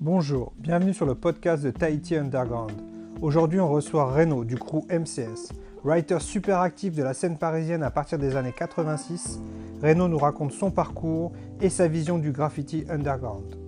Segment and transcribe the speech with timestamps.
[0.00, 2.72] Bonjour, bienvenue sur le podcast de Tahiti Underground.
[3.20, 5.52] Aujourd'hui, on reçoit Renaud du crew MCS.
[5.84, 9.40] Writer super actif de la scène parisienne à partir des années 86,
[9.82, 13.59] Renaud nous raconte son parcours et sa vision du graffiti underground.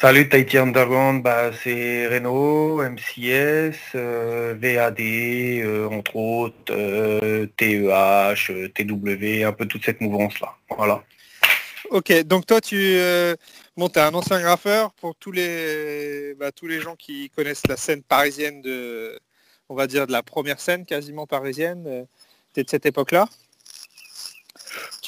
[0.00, 6.72] Salut Tahiti Underground, bah, c'est Renault, MCS, euh, VAD, euh, entre autres,
[7.58, 10.56] TEH, TW, un peu toute cette mouvance-là.
[10.70, 11.04] Voilà.
[11.90, 13.34] Ok, donc toi tu es
[13.76, 18.62] un ancien graffeur pour tous les bah, tous les gens qui connaissent la scène parisienne
[18.62, 19.20] de
[19.68, 22.06] on va dire de la première scène quasiment parisienne.
[22.54, 23.28] Tu es de cette époque-là?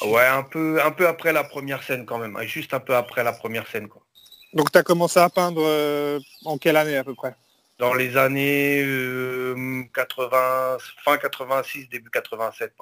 [0.05, 3.23] Ouais, un peu un peu après la première scène quand même, juste un peu après
[3.23, 4.03] la première scène quoi.
[4.53, 7.35] Donc tu as commencé à peindre euh, en quelle année à peu près?
[7.79, 8.85] Dans les années
[9.93, 12.73] 80, euh, fin 86, début 87.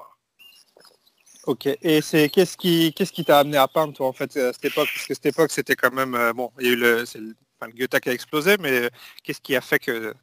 [1.47, 4.53] Ok, et c'est qu'est-ce qui qu'est-ce qui t'a amené à peindre toi en fait à
[4.53, 4.89] cette époque?
[4.93, 7.67] Parce que cette époque c'était quand même euh, bon, il y a eu le, le,
[7.73, 8.89] Goethe qui a explosé, mais
[9.23, 10.13] qu'est-ce qui a fait que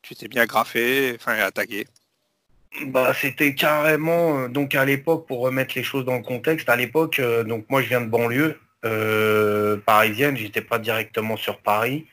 [0.00, 1.86] tu t'es bien graffé, enfin à taguer?
[2.86, 7.20] Bah, c'était carrément donc à l'époque pour remettre les choses dans le contexte à l'époque
[7.46, 12.06] donc moi je viens de banlieue euh, parisienne, j'étais pas directement sur Paris.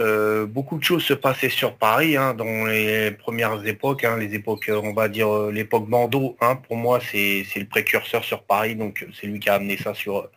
[0.00, 4.34] Euh, beaucoup de choses se passaient sur Paris hein, dans les premières époques, hein, les
[4.34, 6.36] époques, on va dire euh, l'époque Bordeaux.
[6.40, 9.92] Hein, pour moi, c'est le précurseur sur Paris, donc c'est lui qui a amené ça
[9.92, 10.30] sur,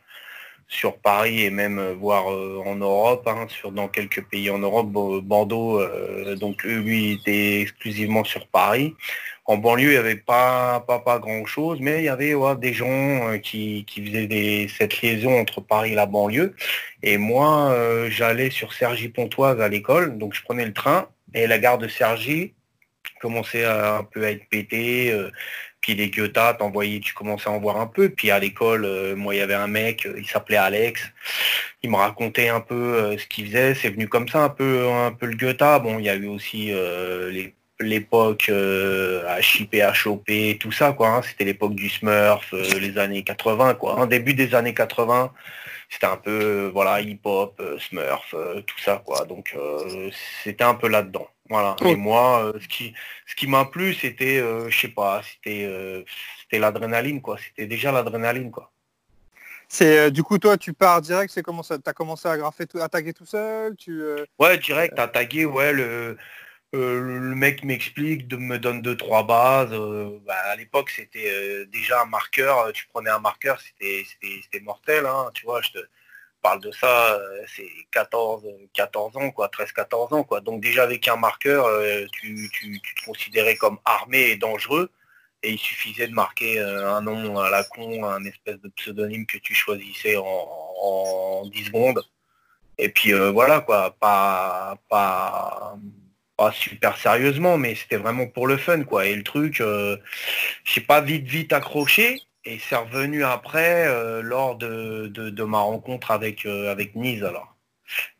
[0.67, 4.89] sur Paris et même voir en Europe, sur, dans quelques pays en Europe.
[4.89, 5.81] Bordeaux,
[6.35, 8.95] donc lui, était exclusivement sur Paris.
[9.45, 12.87] En banlieue, il n'y avait pas, pas, pas grand-chose, mais il y avait des gens
[12.87, 16.55] euh, qui, faisaient cette liaison entre Paris et la banlieue.
[17.01, 21.59] Et moi, euh, j'allais sur Cergy-Pontoise à l'école, donc je prenais le train, et la
[21.59, 22.53] gare de Cergy
[23.21, 25.11] commençait un peu à être pétée.
[25.11, 25.29] Euh,
[25.81, 28.09] puis les Goethe, t'envoyais, tu commençais à en voir un peu.
[28.09, 31.01] Puis à l'école, moi, il y avait un mec, il s'appelait Alex.
[31.83, 33.75] Il me racontait un peu ce qu'il faisait.
[33.75, 35.59] C'est venu comme ça, un peu, un peu le Goethe.
[35.83, 36.67] Bon, il y a eu aussi
[37.31, 39.75] les l'époque euh, HIP,
[40.05, 41.09] HOP, tout ça, quoi.
[41.09, 41.21] Hein.
[41.23, 43.95] C'était l'époque du Smurf, euh, les années 80, quoi.
[43.95, 45.31] En début des années 80,
[45.89, 48.35] c'était un peu, euh, voilà, hip-hop, Smurf,
[48.65, 49.25] tout ça, quoi.
[49.25, 49.55] Donc,
[50.43, 51.27] c'était un peu là-dedans.
[51.49, 51.75] Voilà.
[51.85, 52.93] Et moi, ce qui,
[53.27, 56.03] ce qui m'a plu, c'était, je sais pas, c'était,
[56.41, 57.37] c'était l'adrénaline, quoi.
[57.37, 58.69] C'était déjà l'adrénaline, quoi.
[59.69, 62.77] C'est du coup toi tu pars direct, c'est comment ça as commencé à graffer tout,
[62.77, 64.03] à taguer tout seul, tu
[64.37, 66.15] Ouais, direct à taguer ouais le
[66.75, 69.69] euh, le mec m'explique, me donne deux trois bases.
[69.73, 72.71] Euh, bah, à l'époque, c'était euh, déjà un marqueur.
[72.73, 75.05] Tu prenais un marqueur, c'était mortel.
[75.05, 75.79] Hein, tu vois, je te
[76.41, 77.17] parle de ça,
[77.55, 80.41] c'est 14, 14 ans, quoi, 13-14 ans, quoi.
[80.41, 81.67] Donc déjà avec un marqueur,
[82.11, 84.91] tu, te considérais comme armé et dangereux.
[85.43, 89.37] Et il suffisait de marquer un nom à la con, un espèce de pseudonyme que
[89.37, 92.03] tu choisissais en, en 10 secondes.
[92.77, 95.77] Et puis voilà quoi, pas, pas,
[96.37, 99.05] pas super sérieusement, mais c'était vraiment pour le fun, quoi.
[99.05, 99.97] Et le truc, euh,
[100.63, 106.11] j'ai pas vite vite accroché, et c'est revenu après euh, lors de, de, ma rencontre
[106.11, 107.55] avec euh, avec Nice alors.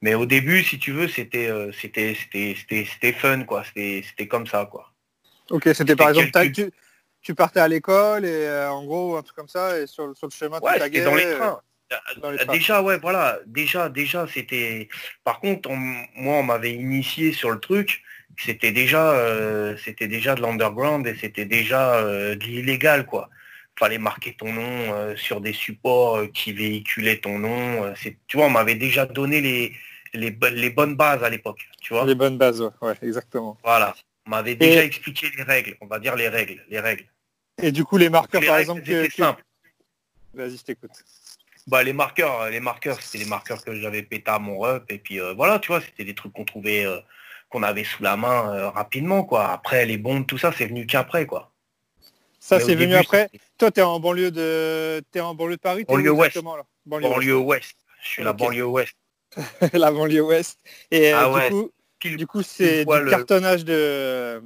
[0.01, 2.15] Mais au début, si tu veux, c'était c'était
[2.55, 3.63] c'était fun, quoi.
[3.63, 4.91] C'était comme ça, quoi.
[5.49, 6.71] Ok, c'était par exemple, tu,
[7.21, 10.31] tu, partais à l'école et en gros un truc comme ça, et sur, sur le
[10.31, 11.61] chemin, ouais, tu dans les trains.
[12.51, 13.39] Déjà, ouais, voilà.
[13.45, 14.89] Déjà, déjà, c'était.
[15.23, 18.03] Par contre, moi, on m'avait initié sur le truc.
[18.37, 23.29] C'était déjà, euh, c'était déjà de l'underground et c'était déjà euh, de l'illégal, quoi.
[23.77, 27.93] Fallait marquer ton nom euh, sur des supports qui véhiculaient ton nom.
[27.95, 29.73] c'est, tu vois, on m'avait déjà donné les,
[30.13, 32.05] les, bonnes bases à l'époque, tu vois.
[32.05, 33.57] Les bonnes bases, ouais, exactement.
[33.63, 33.95] Voilà.
[34.25, 35.75] On m'avait déjà expliqué les règles.
[35.81, 37.05] On va dire les règles, les règles.
[37.61, 39.43] Et du coup, les marqueurs, par exemple, simple.
[40.33, 40.91] Vas-y, je t'écoute.
[41.67, 44.83] Bah, les marqueurs, les marqueurs, c'était les marqueurs que j'avais pété à mon rep.
[44.89, 46.99] Et puis euh, voilà, tu vois, c'était des trucs qu'on trouvait, euh,
[47.49, 49.49] qu'on avait sous la main euh, rapidement, quoi.
[49.49, 51.51] Après, les bombes, tout ça, c'est venu qu'après, quoi.
[52.39, 53.29] Ça, c'est venu après.
[53.57, 56.37] Toi, tu es en banlieue de es en banlieue de Paris Banlieue ouest.
[56.85, 57.75] banlieue, ouest.
[58.03, 58.93] Je suis la banlieue ouest.
[59.73, 60.59] la banlieue ouest.
[60.91, 61.71] Et ah du, coup,
[62.01, 64.43] du coup, c'est du cartonnage de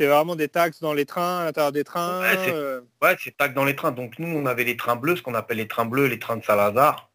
[0.00, 2.22] c'est vraiment des taxes dans les trains, à l'intérieur des trains.
[2.24, 2.80] Euh.
[3.02, 3.92] Ouais, c'est taxes dans les trains.
[3.92, 6.38] Donc nous, on avait les trains bleus, ce qu'on appelle les trains bleus, les trains
[6.38, 7.10] de Salazar.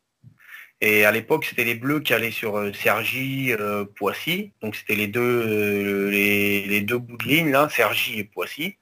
[0.81, 4.51] Et à l'époque, c'était les bleus qui allaient sur euh, Sergi, euh, Poissy.
[4.61, 8.77] Donc c'était les deux les, deux bouts de ligne là, Sergi et Poissy.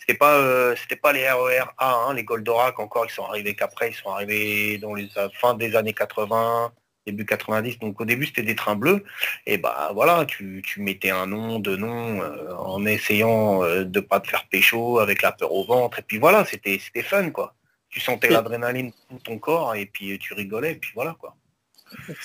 [0.00, 3.54] C'était pas c'était pas les RER e A, hein, les Goldorak encore, ils sont arrivés
[3.54, 6.72] qu'après, ils sont arrivés dans les fin des années 80,
[7.06, 7.78] début 90.
[7.78, 9.04] Donc au début c'était des trains bleus.
[9.46, 12.20] Et bah voilà, tu, mettais un nom, deux noms,
[12.58, 16.00] en essayant de pas te faire pécho avec la peur au ventre.
[16.00, 17.54] Et puis voilà, c'était fun quoi.
[17.88, 21.36] Tu sentais l'adrénaline dans ton corps et puis tu rigolais, et puis voilà quoi.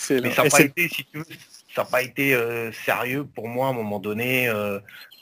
[0.09, 1.25] Mais ça n'a pas été, si tu veux,
[1.73, 2.35] ça n'a pas été
[2.73, 4.51] sérieux pour moi à un moment donné.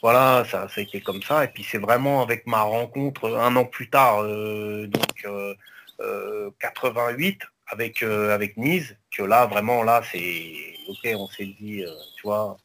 [0.02, 1.44] voilà, ça, ça, a été comme ça.
[1.44, 5.28] Et puis c'est vraiment avec ma rencontre un an plus tard, donc
[6.60, 7.40] 88
[7.70, 10.54] avec avec Nice, que là vraiment là c'est
[10.88, 11.84] ok, on s'est dit,
[12.16, 12.58] tu vois,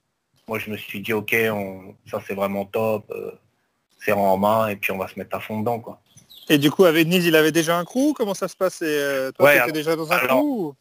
[0.49, 1.35] moi je me suis dit ok,
[2.11, 3.12] ça c'est vraiment top,
[3.99, 6.01] c'est en main et puis on va se mettre à fond dedans quoi.
[6.49, 9.53] Et du coup avec Nice il avait déjà un crew, comment ça se passait Toi
[9.53, 10.75] tu étais déjà dans un crew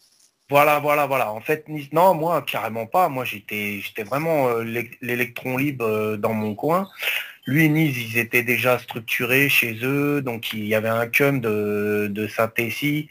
[0.50, 1.32] voilà, voilà, voilà.
[1.32, 3.10] En fait, non, moi, carrément pas.
[3.10, 4.64] Moi, j'étais, j'étais vraiment euh,
[5.02, 6.90] l'électron libre euh, dans mon coin.
[7.46, 10.22] Lui et Nice, ils étaient déjà structurés chez eux.
[10.22, 13.10] Donc, il y avait un cum de, de Saint-Tessie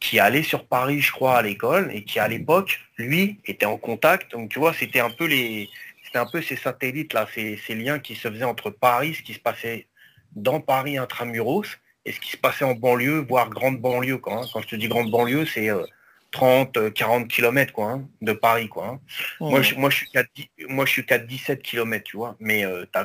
[0.00, 3.76] qui allait sur Paris, je crois, à l'école, et qui, à l'époque, lui, était en
[3.76, 4.32] contact.
[4.32, 5.68] Donc, tu vois, c'était un peu les,
[6.04, 9.34] c'était un peu ces satellites là, ces, liens qui se faisaient entre Paris, ce qui
[9.34, 9.86] se passait
[10.32, 11.66] dans Paris intramuros,
[12.04, 14.18] et ce qui se passait en banlieue, voire grande banlieue.
[14.18, 14.46] Quand, hein.
[14.52, 15.84] quand je te dis grande banlieue, c'est euh,
[16.32, 18.68] 30, 40 km quoi, hein, de Paris.
[18.68, 19.00] Quoi, hein.
[19.38, 20.24] moi, je, moi, je suis qu'à,
[20.68, 22.98] moi, je suis 17 km, tu vois, mais euh, tu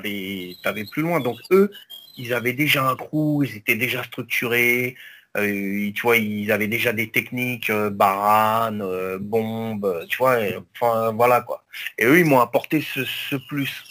[0.67, 1.19] avais, plus loin.
[1.19, 1.71] Donc eux,
[2.17, 4.95] ils avaient déjà un crew, ils étaient déjà structurés,
[5.35, 10.37] tu vois, ils avaient déjà des techniques, euh, barane, euh, bombes, tu vois,
[10.73, 11.63] enfin voilà quoi.
[11.97, 13.83] Et eux, ils m'ont apporté ce, plus.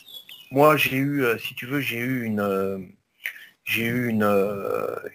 [0.51, 2.93] Moi, j'ai eu, si tu veux, j'ai eu une
[3.65, 4.27] j'ai eu une,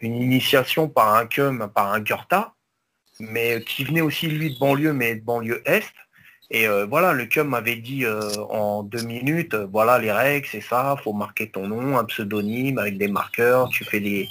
[0.01, 2.53] initiation par un cum, par un Gurta,
[3.19, 5.93] mais qui venait aussi lui de banlieue, mais de banlieue est.
[6.51, 10.47] Et euh, voilà, le CUM m'avait dit euh, en deux minutes, euh, voilà les règles,
[10.51, 14.27] c'est ça, faut marquer ton nom, un pseudonyme avec des marqueurs, tu fais des,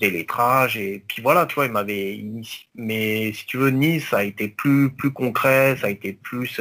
[0.00, 2.66] des lettrages, et puis voilà, tu vois, il m'avait initié.
[2.74, 6.60] Mais si tu veux, Nice, ça a été plus, plus concret, ça a été plus.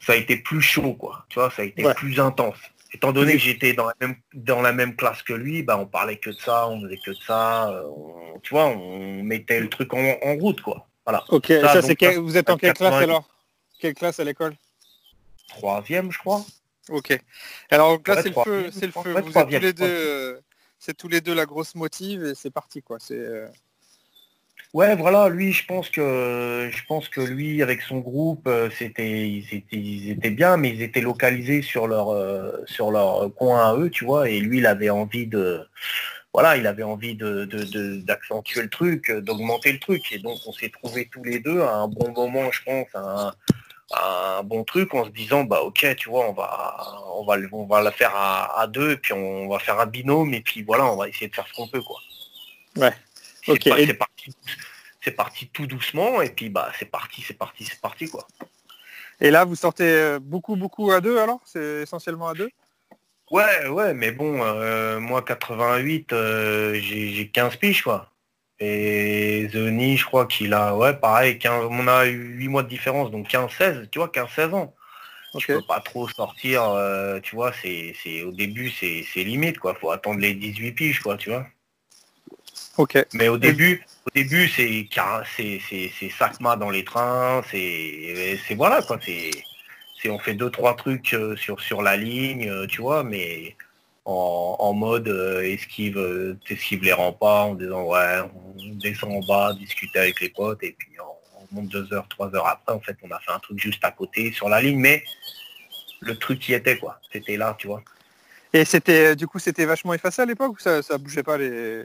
[0.00, 1.24] Ça a été plus chaud, quoi.
[1.28, 2.58] Tu vois, ça a été plus intense.
[2.92, 5.86] Étant donné que j'étais dans la même dans la même classe que lui, bah on
[5.86, 7.82] parlait que de ça, on faisait que de ça, euh,
[8.42, 10.86] tu vois, on mettait le truc en, route quoi.
[11.04, 11.24] Voilà.
[11.28, 13.28] Ok, ça, c'est vous êtes en quelle classe alors?
[13.80, 14.54] Quelle classe à l'école?
[15.48, 16.44] Troisième, je crois.
[16.88, 17.18] Ok.
[17.70, 19.12] Alors là, c'est le feu, c'est le feu.
[19.12, 20.40] Vous êtes tous les deux,
[20.84, 22.98] c'est tous les deux la grosse motive et c'est parti quoi.
[23.00, 23.48] C'est euh,
[24.74, 29.30] Ouais, voilà, lui, je pense que je pense que lui, avec son groupe, euh, c'était
[29.30, 33.88] ils étaient, bien, mais ils étaient localisés sur leur euh, sur leur coin à eux,
[33.88, 35.60] tu vois, et lui, il avait envie de
[36.34, 37.44] voilà, il avait envie de,
[38.04, 40.12] d'accentuer le truc, d'augmenter le truc.
[40.12, 42.88] Et donc on s'est trouvés tous les deux à un bon moment, je pense,
[44.44, 47.82] bon truc en se disant bah ok, tu vois, on va on va on va
[47.82, 50.96] la faire à, deux, et puis on va faire un binôme, et puis voilà, on
[50.96, 52.00] va essayer de faire ce qu'on peut, quoi.
[52.76, 52.92] Ouais.
[55.02, 58.26] C'est parti, tout doucement et puis bah c'est parti, c'est parti, c'est parti quoi.
[59.20, 61.40] Et là vous sortez euh, beaucoup beaucoup à deux alors?
[61.44, 62.50] C'est essentiellement à deux?
[63.30, 68.10] Ouais, ouais, mais bon, euh, moi 88, euh, j'ai 15 piges quoi.
[68.64, 72.68] Et Zoni, je crois qu'il a, ouais, pareil, 15, on a eu 8 mois de
[72.68, 74.74] différence, donc 15-16, tu vois, 15-16 ans.
[75.38, 76.62] Je peux pas trop sortir,
[77.22, 79.74] tu vois, c'est au début, c'est limite, quoi.
[79.74, 81.46] Faut attendre les 18 piges, quoi, tu vois.
[83.14, 84.88] Mais au début, au début, c'est
[85.36, 91.36] c'est Sacma dans les trains, c'est voilà quoi, c'est on fait deux trois trucs euh,
[91.36, 93.56] sur sur la ligne, euh, tu vois, mais
[94.04, 99.98] en, mode euh, esquive, t'esquives les remparts en disant ouais, on descend en bas, discuter
[99.98, 103.10] avec les potes et puis on, monte deux heures, trois heures après, en fait, on
[103.10, 105.04] a fait un truc juste à côté sur la ligne, mais
[106.00, 107.82] le truc qui était quoi, c'était là, tu vois.
[108.52, 111.84] Et c'était du coup c'était vachement effacé à l'époque ou ça, ça bougeait pas les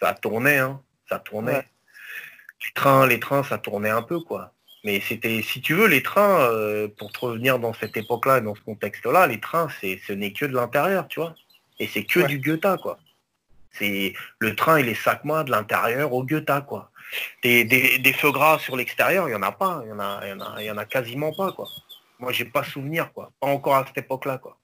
[0.00, 0.80] ça, tournait, hein.
[1.08, 1.66] Ça tournait.
[2.74, 4.53] train, les trains, ça tournait un peu, quoi.
[4.84, 8.54] Mais c'était, si tu veux, les trains, euh, pour te revenir dans cette époque-là, dans
[8.54, 11.34] ce contexte-là, les trains, c'est, ce n'est que de l'intérieur, tu vois.
[11.78, 12.98] Et c'est que du Goethe, quoi.
[13.72, 16.90] C'est le train et les sacs de l'intérieur au Goethe, quoi.
[17.42, 19.82] Des, des, feux gras sur l'extérieur, il n'y en a pas.
[19.84, 21.66] Il y en a, y en a, y en a quasiment pas, quoi.
[22.18, 23.32] Moi, j'ai pas souvenir, quoi.
[23.40, 24.58] Pas encore à cette époque-là, quoi.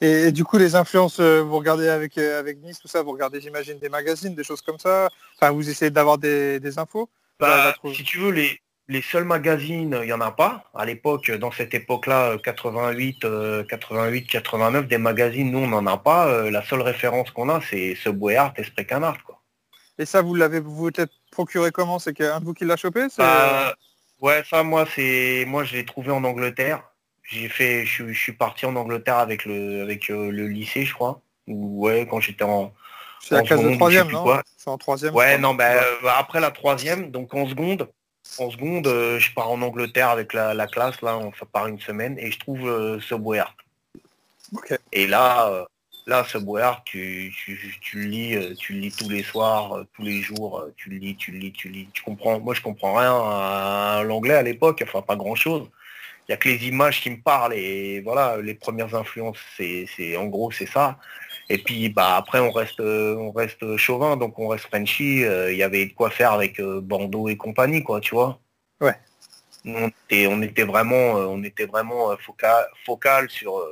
[0.00, 3.12] Et, du coup, les influences, euh, vous regardez avec, euh, avec Nice, tout ça, vous
[3.12, 5.08] regardez, j'imagine, des magazines, des choses comme ça.
[5.36, 7.08] Enfin, vous essayez d'avoir des, infos
[7.38, 10.64] bah, Si tu veux, les, les seuls magazines, il n'y en a pas.
[10.74, 13.26] À l'époque, dans cette époque-là, 88,
[13.68, 16.50] 88, 89, des magazines, nous, on n'en a pas.
[16.50, 19.22] La seule référence qu'on a, c'est ce Art et Spray Canard.
[19.24, 19.40] Quoi.
[19.98, 21.98] Et ça, vous l'avez vous peut-être procuré comment?
[21.98, 23.74] C'est qu'un de vous qui l'a chopé bah,
[24.20, 26.82] Ouais, ça, moi, c'est moi, je l'ai trouvé en Angleterre
[27.24, 31.20] j'ai fait, je, suis parti en Angleterre avec le, avec euh, le lycée, je crois.
[31.46, 32.72] Ou ouais, quand j'étais en,
[33.20, 34.38] C'est la classe de troisième, non?
[34.56, 35.14] C'est en troisième.
[35.14, 35.78] Ouais, non, ben
[36.16, 37.88] après la troisième, donc en seconde,
[38.38, 42.30] en seconde, je pars en Angleterre avec la, classe, là, on part une semaine, et
[42.30, 43.40] je trouve ce Subway
[44.92, 45.66] Et là,
[46.06, 46.38] là, ce
[46.84, 50.90] tu, tu, tu, le lis, tu le lis tous les soirs, tous les jours, tu
[50.90, 51.88] le lis, tu le lis, tu lis.
[51.92, 52.40] Tu comprends.
[52.40, 55.68] Moi, je comprends rien à l'anglais à l'époque, enfin pas grand chose
[56.26, 60.16] il n'y a que les images qui me parlent et voilà, les premières influences, c'est
[60.16, 60.98] en gros c'est ça.
[61.48, 65.24] Et puis bah après on reste on reste chauvin, donc on reste Frenchy.
[65.24, 68.38] Euh, il y avait de quoi faire avec euh, Bordeaux et compagnie, quoi, tu vois.
[68.80, 68.98] Ouais.
[69.66, 73.62] On était, on était vraiment euh, on était vraiment focal, focal sur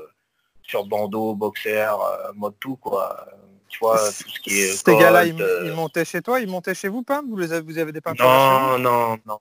[0.63, 1.91] sur Bordeaux, boxer,
[2.35, 3.27] mode tout quoi.
[3.69, 4.73] Tu vois, tout ce qui est.
[4.73, 7.79] Ces gars-là, ils, montaient chez toi, ils montaient chez vous, pas vous, les avez, vous
[7.79, 9.39] avez des peintures Non, non, non.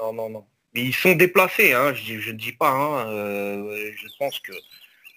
[0.00, 2.70] Non, non, non ils sont déplacés, hein, je ne dis pas.
[2.70, 4.52] Hein, euh, je pense que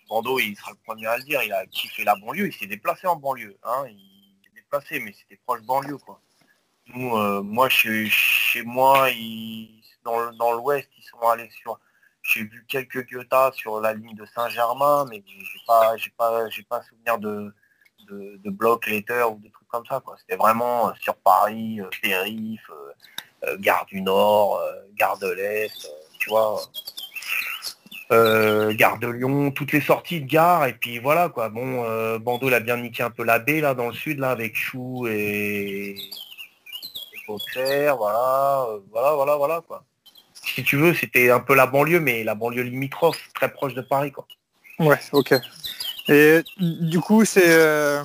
[0.08, 2.68] Bordeaux, il sera le premier à le dire, il a kiffé la banlieue, il s'est
[2.68, 3.58] déplacé en banlieue.
[3.64, 5.98] Hein, il s'est déplacé, mais c'était proche banlieue.
[5.98, 6.20] Quoi.
[6.88, 9.10] Nous, euh, moi, chez, chez moi,
[10.04, 11.80] dans, l'ouest, ils sont allés sur.
[12.22, 16.64] J'ai vu quelques Goethe sur la ligne de Saint-Germain, mais j'ai pas, j'ai pas, j'ai
[16.64, 17.54] pas souvenir de,
[18.10, 20.02] de, bloc letter ou de trucs comme ça.
[20.20, 22.70] C'était vraiment sur Paris, euh, périph',
[23.44, 26.60] euh, gare du Nord, euh, gare de l'Est, euh, tu vois.
[28.10, 31.50] Gare de Lyon, toutes les sorties de gare, et puis voilà quoi.
[31.50, 34.30] Bon, euh, Bando l'a bien niqué un peu la baie là dans le sud là
[34.32, 39.84] avec Chou et, et voilà, voilà, voilà, voilà quoi.
[40.34, 43.82] Si tu veux, c'était un peu la banlieue, mais la banlieue limitrophe, très proche de
[43.82, 44.26] Paris quoi.
[44.80, 45.34] Ouais, ok.
[46.08, 48.02] Et du coup, c'est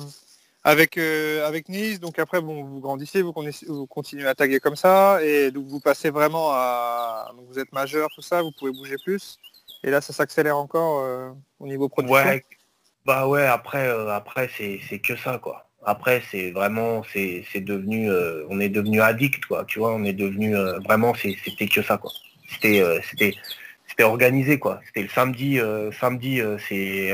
[0.63, 3.33] avec, euh, avec Nice, donc après, bon, vous grandissez, vous,
[3.67, 7.33] vous, continuez à taguer comme ça, et donc vous passez vraiment à...
[7.49, 9.37] vous êtes majeur, tout ça, vous pouvez bouger plus,
[9.83, 12.43] et là, ça s'accélère encore euh, au niveau production Ouais,
[13.05, 15.67] bah ouais, après, euh, après c'est que ça, quoi.
[15.85, 18.09] Après, c'est vraiment, c'est devenu,
[18.49, 22.11] on est devenu addict, quoi, tu vois, on est devenu, vraiment, c'était que ça, quoi.
[22.49, 22.81] C'était
[23.89, 24.79] c'était organisé, quoi.
[24.85, 25.59] C'était le samedi,
[25.99, 27.11] samedi, c'est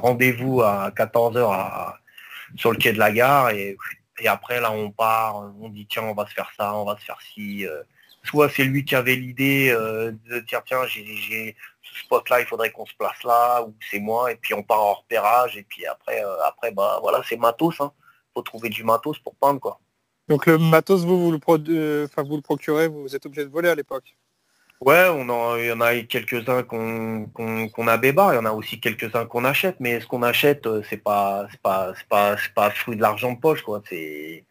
[0.00, 1.98] rendez-vous à 14h à
[2.54, 3.76] sur le quai de la gare et,
[4.20, 6.96] et, après là on part, on dit tiens on va se faire ça, on va
[6.96, 7.66] se faire ci.
[7.66, 7.82] Euh.
[8.24, 11.56] soit c'est lui qui avait l'idée euh, de dire tiens j'ai
[11.96, 14.62] ce spot là, il faudrait qu'on se place là, ou c'est moi, et puis on
[14.62, 17.92] part en repérage, et puis après, euh, après bah voilà, c'est matos, hein.
[18.34, 19.80] faut trouver du matos pour peindre quoi.
[20.28, 23.74] Donc le matos, vous, vous le, vous le procurez, vous êtes obligé de voler à
[23.74, 24.16] l'époque
[24.80, 28.44] Ouais, on en, il y en a quelques-uns qu'on qu'on a bébar, il y en
[28.44, 32.08] a aussi quelques-uns qu'on achète, mais ce qu'on achète, euh, c'est pas c'est pas c'est
[32.08, 33.82] pas c'est pas fruit de l'argent de poche quoi.
[33.88, 34.44] C'est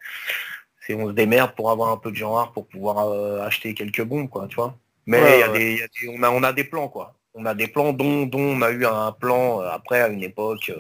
[0.82, 4.02] c'est on se démerde pour avoir un peu de genre pour pouvoir euh, acheter quelques
[4.02, 4.76] bombes quoi, tu vois.
[5.06, 7.15] Mais il y a des, on a on a des plans quoi.
[7.36, 10.24] On a des plans dont dont on a eu un plan euh, après à une
[10.24, 10.72] époque,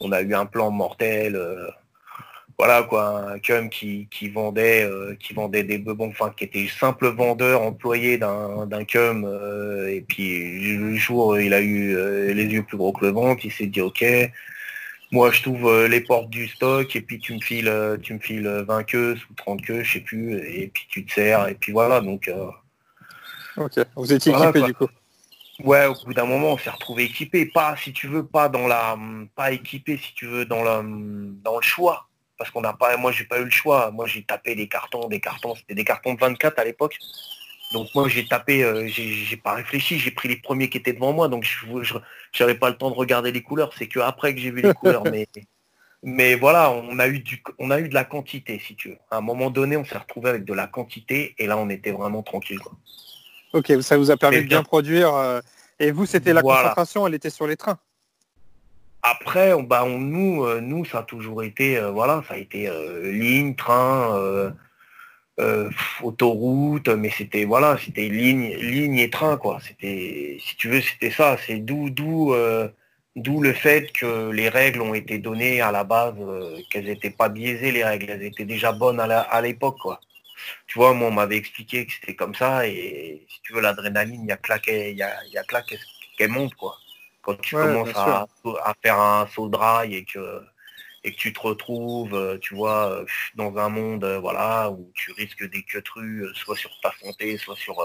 [0.00, 1.38] on a eu un plan mortel
[2.58, 7.08] voilà quoi, un cum qui, vendait euh, qui vendait des bebons, enfin qui était simple
[7.08, 12.62] vendeur employé d'un cum euh, et puis le jour il a eu euh, les yeux
[12.62, 14.04] plus gros que le ventre, il s'est dit ok,
[15.10, 18.48] moi je trouve les portes du stock et puis tu me files tu me files
[18.68, 21.72] 20 queues ou 30 queues, je sais plus, et puis tu te sers et puis
[21.72, 22.30] voilà donc
[23.56, 24.88] Ok, vous étiez équipé du coup.
[25.60, 27.46] Ouais, au bout d'un moment, on s'est retrouvé équipé.
[27.46, 28.96] Pas, si tu veux, pas dans la,
[29.34, 32.08] pas équipé, si tu veux, dans le, dans le choix
[32.42, 33.92] parce qu'on n'a pas, moi j'ai pas eu le choix.
[33.92, 36.98] Moi j'ai tapé des cartons, des cartons, c'était des cartons de 24 à l'époque.
[37.72, 41.12] Donc moi j'ai tapé, euh, j'ai pas réfléchi, j'ai pris les premiers qui étaient devant
[41.12, 41.94] moi, donc je
[42.40, 44.74] n'avais pas le temps de regarder les couleurs, c'est que après que j'ai vu les
[44.74, 45.04] couleurs.
[45.04, 45.28] mais,
[46.02, 48.98] mais voilà, on a eu du, on a eu de la quantité, si tu veux.
[49.12, 51.92] À un moment donné, on s'est retrouvé avec de la quantité et là on était
[51.92, 52.58] vraiment tranquille.
[53.52, 55.14] Ok, ça vous a permis de bien, produire.
[55.14, 55.40] Euh,
[55.78, 57.78] et vous, c'était la concentration, elle était sur les trains.
[59.02, 62.36] Après, on, bah, on, nous, euh, nous, ça a toujours été, euh, voilà, ça a
[62.38, 62.70] été
[63.02, 64.54] ligne, train,
[66.02, 69.58] autoroute, mais c'était, voilà, c'était ligne, ligne et train, quoi.
[69.66, 71.36] C'était, si tu veux, c'était ça.
[71.46, 72.34] C'est d'où, d'où,
[73.16, 76.14] d'où le fait que les règles ont été données à la base,
[76.70, 80.00] qu'elles n'étaient pas biaisées les règles, elles étaient déjà bonnes à l'époque, quoi.
[80.66, 84.22] Tu vois, moi, on m'avait expliqué que c'était comme ça, et si tu veux, l'adrénaline,
[84.22, 85.44] il y a que il y a, y a
[86.16, 86.76] qu'elle monte, quoi
[87.22, 88.26] quand tu commences à,
[88.82, 90.42] faire un saut de rail et que,
[91.04, 93.06] et que tu te retrouves, euh, tu vois, euh,
[93.36, 97.56] dans un monde euh, voilà, où tu risques des queutrues, soit sur ta santé, soit
[97.56, 97.76] sur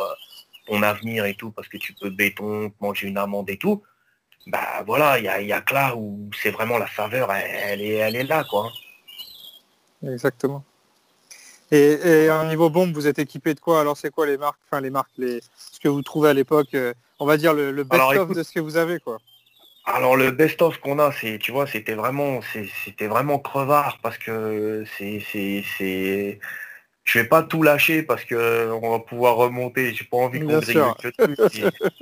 [0.66, 3.84] ton avenir et tout, parce que tu peux béton, manger une amende et tout,
[4.48, 8.16] bah voilà, il y a, que là où c'est vraiment la saveur, elle, est, elle
[8.16, 8.72] est là, quoi.
[10.04, 10.64] Exactement.
[11.72, 13.82] Et, un niveau bombe, vous êtes équipé de quoi?
[13.82, 16.76] Alors c'est quoi les marques, enfin les marques, les, ce que vous trouvez à l'époque,
[17.20, 19.18] on va dire le, best-of de ce que vous avez, quoi
[19.86, 22.40] Alors le best-of qu'on a, c'est, tu vois, c'était vraiment,
[22.86, 26.40] c'était vraiment crevard parce que c'est, c'est,
[27.08, 29.94] je vais pas tout lâcher parce que on va pouvoir remonter.
[29.94, 30.82] J'ai pas envie qu'on grille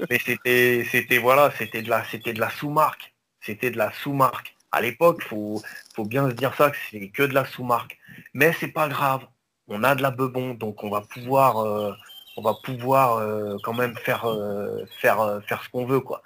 [0.10, 4.56] mais c'était, c'était voilà, c'était de la, c'était de la sous-marque, c'était de la sous-marque.
[4.72, 5.62] À l'époque, faut,
[5.96, 7.98] faut bien se dire ça que c'est que de la sous-marque.
[8.34, 9.22] Mais c'est pas grave.
[9.68, 11.92] On a de la bebon, donc on va pouvoir, euh,
[12.38, 16.22] on va pouvoir euh, quand même faire, euh, faire, faire ce qu'on veut, quoi.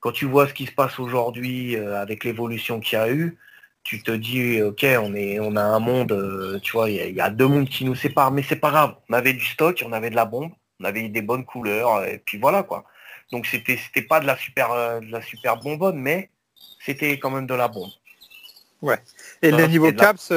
[0.00, 3.38] Quand tu vois ce qui se passe aujourd'hui avec l'évolution qu'il y a eu,
[3.84, 7.30] tu te dis ok on est on a un monde tu vois il y, a
[7.30, 10.08] deux mondes qui nous séparent mais c'est pas grave on avait du stock on avait
[10.08, 12.84] de la bombe on avait des bonnes couleurs et puis voilà quoi.
[13.32, 16.30] Donc c'était c'était pas de la super de la super bonbonne mais
[16.80, 17.90] c'était quand même de la bombe.
[18.82, 18.98] Ouais.
[19.40, 20.32] Et les niveaux caps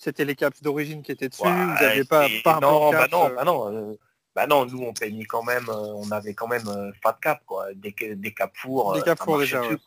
[0.00, 3.44] c'était les caps d'origine qui étaient dessus vous n'aviez pas, pas non, bah non, bah
[3.44, 3.96] non
[4.34, 7.18] bah non, nous on peignait quand même, euh, on avait quand même euh, pas de
[7.20, 8.94] cap quoi, des, des capours.
[8.94, 9.60] Des capours déjà.
[9.60, 9.78] Dessus,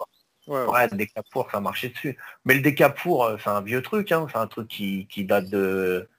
[0.47, 0.87] ouais.
[0.91, 2.17] des capours ça marchait dessus.
[2.45, 6.09] Mais le décapour, euh, c'est un vieux truc, hein, c'est un truc qui, date de,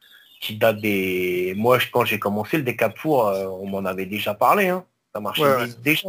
[0.41, 1.55] qui date des.
[1.57, 3.27] Moi quand j'ai commencé le décapour,
[3.61, 4.85] on m'en avait déjà parlé, hein.
[5.13, 6.09] ça marchait déjà.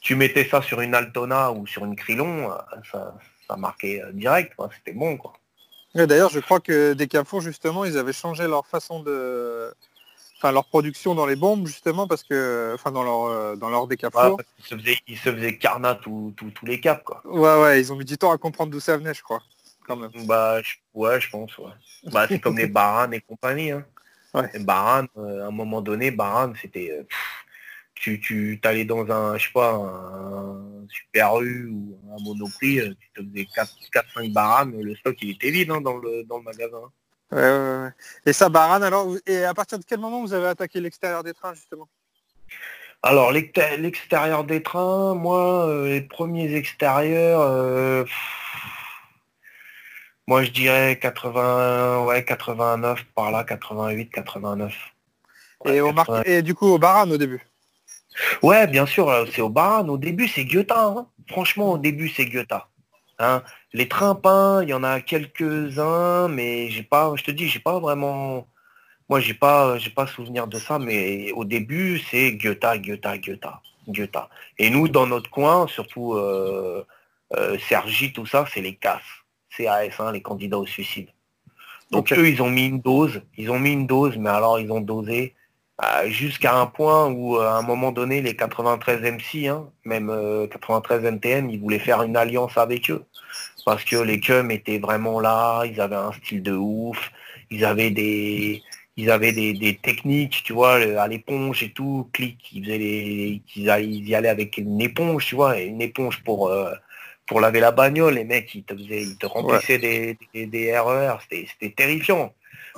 [0.00, 2.50] Tu mettais ça sur une Altona ou sur une Crillon,
[2.90, 3.14] ça,
[3.48, 5.34] ça marquait direct, c'était bon quoi.
[5.94, 7.08] D'ailleurs, je crois que des
[7.40, 9.72] justement, ils avaient changé leur façon de,
[10.50, 14.38] leur production dans les bombes justement parce que enfin dans leur euh, dans leur décapo.
[14.58, 16.34] ils se faisaient ils se faisaient carnat tous
[16.64, 17.22] les caps quoi.
[17.24, 19.42] Ouais ouais ils ont mis du temps à comprendre d'où ça venait je crois
[19.86, 20.10] quand même.
[20.26, 21.72] Bah je, ouais je pense ouais.
[22.12, 23.84] Bah c'est comme les Baran et compagnie hein.
[24.32, 24.50] Ouais.
[24.60, 27.04] Baran euh, à un moment donné Baran c'était euh,
[27.94, 33.10] tu tu t'allais dans un je sais pas un super U ou un monoprix tu
[33.14, 36.38] te faisais 4 4 5 Baran le stock il était vide hein, dans le dans
[36.38, 36.90] le magasin.
[38.26, 41.34] Et ça, Baran, alors, et à partir de quel moment vous avez attaqué l'extérieur des
[41.34, 41.88] trains, justement?
[43.02, 48.04] Alors, l'extérieur des trains, moi, euh, les premiers extérieurs, euh,
[50.26, 54.74] moi, je dirais 80, ouais, 89, par là, 88, 89.
[55.66, 55.92] et, au
[56.24, 57.42] et du coup, au Baran, au début?
[58.42, 59.88] Ouais, bien sûr, c'est au Baran.
[59.88, 60.72] Au début, c'est Goethe.
[60.72, 61.08] Hein.
[61.28, 62.52] Franchement, au début, c'est Goethe.
[63.18, 63.42] Hein.
[63.72, 67.60] Les trains peints, il y en a quelques-uns, mais j'ai pas, je te dis, j'ai
[67.60, 68.48] pas vraiment,
[69.08, 73.46] moi j'ai pas, j'ai pas souvenir de ça, mais au début c'est Goethe, Goethe, Goethe,
[73.88, 74.16] Goethe.
[74.58, 76.84] Et nous dans notre coin, surtout euh,
[77.36, 79.02] euh, Sergi, tout ça, c'est les CAS,
[79.56, 81.08] CAS, hein, les candidats au suicide.
[81.90, 84.70] Donc eux, ils ont mis une dose, ils ont mis une dose, mais alors ils
[84.72, 85.34] ont dosé
[85.82, 90.08] euh, jusqu'à un point où à un moment donné, les 93 MC, hein, même
[90.50, 93.04] 93 NTN, ils voulaient faire une alliance avec eux
[93.64, 97.10] parce que les cums étaient vraiment là, ils avaient un style de ouf,
[97.50, 98.62] ils avaient des
[98.96, 104.08] ils avaient des, techniques, tu vois, à l'éponge et tout, clic, ils faisaient les, ils,
[104.08, 106.72] y allaient avec une éponge, tu vois, une éponge pour euh,
[107.26, 111.16] pour laver la bagnole, les mecs, ils te faisaient, ils te remplissaient des, des, RER,
[111.32, 112.32] e c'était terrifiant.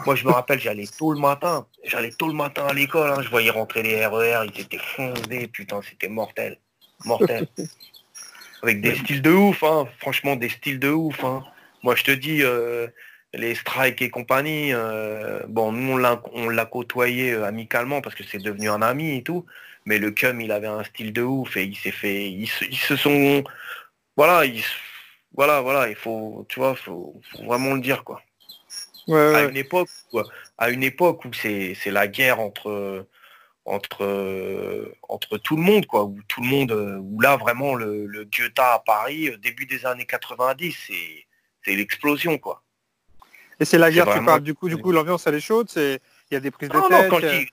[0.05, 3.23] Moi, je me rappelle, j'allais tôt le matin, j'allais tôt le matin à l'école, hein,
[3.23, 6.59] je voyais rentrer les RER, ils étaient fondés, putain, c'était mortel,
[7.05, 7.47] mortel.
[8.63, 9.87] avec des styles de ouf, hein.
[9.99, 11.23] franchement des styles de ouf.
[11.25, 11.45] Hein.
[11.83, 12.89] Moi je te dis, euh,
[13.33, 15.93] les strikes et compagnie, euh, bon nous
[16.33, 19.47] on l'a côtoyé euh, amicalement parce que c'est devenu un ami et tout,
[19.85, 22.97] mais le cum il avait un style de ouf et il s'est fait, ils, se
[22.97, 23.45] sont,
[24.17, 24.43] voilà,
[25.35, 28.23] voilà, voilà, il faut, tu vois, faut, vraiment le dire quoi.
[29.13, 29.89] À une époque,
[30.59, 33.07] à une époque où c'est la guerre entre
[33.67, 38.07] entre, entre tout le monde, quoi, où tout le monde, euh, où là vraiment le,
[38.07, 40.91] le Goethe à Paris, euh, début des années 90,
[41.65, 42.63] c'est l'explosion, quoi.
[43.59, 46.01] Et c'est la guerre, tu parles, du coup, du coup, l'ambiance elle est chaude, c'est
[46.31, 46.91] il y a des prises de tête.
[46.91, 47.49] Non, quand je dis,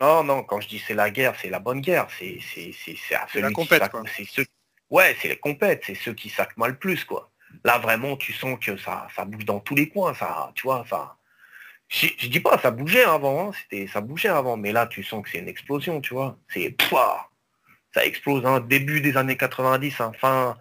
[0.00, 3.50] non, non, quand je dis c'est la guerre, c'est la bonne guerre, c'est c'est la
[3.50, 3.82] compète,
[4.16, 4.46] C'est ceux,
[4.90, 7.31] ouais, c'est les compètes, c'est ceux qui sacent mal plus, quoi.
[7.64, 11.16] Là vraiment, tu sens que ça, bouge dans tous les coins, ça, tu vois, ça
[11.88, 15.22] je, dis pas, ça bougeait avant, hein, c'était, ça bougeait avant, mais là tu sens
[15.22, 16.38] que c'est une explosion, tu vois.
[16.48, 16.74] C'est
[17.94, 20.56] ça explose, hein, début des années 90, hein, fin,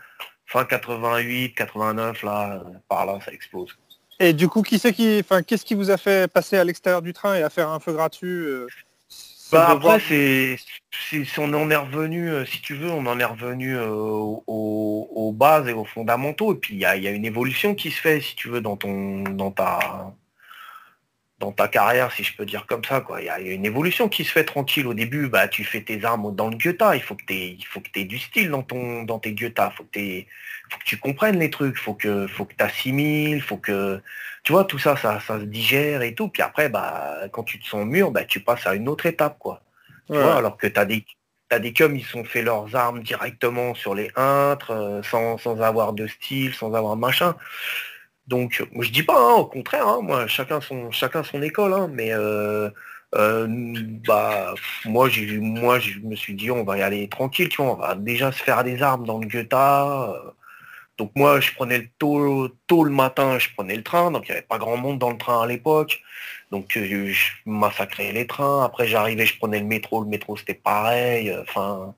[0.45, 3.77] fin 88, 89, là, par là, ça explose.
[4.19, 7.13] Et du coup, qui c'est qui, qu'est-ce qui vous a fait passer à l'extérieur du
[7.13, 8.67] train et à faire un feu gratuit euh,
[9.51, 10.57] bah après, c'est,
[10.91, 15.33] si, on en est revenu, euh, si tu veux, on en est revenu euh, aux,
[15.33, 16.53] bases et aux fondamentaux.
[16.53, 18.61] Et puis il y a, y a, une évolution qui se fait, si tu veux,
[18.61, 20.13] dans ton, dans ta,
[21.41, 23.01] dans ta carrière, si je peux dire comme ça.
[23.01, 23.21] Quoi.
[23.21, 24.87] Il y, a une évolution qui se fait tranquille.
[24.87, 26.81] Au début, bah, tu fais tes armes dans le Goethe.
[26.93, 29.31] Il faut que tu aies du style dans, ton, dans tes.
[29.31, 29.99] Il faut, que
[30.69, 31.75] faut que tu comprennes les trucs.
[31.75, 33.41] Il faut que, faut que tu assimiles.
[33.41, 34.01] Faut que,
[34.43, 36.29] tu vois, tout ça, ça, ça, se digère et tout.
[36.29, 39.37] Puis après, bah, quand tu te sens mûr, bah, tu passes à une autre étape.
[39.39, 39.61] Quoi.
[40.09, 41.05] alors que tu as des,
[41.51, 45.59] T'as des cums, ils sont fait leurs armes directement sur les intres, euh, sans, sans,
[45.59, 47.35] avoir de style, sans avoir de machin.
[48.31, 51.89] Donc, je dis pas, hein, au contraire, hein, moi, chacun son, chacun son école, hein,
[51.93, 52.69] mais euh,
[53.15, 53.45] euh,
[54.07, 57.73] bah, moi, j'ai, moi, je me suis dit, on va y aller tranquille, tu vois,
[57.73, 59.53] on va déjà se faire des armes dans le Goethe.
[60.97, 64.31] Donc moi, je prenais le tôt, tôt le matin, je prenais le train, donc il
[64.31, 66.01] n'y avait pas grand monde dans le train à l'époque.
[66.51, 68.63] Donc je, je massacrais les trains.
[68.63, 70.03] Après, j'arrivais, je prenais le métro.
[70.03, 71.35] Le métro, c'était pareil.
[71.41, 71.95] Enfin,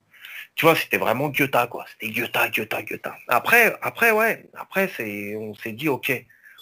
[0.54, 1.84] tu vois, c'était vraiment Goethe, quoi.
[1.92, 3.08] C'était Goethe, Goethe, Goethe.
[3.28, 4.48] Après, après, ouais.
[4.54, 6.12] Après, c'est, on s'est dit, ok,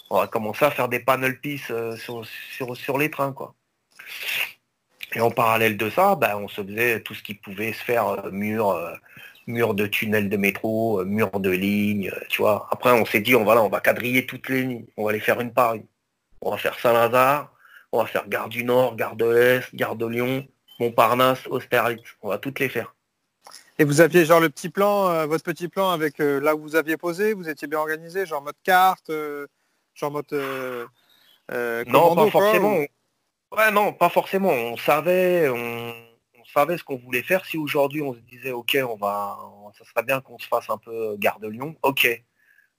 [0.09, 3.55] on va commencer à faire des panel pieces sur, sur, sur, les trains, quoi.
[5.15, 8.07] Et en parallèle de ça, ben, on se faisait tout ce qui pouvait se faire,
[8.07, 8.93] euh, mur, euh,
[9.47, 12.67] mur de tunnel de métro, euh, mur de ligne, tu vois.
[12.71, 14.85] Après, on s'est dit, on va là, on va quadriller toutes les lignes.
[14.97, 15.85] On va les faire une par une.
[16.41, 17.53] On va faire Saint-Lazare,
[17.91, 20.47] on va faire Gare du Nord, Gare de l'Est, Gare de Lyon,
[20.79, 22.03] Montparnasse, Austerlitz.
[22.21, 22.93] On va toutes les faire.
[23.79, 26.61] Et vous aviez genre le petit plan, euh, votre petit plan avec euh, là où
[26.61, 29.47] vous aviez posé, vous étiez bien organisé, genre mode carte, euh,
[29.95, 30.31] genre mode.
[31.87, 32.77] non, pas forcément.
[33.51, 34.49] Ouais, non, pas forcément.
[34.49, 35.93] On savait, on,
[36.39, 37.45] on savait ce qu'on voulait faire.
[37.45, 39.37] Si aujourd'hui on se disait, ok, on va,
[39.77, 42.23] ça serait bien qu'on se fasse un peu Gare de Lyon, ok.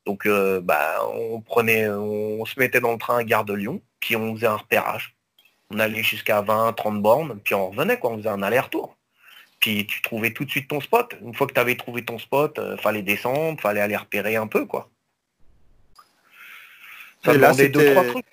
[0.07, 4.17] Donc, bah, on prenait, on se mettait dans le train à Gare de Lyon puis
[4.17, 5.17] on faisait un repérage.
[5.71, 8.97] On allait jusqu'à 20, 30 bornes, puis on revenait, quoi, on faisait un aller-retour.
[9.65, 11.15] Puis tu trouvais tout de suite ton spot.
[11.23, 14.47] Une fois que tu avais trouvé ton spot, euh, fallait descendre, fallait aller repérer un
[14.47, 14.91] peu, quoi.
[17.25, 18.27] Ça là, deux, trois trucs.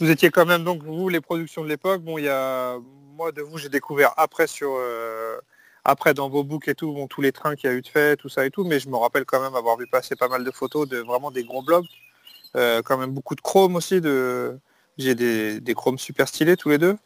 [0.00, 2.78] Vous étiez quand même, donc, vous, les productions de l'époque, bon, il y a...
[3.14, 4.70] Moi, de vous, j'ai découvert après sur...
[4.74, 5.36] Euh,
[5.84, 7.86] après, dans vos books et tout, bon, tous les trains qu'il y a eu de
[7.86, 10.28] fait, tout ça et tout, mais je me rappelle quand même avoir vu passer pas
[10.28, 11.84] mal de photos de vraiment des gros blogs.
[12.56, 14.58] Euh, quand même beaucoup de chrome aussi, de,
[14.96, 16.96] j'ai des, des, chromes super stylés tous les deux.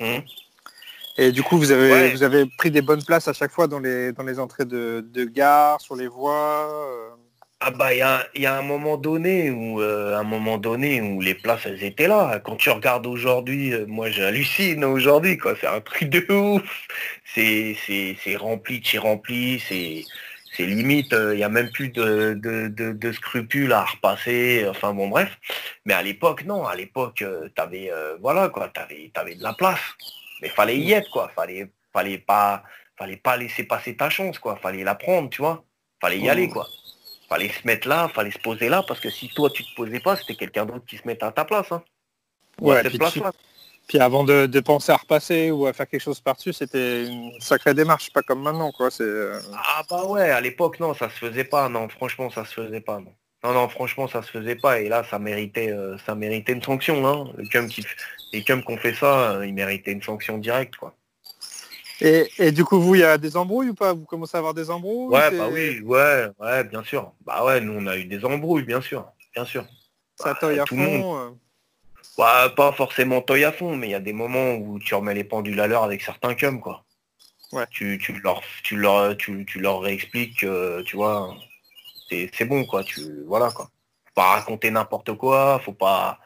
[0.00, 0.18] Mmh.
[1.18, 3.80] Et du coup, vous avez, vous avez pris des bonnes places à chaque fois dans
[3.80, 6.68] les, dans les entrées de, de gare, sur les voies.
[6.70, 7.08] Euh.
[7.60, 11.02] Ah bah il y a, y a, un moment donné où euh, un moment donné
[11.02, 12.38] où les places elles étaient là.
[12.38, 15.54] Quand tu regardes aujourd'hui, euh, moi j'hallucine aujourd'hui quoi.
[15.60, 16.86] C'est un truc de ouf.
[17.34, 20.04] C'est c'est rempli, tu rempli, c'est
[20.58, 25.08] c'est limite, il euh, n'y a même plus de, de, scrupules à repasser, enfin bon
[25.08, 25.38] bref.
[25.84, 27.22] Mais à l'époque, non, à l'époque,
[27.54, 29.78] tu avais, euh, voilà, quoi, avais, avais de la place.
[30.42, 31.30] Mais fallait y être, quoi.
[31.34, 32.62] Fallait, fallait pas,
[32.96, 34.56] fallait pas laisser passer ta chance, quoi.
[34.56, 35.64] Fallait la prendre, tu vois.
[36.00, 36.66] Fallait y aller, quoi.
[37.28, 40.00] Fallait se mettre là, fallait se poser là, parce que si toi tu te posais
[40.00, 41.70] pas, c'était quelqu'un d'autre qui se mettait à ta place.
[41.72, 41.82] Hein.
[42.60, 43.32] Ouais, place -là.
[43.88, 47.72] Puis avant de, penser à repasser ou à faire quelque chose par-dessus, c'était une sacrée
[47.72, 48.90] démarche, pas comme maintenant, quoi.
[48.90, 49.02] C'est.
[49.02, 51.70] Euh, ah bah ouais, à l'époque, non, ça se faisait pas.
[51.70, 53.00] Non, franchement, ça se faisait pas.
[53.00, 54.80] Non, non, non franchement, ça se faisait pas.
[54.80, 57.06] Et là, ça méritait, euh, ça méritait une sanction.
[57.06, 57.32] Hein.
[57.38, 57.84] Les cums qui,
[58.32, 60.94] les ont fait ça, euh, ils méritaient une sanction directe, quoi.
[62.00, 63.92] Et, et, du coup, vous, il y a des embrouilles ou pas?
[63.92, 65.16] Vous commencez à avoir des embrouilles?
[65.16, 67.12] Ouais, bah oui, ouais, ouais, bien sûr.
[67.26, 69.64] Bah ouais, nous, on a eu des embrouilles, bien sûr, bien sûr.
[70.14, 71.36] Ça bah, à fond.
[72.16, 75.14] Bah, pas forcément toy à fond, mais il y a des moments où tu remets
[75.14, 76.84] les pendules à l'heure avec certains cums, quoi.
[77.50, 77.64] Ouais.
[77.70, 80.44] Tu, tu, leur, tu, leur, tu, tu leur réexpliques,
[80.84, 81.36] tu vois,
[82.10, 82.84] c'est bon, quoi.
[82.84, 83.66] Tu, voilà, quoi.
[84.06, 86.18] Faut pas raconter n'importe quoi, faut pas,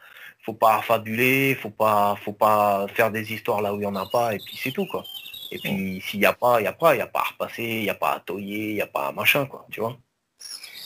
[0.43, 3.95] faut pas fabuler, faut pas, faut pas faire des histoires là où il n'y en
[3.95, 5.03] a pas, et puis c'est tout, quoi.
[5.51, 7.29] Et puis s'il n'y a pas, il n'y a pas, il n'y a pas à
[7.31, 9.81] repasser, il n'y a pas à toyer, il n'y a pas à machin, quoi, tu
[9.81, 9.97] vois.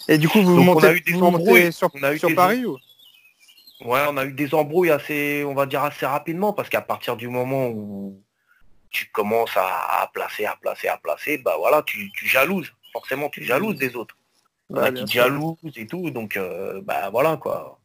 [0.09, 2.77] Et du coup, vous, montez, on a eu des embrouilles sur, sur Paris ou?
[3.81, 7.15] Ouais, on a eu des embrouilles assez, on va dire assez rapidement, parce qu'à partir
[7.15, 8.21] du moment où
[8.89, 12.73] tu commences à, placer, à placer, à placer, bah voilà, tu, jalouses.
[12.91, 14.16] Forcément, tu jalouses des autres.
[14.69, 17.79] Bah, tu jalouses et tout, donc euh, bah voilà quoi.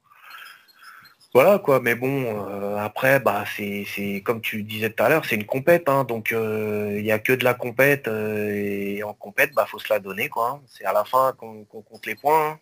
[1.34, 5.36] Voilà quoi, mais bon, euh, après, bah c'est comme tu disais tout à l'heure, c'est
[5.36, 9.54] une compète, hein, donc euh, il n'y a que de la compète, et en compète,
[9.54, 10.50] bah faut se la donner quoi.
[10.50, 10.62] Hein.
[10.66, 12.58] C'est à la fin qu'on compte les points.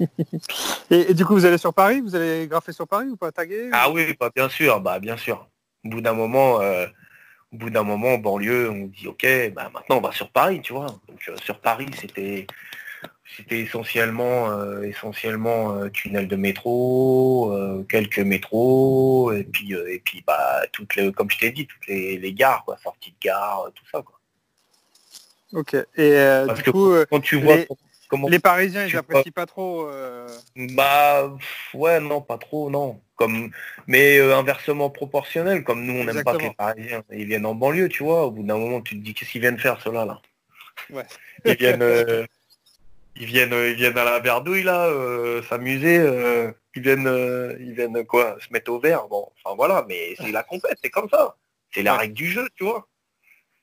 [0.00, 0.06] Hein.
[0.90, 2.00] et, du coup, vous allez sur Paris?
[2.00, 5.16] Vous allez graffer sur Paris ou pas taguer Ah oui, bah, bien sûr, bah bien
[5.16, 5.48] sûr.
[5.84, 6.60] Au bout d'un moment,
[7.52, 10.60] au bout d'un moment, en banlieue, on dit ok, bah maintenant on va sur Paris,
[10.62, 10.86] tu vois.
[11.08, 12.46] Donc euh, sur Paris, c'était
[13.36, 17.54] c'était essentiellement euh, essentiellement tunnel de métro,
[17.88, 22.32] quelques métros, et puis et puis bah toutes les comme je t'ai dit, toutes les,
[22.32, 24.18] gares, quoi, sorties de gare, tout ça quoi.
[25.52, 25.74] Ok.
[25.96, 27.56] Et du coup, quand tu vois
[28.28, 29.46] les Parisiens, ils n'apprécient pas...
[29.46, 29.88] trop.
[29.88, 31.36] Euh, bah
[31.74, 33.00] ouais, non, pas trop, non.
[33.16, 33.50] Comme,
[33.86, 37.02] mais euh, inversement proportionnel, comme nous, on n'aime pas que les Parisiens.
[37.10, 38.26] Ils viennent en banlieue, tu vois.
[38.26, 40.20] Au bout d'un moment, tu te dis qu'est-ce qu'ils viennent faire, ceux-là, là?
[40.90, 41.04] Ouais.
[41.44, 42.24] Ils viennent, euh,
[43.18, 44.90] ils viennent, ils viennent à la verdouille là,
[45.48, 45.96] s'amuser.
[46.74, 49.08] ils viennent, ils viennent quoi, se mettre au vert.
[49.08, 51.36] Bon, enfin voilà, mais c'est la compète, c'est comme ça.
[51.72, 52.88] C'est la règle du jeu, tu vois.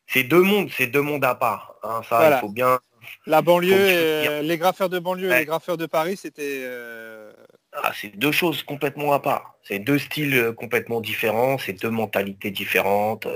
[0.07, 1.75] c'est deux mondes, c'est deux mondes à part.
[1.83, 2.79] Hein, ça, il faut bien.
[3.25, 6.65] La banlieue, les graffeurs de banlieue et les graffeurs de Paris, c'était.
[7.83, 9.55] Ah, c'est deux choses complètement à part.
[9.63, 13.27] C'est deux styles complètement différents, c'est deux mentalités différentes.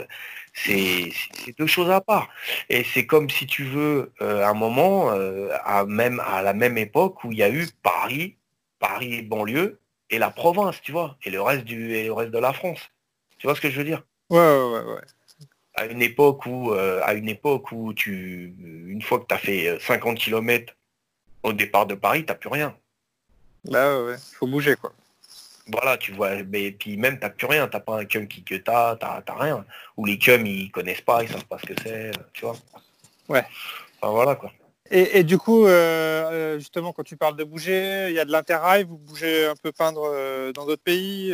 [0.53, 1.11] C'est
[1.57, 2.29] deux choses à part.
[2.69, 5.09] Et c'est comme si tu veux, un moment,
[5.63, 8.37] à, même, à la même époque où il y a eu Paris,
[8.79, 12.31] Paris et banlieue, et la province, tu vois, et le reste du et le reste
[12.31, 12.79] de la France.
[13.37, 14.03] Tu vois ce que je veux dire?
[14.29, 15.01] Ouais, ouais, ouais.
[15.75, 18.53] À une époque où, euh, à une époque où tu,
[18.87, 20.75] une fois que tu as fait 50 euh, km
[21.43, 22.75] au départ de Paris, t'as plus rien.
[23.65, 24.91] Bah ouais, faut bouger quoi.
[25.71, 28.55] Voilà, tu vois, mais puis même t'as plus rien, t'as pas un cum qui que
[28.55, 29.65] t'as, t'as rien.
[29.97, 32.55] Ou les cums ils connaissent pas, ils savent pas ce que c'est, tu vois.
[33.27, 33.43] Ouais.
[34.01, 34.51] Enfin voilà quoi.
[34.91, 38.31] Et, du coup, euh, euh, justement, quand tu parles de bouger, il y a de
[38.31, 41.31] l'interrail, vous bougez un peu peindre euh, dans d'autres pays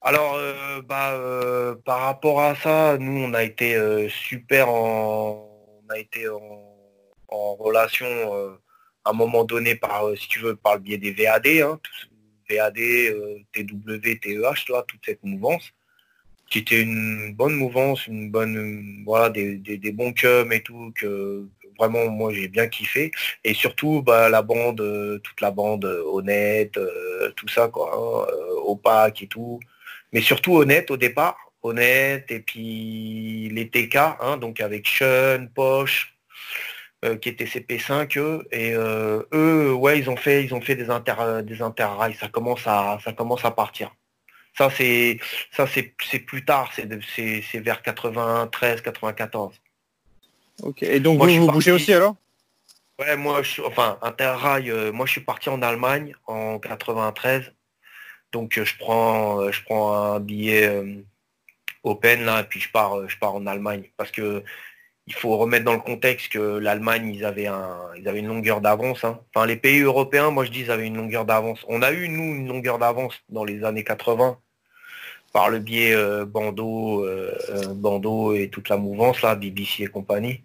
[0.00, 0.36] Alors,
[0.84, 5.48] bah, par rapport à ça, nous, on a été super en,
[5.86, 8.06] on a été en, relation
[9.04, 11.78] à un moment donné par, si tu veux, par le biais des VAD, hein,
[12.52, 12.78] VAD,
[13.52, 15.72] TW, TEH, toi, toute cette mouvance.
[16.50, 21.46] Qui était une bonne mouvance, une bonne, voilà, des, bons cums et tout, que,
[21.78, 23.10] vraiment moi j'ai bien kiffé.
[23.44, 27.90] Et surtout bah, la bande euh, toute la bande euh, honnête euh, tout ça quoi
[27.94, 28.32] hein,
[28.64, 29.60] opaque et tout.
[30.12, 36.11] Mais surtout honnête au départ honnête et puis les TK hein, donc avec Sean Poche
[37.20, 41.42] qui était CP5 eux et eux ouais ils ont fait ils ont fait des inter
[41.42, 43.92] des interrails ça commence à ça commence à partir
[44.56, 45.18] ça c'est
[45.50, 49.60] ça c'est plus tard c'est vers 93 94
[50.62, 50.82] Ok.
[50.82, 52.16] Et donc vous, vous bougez aussi alors?
[52.98, 57.52] Ouais, moi, je suis, enfin, Interrail, euh, moi je suis parti en Allemagne en 93.
[58.32, 60.70] Donc euh, je prends, euh, je prends un billet
[61.82, 63.90] open là, et puis je pars, je pars en Allemagne.
[63.96, 64.44] Parce que
[65.06, 67.48] il faut remettre dans le contexte que l'Allemagne, ils avaient
[67.96, 69.04] ils avaient une longueur d'avance.
[69.04, 69.20] Hein.
[69.34, 71.64] Enfin, les pays européens, moi je dis, ils avaient une longueur d'avance.
[71.68, 74.38] On a eu, nous, une longueur d'avance dans les années 80
[75.32, 80.42] par le biais euh, Bando, euh, euh, et toute la mouvance, là, BBC et compagnie.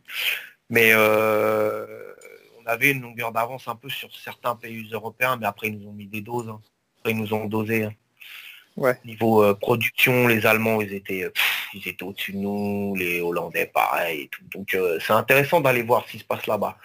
[0.70, 5.80] Mais on avait une longueur d'avance un peu sur certains pays européens, mais après ils
[5.80, 6.50] nous ont mis des doses.
[6.50, 6.62] Hein.
[7.00, 7.86] Après ils nous ont dosé.
[7.86, 7.94] Hein.
[9.06, 11.32] Niveau production, les Allemands, ils étaient,
[11.74, 14.22] ils étaient au-dessus de nous, les Hollandais, pareil.
[14.22, 14.44] Et tout.
[14.52, 16.78] Donc c'est intéressant d'aller voir ce qui se passe là-bas.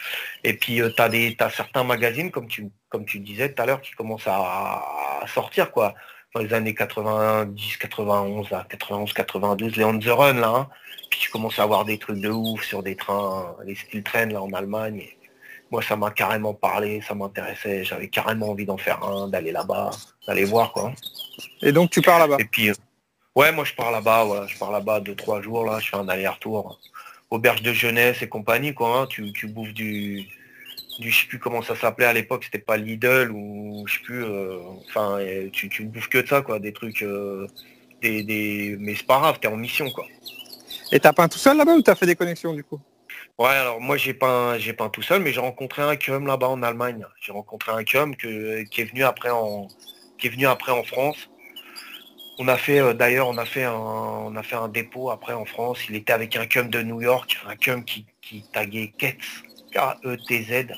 [0.42, 3.66] Et puis tu as, des, as certains magazines, comme tu, comme tu disais tout à
[3.66, 4.82] l'heure, qui commencent à,
[5.26, 5.70] sortir.
[5.70, 5.94] quoi
[6.34, 10.48] dans les années 90, 91, 91, 92, les on the run là.
[10.48, 10.68] Hein.
[11.10, 14.26] Puis tu commences à avoir des trucs de ouf sur des trains, les steel trains
[14.26, 15.04] là en Allemagne.
[15.70, 19.90] moi ça m'a carrément parlé, ça m'intéressait, j'avais carrément envie d'en faire un, d'aller là-bas,
[20.26, 20.92] d'aller voir quoi.
[21.62, 22.74] Et donc tu pars là-bas Et puis euh,
[23.34, 25.96] ouais moi je pars là-bas, voilà, je pars là-bas deux, trois jours là, je fais
[25.96, 26.78] un aller-retour.
[27.30, 29.06] Auberge de jeunesse et compagnie quoi, hein.
[29.06, 30.26] tu, tu bouffes du
[30.98, 34.00] du je sais plus comment ça s'appelait à l'époque, c'était pas Lidl ou je sais
[34.00, 35.18] plus, euh, enfin
[35.52, 37.46] tu, tu bouffes que de ça quoi, des trucs, euh,
[38.02, 40.04] des, des, mais c'est pas grave, t'es en mission quoi.
[40.90, 42.78] Et t'as peint tout seul là-bas ou t'as fait des connexions du coup?
[43.38, 46.48] Ouais alors moi j'ai peint j'ai peint tout seul mais j'ai rencontré un cum là-bas
[46.48, 47.06] en Allemagne.
[47.18, 49.68] J'ai rencontré un cum que, qui est venu après en
[50.22, 51.28] qui est venu après en France.
[52.38, 55.32] On a fait euh, d'ailleurs on a fait un on a fait un dépôt après
[55.32, 55.80] en France.
[55.88, 60.68] Il était avec un cum de New York, un cum qui, qui taguait Ketz K-E-T-Z.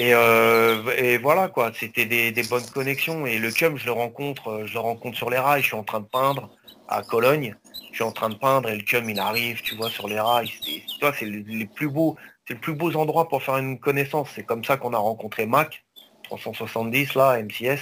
[0.00, 3.26] Euh, et, voilà quoi, c'était des, bonnes connexions.
[3.26, 5.60] Et le cum, je le rencontre, euh, je le rencontre sur les rails.
[5.60, 6.50] Je suis en train de peindre
[6.88, 7.56] à Cologne.
[7.90, 10.20] Je suis en train de peindre et le cum il arrive, tu vois, sur les
[10.20, 10.50] rails.
[10.62, 10.82] C'est,
[11.18, 14.30] c'est les, plus beaux, c'est le plus beau endroit pour faire une connaissance.
[14.34, 15.84] C'est comme ça qu'on a rencontré Mac
[16.28, 17.80] 370 là, MCS,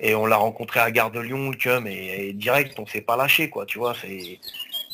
[0.00, 3.00] et on l'a rencontré à Gare de Lyon, le cum, et, et direct, on s'est
[3.00, 3.94] pas lâché quoi, tu vois.
[3.94, 4.38] C'est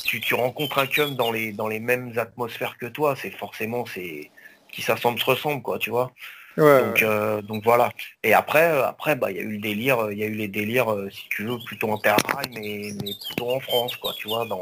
[0.04, 4.30] tu, rencontres un cum dans les, dans les mêmes atmosphères que toi, c'est forcément c'est
[4.70, 6.10] qui s'assemble se ressemble, quoi, tu vois.
[6.56, 7.90] donc, euh, donc voilà.
[8.22, 10.34] Et après, euh, après, bah, il y a eu le délire, il y a eu
[10.34, 12.16] les délires, euh, si tu veux, plutôt en terre
[12.52, 14.60] mais, mais plutôt en France, quoi, tu vois, dans,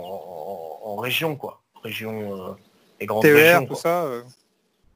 [0.84, 1.60] en, région, quoi.
[1.82, 2.56] Région,
[3.00, 3.66] et grandes régions.
[3.66, 4.06] tout ça.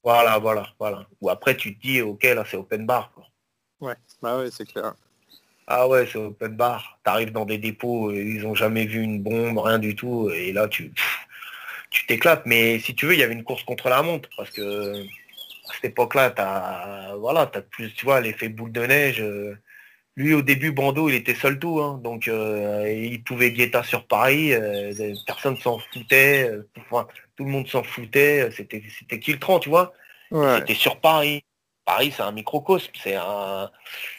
[0.07, 1.05] Voilà, voilà, voilà.
[1.21, 3.25] Ou après, tu te dis, ok, là, c'est open bar, quoi.
[3.81, 4.95] Ouais, bah ouais, c'est clair.
[5.67, 7.01] Ah ouais, c'est open bar.
[7.05, 10.31] Tu arrives dans des dépôts, ils n'ont jamais vu une bombe, rien du tout.
[10.31, 10.93] Et là, tu
[11.91, 12.47] tu t'éclates.
[12.47, 14.29] Mais si tu veux, il y avait une course contre la montre.
[14.37, 18.87] Parce que à cette époque-là, tu as, voilà, as plus, tu vois, l'effet boule de
[18.87, 19.25] neige.
[20.15, 21.81] Lui, au début, Bando, il était seul tout.
[21.81, 22.01] Hein.
[22.05, 24.55] donc, euh, il pouvait guetter sur Paris.
[24.55, 26.49] Euh, personne s'en foutait.
[27.37, 28.51] Tout le monde s'en foutait.
[28.51, 28.81] C'était
[29.21, 29.93] qui le 30, tu vois
[30.31, 31.43] C'était sur Paris.
[31.87, 33.71] Paris, c'est un microcosme, c'est un,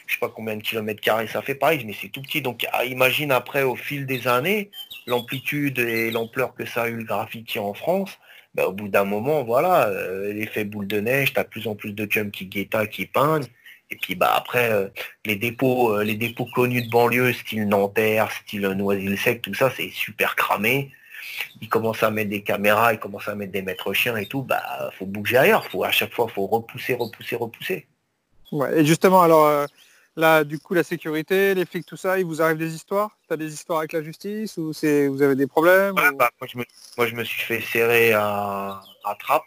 [0.06, 2.40] je sais pas combien de kilomètres carrés ça fait Paris, mais c'est tout petit.
[2.40, 4.70] Donc ah, imagine après, au fil des années,
[5.06, 8.18] l'amplitude et l'ampleur que ça a eu le graffiti en France.
[8.54, 11.68] Ben, au bout d'un moment, voilà, euh, l'effet boule de neige, tu as de plus
[11.68, 13.46] en plus de chums qui guetta, qui peignent.
[13.90, 14.88] Et puis bah après, euh,
[15.26, 19.90] les dépôts, euh, les dépôts connus de banlieue, style Nanterre, style Noisy-le-Sec, tout ça, c'est
[19.90, 20.90] super cramé.
[21.60, 24.42] Ils commencent à mettre des caméras, ils commencent à mettre des maîtres chiens et tout,
[24.42, 27.86] bah faut bouger ailleurs, faut à chaque fois faut repousser, repousser, repousser.
[28.52, 29.66] Ouais, et justement, alors euh,
[30.16, 33.10] là, du coup, la sécurité, les flics, tout ça, il vous arrive des histoires?
[33.26, 37.06] Tu as des histoires avec la justice ou c'est vous avez des problèmes bah, moi,
[37.06, 39.42] je me, suis fait serrer à, à Trappes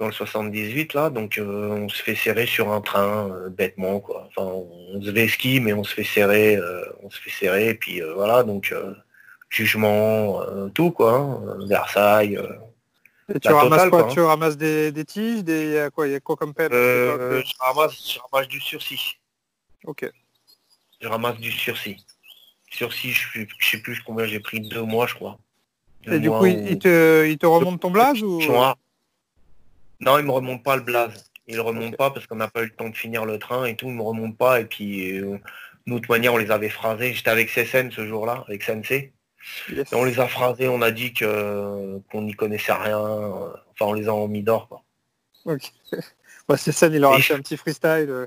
[0.00, 4.00] dans le 78 là, donc euh, on se fait serrer sur un train euh, bêtement
[4.00, 4.28] quoi.
[4.28, 6.58] Enfin on se fait ski mais on se fait serrer,
[7.02, 8.74] on se fait serrer et puis voilà donc
[9.52, 12.38] jugement, euh, tout quoi, hein, Versailles.
[12.38, 16.54] Euh, tu ramasses quoi, Tu ramasses des, tiges, des quoi, il y a quoi comme
[16.54, 19.18] peine euh, je, ramasse, du sursis.
[19.84, 20.10] Ok.
[21.00, 22.04] Je ramasse du sursis.
[22.70, 25.38] Sursis, je, je sais plus combien j'ai pris, deux mois je crois.
[26.06, 28.40] et du coup, il, te, il te remonte ton blaze ou?
[30.00, 31.30] Non, il me remonte pas le blaze.
[31.46, 33.76] Il remonte pas parce qu'on n'a pas eu le temps de finir le train et
[33.76, 35.20] tout, il me remonte pas et puis
[35.86, 37.12] nous de toute manière on les avait phrasés.
[37.12, 39.12] J'étais avec CSN ce jour-là, avec Sensei
[39.92, 42.98] on les a phrasés, on a dit que qu'on n'y connaissait rien.
[42.98, 44.82] Enfin, on les a mis d'or, quoi.
[45.44, 45.72] Ok.
[46.56, 48.10] c'est ça, il leur a fait un petit freestyle.
[48.10, 48.26] Euh.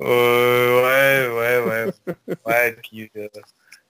[0.00, 2.36] Euh, ouais, ouais, ouais.
[2.46, 3.28] ouais, et puis, euh,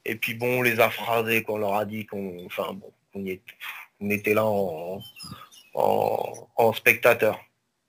[0.05, 4.11] et puis bon, on les a phrasés, qu'on leur a dit qu'on, enfin bon, on,
[4.11, 5.01] était là en,
[5.75, 7.41] en, spectateur.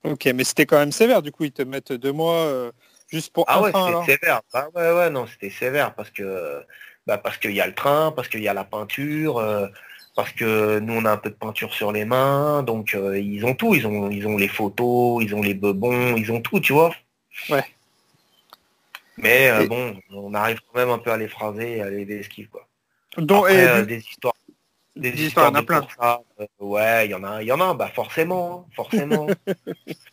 [0.03, 1.21] Ok, mais c'était quand même sévère.
[1.21, 2.71] Du coup, ils te mettent deux mois
[3.07, 3.45] juste pour.
[3.47, 4.41] Ah ouais, c'était sévère.
[4.53, 6.63] Bah ouais, ouais, non, c'était sévère parce que
[7.05, 9.67] bah parce qu'il y a le train, parce qu'il y a la peinture, euh,
[10.15, 13.45] parce que nous on a un peu de peinture sur les mains, donc euh, ils
[13.45, 16.59] ont tout, ils ont, ils ont les photos, ils ont les bebons, ils ont tout,
[16.59, 16.95] tu vois.
[17.49, 17.65] Ouais.
[19.17, 22.49] Mais euh, bon, on arrive quand même un peu à les phraser à les esquiver
[22.51, 22.67] quoi.
[23.17, 24.33] Donc, des histoires.
[24.95, 25.87] Des, histoires, de plein.
[26.59, 29.25] ouais, il y en a, il y en a, bah forcément, forcément.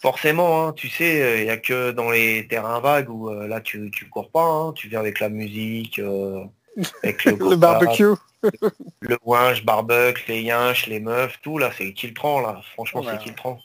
[0.00, 3.60] forcément, hein, tu sais, il n'y a que dans les terrains vagues où euh, là
[3.60, 6.44] tu, tu cours pas, hein, tu viens avec la musique, euh,
[7.02, 8.14] avec le, barbecue.
[9.00, 12.60] le ouinge, barbecue, les yinches, les meufs, tout là, c'est qui le prend là.
[12.72, 13.60] Franchement, c'est qui le prend.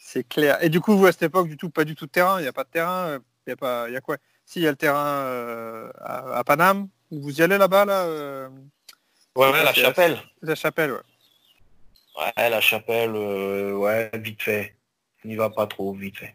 [0.00, 0.58] C'est clair.
[0.62, 2.42] Et du coup, vous à cette époque, du tout, pas du tout de terrain, il
[2.42, 3.88] n'y a pas de terrain, il y a pas.
[3.88, 4.16] Il y a quoi?
[4.46, 8.48] Si il y a le terrain euh, à, Paname, vous y allez là-bas là,
[9.36, 10.18] Ouais, ouais la chapelle.
[10.40, 10.98] La chapelle, ouais.
[12.36, 14.77] Ouais, la chapelle, ouais, vite fait
[15.24, 16.34] n'y va pas trop vite fait.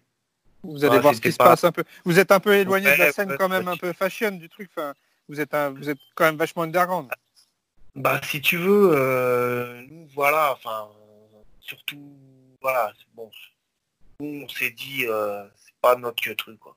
[0.63, 1.83] Vous allez voir ce qui se passe un peu.
[2.05, 4.69] Vous êtes un peu éloigné de la scène quand même, un peu fashion du truc.
[4.75, 4.93] Enfin,
[5.27, 7.09] vous êtes vous êtes quand même vachement underground.
[7.95, 10.87] Bah si tu veux, euh, nous voilà, enfin
[11.59, 12.17] surtout
[12.59, 13.29] voilà, bon,
[14.19, 16.75] nous on s'est dit euh, c'est pas notre que truc quoi.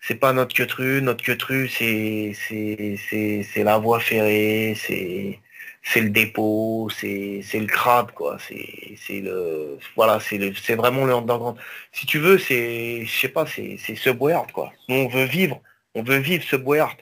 [0.00, 5.40] C'est pas notre que notre que c'est c'est c'est la voie ferrée, c'est
[5.88, 8.38] c'est le dépôt, c'est le crade, quoi.
[8.40, 11.56] C'est le voilà, c'est c'est vraiment le underground.
[11.92, 14.72] Si tu veux, c'est je sais pas, c'est c'est ce boyard, quoi.
[14.88, 15.60] Nous on veut vivre,
[15.94, 16.96] on veut vivre ce boyard.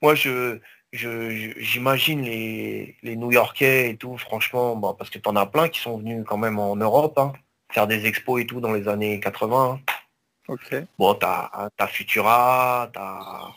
[0.00, 0.60] Moi je
[0.92, 5.80] j'imagine les, les New-Yorkais et tout, franchement, bon, parce que tu en as plein qui
[5.80, 7.32] sont venus quand même en Europe, hein,
[7.72, 9.72] faire des expos et tout dans les années 80.
[9.72, 9.80] Hein.
[10.48, 10.74] Ok.
[10.98, 13.52] Bon, t'as as Futura, t'as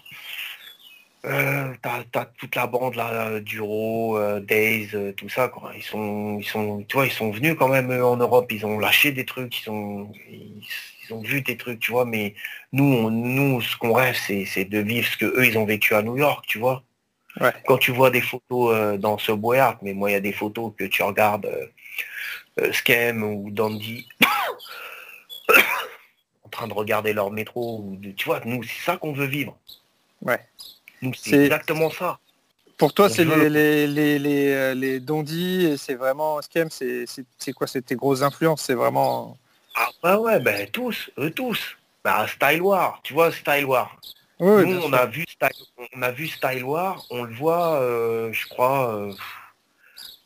[1.26, 5.72] euh, t'as, toute la bande là, Duro, euh, Days, euh, tout ça quoi.
[5.76, 8.52] Ils sont, ils sont, tu vois, ils sont venus quand même en Europe.
[8.52, 12.06] Ils ont lâché des trucs, ils ont, ils, ont vu des trucs, tu vois.
[12.06, 12.36] Mais
[12.74, 16.02] nous, nous, ce qu'on rêve, c'est, de vivre ce que eux, ils ont vécu à
[16.02, 16.84] New York, tu vois.
[17.66, 20.74] Quand tu vois des photos dans ce boyard, mais moi, il y a des photos
[20.78, 21.50] que tu regardes
[22.72, 24.08] Scam ou Dandy
[26.44, 27.80] en train de regarder leur métro.
[27.80, 29.58] Ou tu vois, nous, c'est ça qu'on veut vivre.
[30.22, 30.40] Ouais
[31.16, 32.20] c'est exactement ça.
[32.78, 37.54] Pour toi, c'est les, les, les, les, euh, les Dondi et c'est vraiment Scam, c'est
[37.56, 39.38] quoi C'est tes grosses influences C'est vraiment.
[39.76, 41.78] Ah bah ouais, ben tous, eux tous.
[42.04, 43.96] Bah, Style War, tu vois Style War?
[44.40, 48.46] Nous, on a, vu Style, on a vu Style War, on le voit, euh, je
[48.50, 49.08] crois,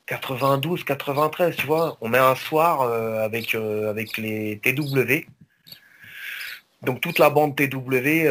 [0.07, 1.97] 92, euh, 93, tu vois.
[2.01, 5.27] On met un soir avec, avec les TW.
[6.81, 8.27] Donc toute la bande TW,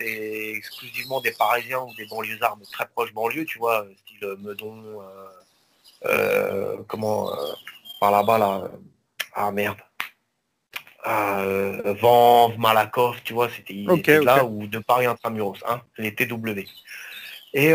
[0.00, 4.82] c'est exclusivement des Parisiens ou des banlieusards, mais très proches banlieue, tu vois, style Meudon,
[5.00, 7.52] euh, euh, comment, euh,
[8.00, 8.70] par là-bas, là,
[9.34, 9.78] ah merde,
[11.04, 13.84] Vanves, Malakoff, tu vois, c'était
[14.22, 16.60] là ou de Paris intramuros, hein, les TW.
[17.52, 17.72] Et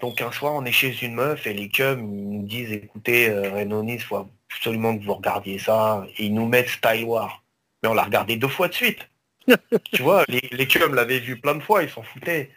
[0.00, 3.98] donc un soir, on est chez une meuf et les cums nous disent, écoutez, Renonis,
[3.98, 6.06] faut, absolument que vous regardiez ça.
[6.16, 7.42] Et ils nous mettent Style War.
[7.82, 9.09] Mais on l'a regardé deux fois de suite.
[9.92, 12.50] tu vois, les, les l'avaient vu plein de fois, ils s'en foutaient.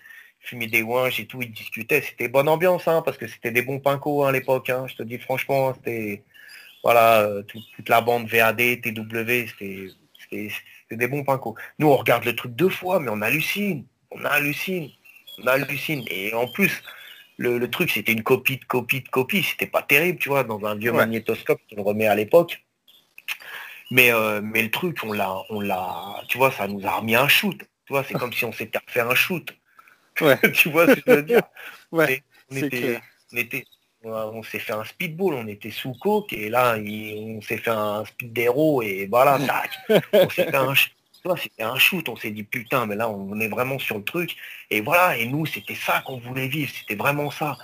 [0.43, 2.01] Ils fumaient des ouinges et tout, ils discutaient.
[2.01, 4.69] C'était bonne ambiance, hein, parce que c'était des bons pincos hein, à l'époque.
[4.69, 4.85] Hein.
[4.87, 6.23] Je te dis franchement, c'était
[6.83, 9.89] voilà, euh, toute, toute la bande VAD, TW, c'était
[10.29, 10.49] c'était
[10.91, 11.55] des bons pincos.
[11.79, 13.85] Nous, on regarde le truc deux fois, mais on hallucine.
[14.11, 14.89] On hallucine.
[15.41, 16.03] On hallucine.
[16.09, 16.81] Et en plus,
[17.37, 19.43] le, truc, c'était une copie de copie de copie.
[19.43, 22.63] C'était pas terrible, tu vois, dans un vieux magnétoscope qu'on remet à l'époque.
[23.91, 27.15] Mais, euh, mais le truc, on l'a, on l'a, tu vois, ça nous a remis
[27.15, 27.57] un shoot.
[27.85, 29.55] Tu vois, c'est comme si on s'était fait un shoot.
[30.53, 31.41] tu vois ce que je veux dire?
[31.91, 32.99] Ouais, on, était,
[33.31, 33.65] on, était,
[34.03, 38.03] on s'est fait un speedball, on était sous coke et là on s'est fait un
[38.03, 39.37] speed d'héros et voilà,
[40.13, 40.73] on s'est fait un
[41.37, 44.35] c'était un shoot, on s'est dit putain mais là on est vraiment sur le truc
[44.69, 47.57] et voilà et nous c'était ça qu'on voulait vivre, c'était vraiment ça.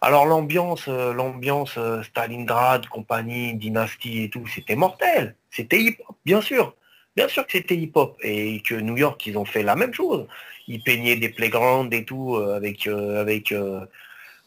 [0.00, 6.40] Alors l'ambiance, euh, l'ambiance euh, Stalingrad, compagnie, dynastie et tout, c'était mortel, c'était hip-hop, bien
[6.40, 6.76] sûr,
[7.16, 10.28] bien sûr que c'était hip-hop et que New York ils ont fait la même chose,
[10.68, 13.52] ils peignaient des playgrounds et tout euh, avec avec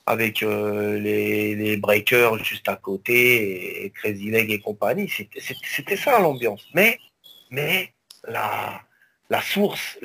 [0.06, 5.10] avec les, breakers juste à côté et Crazy Leg et compagnie.
[5.10, 6.66] C'était ça l'ambiance.
[6.74, 6.98] Mais,
[7.50, 7.94] mais
[8.28, 10.00] la source,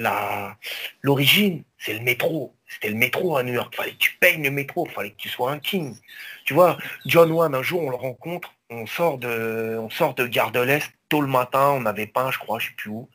[1.03, 2.56] l'origine, c'est le métro.
[2.69, 3.75] C'était le métro à New York.
[3.75, 5.97] Fallait que tu payes le métro, fallait que tu sois un king.
[6.45, 10.27] Tu vois, John Wayne, un jour, on le rencontre, on sort de, on sort de
[10.27, 13.09] Gare de l'Est tôt le matin, on avait pas, je crois, je sais plus où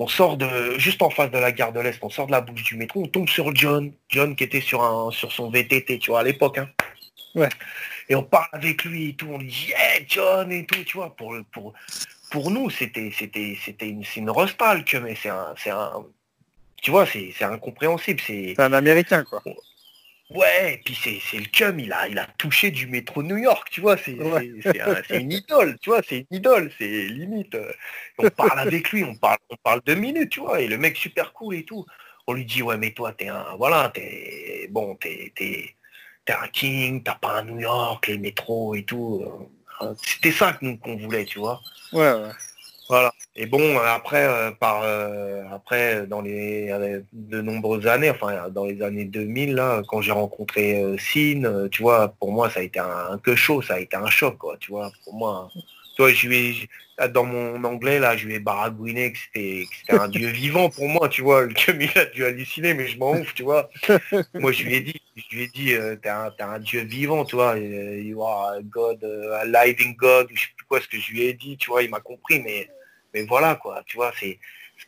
[0.00, 2.40] on sort de juste en face de la gare de l'Est, on sort de la
[2.40, 5.98] bouche du métro, on tombe sur John, John qui était sur un sur son VTT,
[5.98, 6.56] tu vois, à l'époque.
[6.56, 6.70] Hein.
[7.34, 7.50] Ouais.
[8.08, 10.96] Et on parle avec lui et tout, on lui dit hey John et tout, tu
[10.96, 11.74] vois, pour pour
[12.30, 14.32] pour nous c'était c'était c'était une une
[15.02, 16.06] mais c'est un c'est un
[16.82, 19.42] tu vois, c'est incompréhensible, c'est un américain quoi.
[20.30, 23.68] Ouais, et puis c'est le cum, il a, il a touché du métro New York,
[23.68, 27.56] tu vois, c'est une idole, tu vois, c'est une idole, c'est limite.
[27.56, 27.72] Euh,
[28.16, 30.96] on parle avec lui, on parle, on parle deux minutes, tu vois, et le mec
[30.96, 31.84] super cool et tout.
[32.28, 35.74] On lui dit, ouais, mais toi, t'es un, voilà, t'es, bon, t'es, t'es,
[36.28, 39.48] un king, t'as pas un New York, les métros et tout.
[39.82, 41.60] Euh, c'était ça que nous qu'on voulait, tu vois.
[41.92, 42.30] Ouais, ouais.
[42.90, 43.12] Voilà.
[43.36, 46.72] Et bon, après, euh, par, euh, après dans les
[47.12, 51.82] de nombreuses années, enfin dans les années 2000, là, quand j'ai rencontré euh, Sin, tu
[51.82, 54.56] vois, pour moi, ça a été un, que chaud, ça a été un choc, quoi,
[54.58, 55.48] tu vois, pour moi.
[55.98, 56.66] Je
[57.12, 61.10] dans mon anglais, là, je lui ai baragouiné que c'était un dieu vivant pour moi,
[61.10, 63.68] tu vois, comme il a dû halluciner, mais je m'en ouf, tu vois.
[64.34, 67.36] moi, je lui ai dit, je lui ai dit, t'es un, un, dieu vivant, tu
[67.36, 71.12] vois, you are a God, a living God, je sais plus quoi ce que je
[71.12, 72.66] lui ai dit, tu vois, il m'a compris, mais
[73.14, 74.38] mais voilà, quoi, tu vois, c'est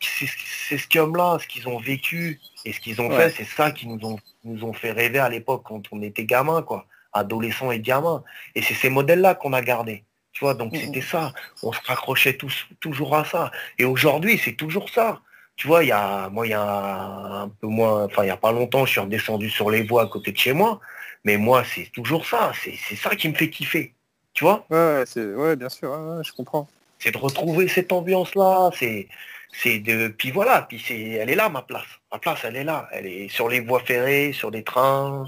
[0.01, 3.87] c'est ce homme-là, ce qu'ils ont vécu et ce qu'ils ont fait, c'est ça qui
[3.87, 7.81] nous ont, nous ont fait rêver à l'époque quand on était gamin, quoi, adolescent et
[7.81, 8.23] gamin.
[8.55, 10.05] Et c'est ces modèles-là qu'on a gardés.
[10.33, 11.33] Tu vois, donc c'était ça.
[11.63, 13.51] On se raccrochait tous, toujours à ça.
[13.79, 15.21] Et aujourd'hui, c'est toujours ça.
[15.57, 18.31] Tu vois, il y a, moi, il y a un peu moins, enfin, il n'y
[18.31, 20.81] a pas longtemps, je suis redescendu sur les voies à côté de chez moi.
[21.25, 22.53] Mais moi, c'est toujours ça.
[22.65, 23.95] C'est ça qui me fait kiffer.
[24.33, 26.67] Tu vois Ouais, ouais, bien sûr, je comprends
[27.03, 29.09] c'est de retrouver cette ambiance-là, c'est
[29.53, 31.87] c'est de puis voilà, puis c'est elle est là ma place.
[32.13, 35.27] Ma place elle est là, elle est sur les voies ferrées, sur des trains.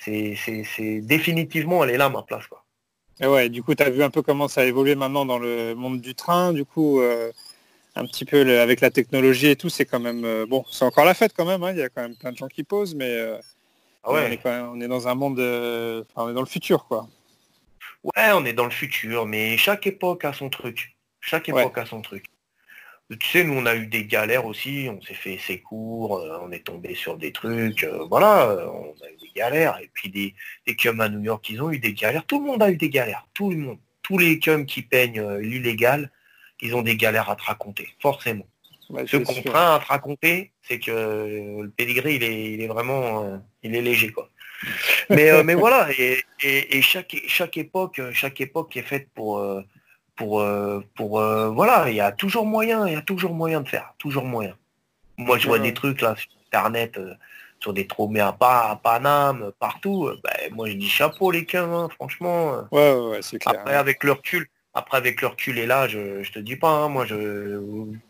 [0.00, 2.64] C'est définitivement elle est là ma place quoi.
[3.20, 5.38] Et ouais, du coup tu as vu un peu comment ça a évolué maintenant dans
[5.38, 7.30] le monde du train, du coup euh,
[7.94, 11.04] un petit peu avec la technologie et tout, c'est quand même euh, bon, c'est encore
[11.04, 11.72] la fête quand même, hein.
[11.72, 13.38] il y a quand même plein de gens qui posent, mais euh,
[14.04, 14.26] ah ouais.
[14.28, 17.06] on, est quand même, on est dans un monde, on est dans le futur quoi.
[18.04, 20.95] Ouais, on est dans le futur, mais chaque époque a son truc.
[21.26, 22.24] Chaque époque a son truc.
[23.20, 26.38] Tu sais, nous, on a eu des galères aussi, on s'est fait ses cours, euh,
[26.42, 29.78] on est tombé sur des trucs, euh, voilà, euh, on a eu des galères.
[29.80, 30.34] Et puis des,
[30.66, 32.24] des cums à New York, ils ont eu des galères.
[32.26, 33.78] Tout le monde a eu des galères, tout le monde.
[34.02, 36.10] Tous les cums qui peignent l'illégal,
[36.60, 38.46] ils ont des galères à te raconter, forcément.
[39.06, 43.42] Ce qu'on craint à te raconter, c'est que le pédigré, il est, il est vraiment,
[43.64, 44.30] il est léger, quoi.
[45.10, 49.40] mais, mais voilà, et, et, chaque, chaque époque, chaque époque est faite pour
[50.16, 53.60] pour, euh, pour euh, voilà, il y a toujours moyen, il y a toujours moyen
[53.60, 54.56] de faire, toujours moyen.
[55.18, 57.14] Moi, je vois des trucs là sur Internet, euh,
[57.60, 60.10] sur des tromés à, à Paname, partout.
[60.24, 62.66] Ben, moi, je dis chapeau les quins, hein, franchement.
[62.70, 63.60] Ouais, ouais, c'est clair.
[63.60, 66.70] Après, avec le recul, après avec le recul et là, je, je te dis pas,
[66.70, 67.58] hein, moi, je,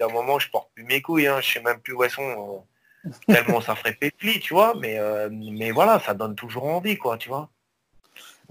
[0.00, 2.64] d'un moment, je porte plus mes couilles, hein, je sais même plus où elles sont.
[3.28, 4.74] tellement ça ferait pétli, tu vois.
[4.80, 4.98] Mais,
[5.30, 7.48] mais voilà, ça donne toujours envie, quoi, tu vois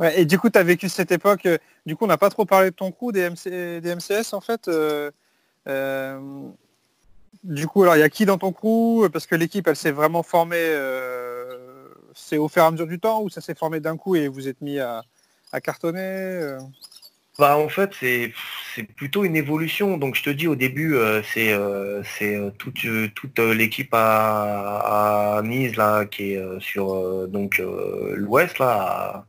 [0.04, 2.46] et du coup, tu as vécu cette époque, euh, du coup, on n'a pas trop
[2.46, 4.68] parlé de ton coup, des, MCS en fait.
[4.68, 5.12] Euh,
[5.68, 6.20] euh,
[7.44, 9.10] du coup, alors il y a qui dans ton crew?
[9.12, 10.76] Parce que l'équipe, elle s'est vraiment formée,
[12.14, 14.28] c'est au fur et à mesure du temps ou ça s'est formé d'un coup et
[14.28, 15.04] vous êtes mis à,
[15.64, 16.58] cartonner
[17.40, 18.34] Bah en fait c'est
[18.98, 19.98] plutôt une évolution.
[19.98, 21.56] Donc je te dis au début c'est
[22.58, 27.62] toute toute l'équipe à, à, Nice là qui est sur donc
[28.16, 29.28] l'ouest là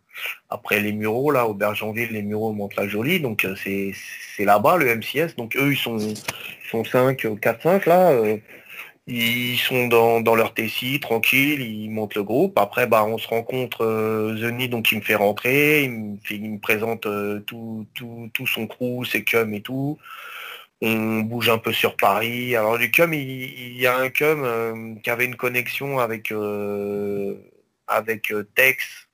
[0.50, 3.92] après les Mureaux là Aubergenville les Mureaux montent la jolie donc c'est
[4.36, 5.98] c'est là-bas le MCS donc eux ils sont
[6.70, 8.12] sont 5 4 5 là
[9.08, 12.58] ils sont dans, dans leur Tessie, tranquille, ils montent le groupe.
[12.58, 17.40] Après, bah, on se rencontre euh, donc il me fait rentrer, il me, présente euh,
[17.40, 19.98] tout, tout, tout, son crew, ses cums et tout.
[20.82, 22.56] On bouge un peu sur Paris.
[22.56, 27.36] Alors du cum, il, y a un cum euh, qui avait une connexion avec, euh,
[27.88, 29.05] avec Tex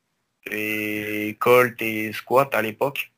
[0.51, 3.13] et Colt et Squat à l'époque,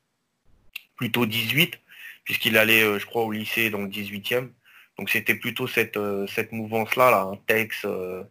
[0.95, 1.79] plutôt 18,
[2.23, 4.49] puisqu'il allait, je crois, au lycée, donc 18e.
[4.97, 8.23] Donc c'était plutôt cette, euh, cette mouvance-là, là, un Tex, euh,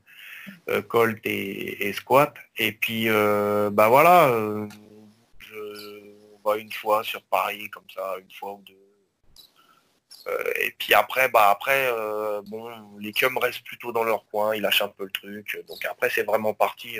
[0.69, 2.35] euh, Colt et, Squat.
[2.57, 4.69] Et puis bah voilà, on
[6.45, 8.75] va une fois sur Paris comme ça, une fois ou deux.
[10.61, 11.91] et puis après, bah après,
[12.47, 15.63] bon, les cums restent plutôt dans leur coin, ils lâchent un peu le truc.
[15.69, 16.99] Donc après, c'est vraiment parti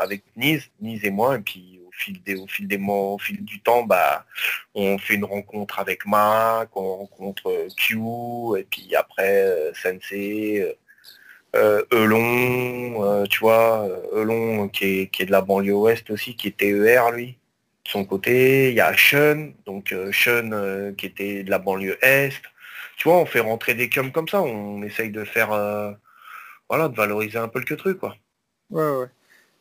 [0.00, 3.18] avec Nice, Nice et moi, et puis au fil des, au fil des mois, au
[3.18, 4.24] fil du temps, bah,
[4.74, 7.98] on fait une rencontre avec Mac, on rencontre euh, Q,
[8.58, 10.76] et puis après euh, Sensei,
[11.56, 16.48] euh, Elon, tu vois, Elon qui est, qui est de la banlieue ouest aussi, qui
[16.48, 17.38] était ER lui,
[17.84, 18.70] de son côté.
[18.70, 22.40] Il y a Sean, donc Sean qui était de la banlieue est.
[22.96, 25.48] Tu vois, on fait rentrer des cums comme ça, on essaye de faire,
[26.68, 28.16] voilà, de valoriser un peu le que truc, quoi.
[28.70, 29.08] Ouais, ouais.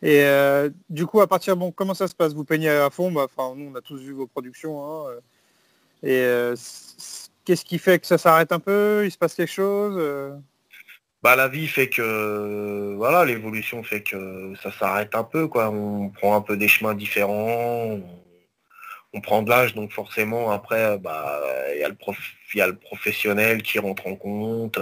[0.02, 2.34] Et euh, du coup, à partir, bon, comment ça se passe?
[2.34, 3.12] Vous peignez à fond?
[3.12, 4.84] Bah, Enfin, nous, on a tous vu vos productions.
[4.84, 5.20] Hein, euh.
[6.04, 6.56] et euh,
[7.45, 9.04] qu'est-ce qui fait que ça s'arrête un peu?
[9.06, 10.39] Il se passe quelque chose
[11.22, 15.70] bah, la vie fait que voilà, l'évolution fait que ça s'arrête un peu, quoi.
[15.70, 18.00] On prend un peu des chemins différents,
[19.14, 21.41] on, prend de l'âge, donc forcément après, bah,
[21.74, 21.84] il y,
[22.62, 24.80] a le professionnel qui rentre en compte.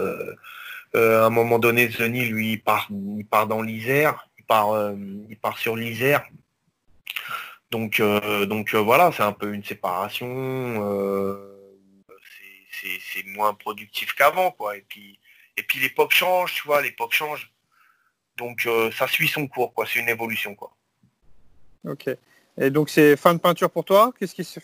[0.93, 4.95] à un moment donné, Zeni, lui, part, il part dans l'Isère part, euh,
[5.29, 6.25] il part sur l'Isère.
[7.69, 10.25] Donc, euh, donc euh, voilà, c'est un peu une séparation.
[13.13, 14.77] c'est moins productif qu'avant, quoi.
[14.77, 15.19] Et puis,
[15.57, 17.51] et puis l'époque change, tu vois, l'époque change.
[18.37, 19.85] Donc ça suit son cours, quoi.
[19.85, 20.71] C'est une évolution, quoi.
[21.85, 22.09] Ok.
[22.59, 24.11] Et donc c'est fin de peinture pour toi?
[24.17, 24.59] Qu'est-ce qui se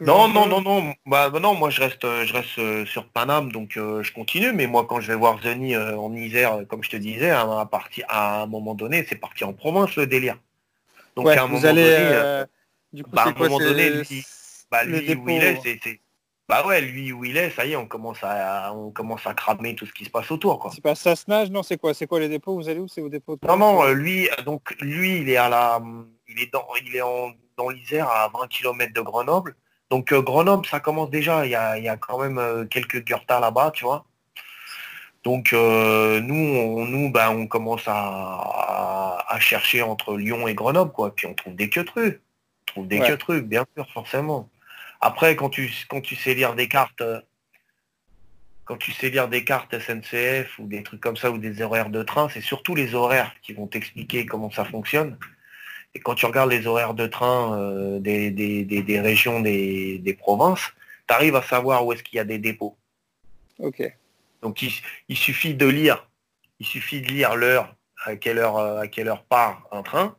[0.00, 3.06] non, non, non, non, bah, bah, non, moi je reste, euh, je reste euh, sur
[3.08, 6.82] Paname, donc euh, je continue, mais moi quand je vais voir Zeni en Isère, comme
[6.82, 7.42] je te disais, à,
[8.08, 10.38] à un moment donné, c'est parti en province le délire.
[11.14, 12.44] Donc à un moment donné,
[12.92, 14.24] du coup, bah, à un moment donné, lui,
[14.70, 16.00] bah, lui où il est, c'est.
[16.48, 19.34] Bah ouais, lui où il est, ça y est, on commence à, on commence à
[19.34, 20.58] cramer tout ce qui se passe autour.
[20.58, 20.72] Quoi.
[20.74, 22.88] C'est pas ça se nage, non C'est quoi C'est quoi les dépôts Vous allez où
[22.88, 25.80] C'est vos dépôts Non, non, lui, donc lui, il est à la,
[26.30, 29.54] il est dans, il est en dans l'Isère à 20 km de Grenoble.
[29.90, 33.72] Donc euh, Grenoble, ça commence déjà, il y a, quand même euh, quelques Gurta là-bas,
[33.74, 34.06] tu vois.
[35.24, 41.14] Donc euh, nous, on, nous ben, on commence à, chercher entre Lyon et Grenoble, quoi.
[41.14, 42.20] Puis on trouve des que trucs.
[42.70, 44.48] On trouve des que trucs, bien sûr, forcément.
[45.00, 47.02] Après, quand tu, quand tu sais lire des cartes,
[48.64, 51.88] quand tu sais lire des cartes SNCF ou des trucs comme ça ou des horaires
[51.88, 55.16] de train, c'est surtout les horaires qui vont t'expliquer comment ça fonctionne.
[55.94, 60.72] Et quand tu regardes les horaires de train euh, des, régions, des, provinces,
[61.08, 62.76] tu arrives à savoir où est-ce qu'il y a des dépôts.
[63.58, 63.82] Ok.
[64.42, 66.08] Donc il, suffit de lire,
[66.60, 67.74] il suffit de lire l'heure,
[68.04, 70.16] à quelle heure, euh, à quelle heure part un train.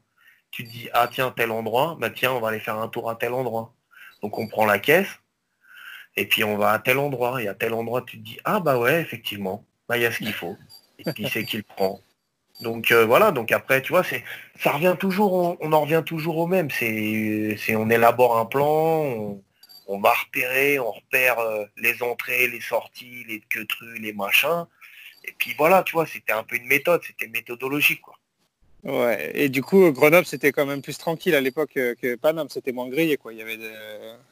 [0.52, 3.10] Tu te dis, ah tiens, tel endroit, bah tiens, on va aller faire un tour
[3.10, 3.74] à tel endroit.
[4.22, 5.08] Donc on prend la caisse,
[6.16, 8.60] et puis on va à tel endroit, et à tel endroit, tu te dis, ah
[8.60, 10.58] bah ouais, effectivement, bah il y a ce qu'il faut.
[11.00, 12.00] Et puis c'est qu'il prend?
[12.62, 14.24] Donc euh, voilà, donc après, tu vois, c'est
[14.60, 16.70] ça revient toujours, on, en revient toujours au même.
[16.70, 19.40] C'est, on élabore un plan,
[19.88, 24.66] on, va repérer, on repère euh, les entrées, les sorties, les queutrus, les machins.
[25.26, 28.16] Et puis voilà, tu vois, c'était un peu une méthode, c'était méthodologique, quoi.
[28.84, 32.72] Ouais, et du coup, Grenoble, c'était quand même plus tranquille à l'époque que Paname, c'était
[32.72, 33.32] moins grillé, quoi.
[33.32, 33.58] Il y avait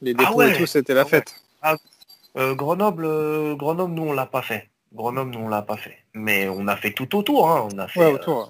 [0.01, 1.36] les ah dépôts et tout, c'était la ah fête.
[1.61, 1.75] Ah,
[2.38, 3.07] euh, Grenoble,
[3.57, 4.67] Grenoble, nous, on l'a pas fait.
[4.93, 5.97] Grenoble, nous, on l'a pas fait.
[6.13, 7.49] Mais on a fait tout autour.
[7.49, 7.67] Hein.
[7.71, 8.49] On a fait, ouais, autour.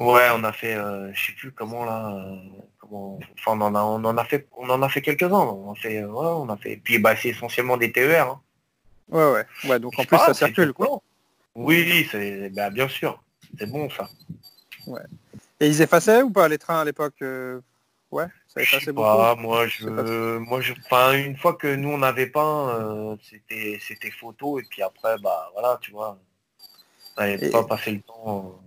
[0.00, 2.36] Euh, ouais, on a fait, euh, je sais plus comment là, euh,
[2.78, 5.32] comment, enfin, on en a, on en a fait, on en a fait quelques-uns.
[5.32, 6.80] On a fait, ouais, on a fait.
[6.82, 8.28] Puis bah, c'est essentiellement des TER.
[8.28, 8.40] Hein.
[9.08, 9.78] Ouais, ouais, ouais.
[9.78, 11.00] Donc en plus, ça circule, quoi.
[11.54, 13.22] Oui, c'est, bah, bien sûr,
[13.58, 14.08] c'est bon ça.
[14.86, 15.02] Ouais.
[15.60, 17.22] Et ils effaçaient ou pas les trains à l'époque
[18.10, 19.06] Ouais, ça effacé beaucoup.
[19.06, 24.10] Pas, moi, je, moi, je, enfin, une fois que nous on avait pas, c'était, c'était
[24.10, 26.18] photo et puis après, bah voilà, tu vois.
[27.18, 28.58] N'avait pas passé le temps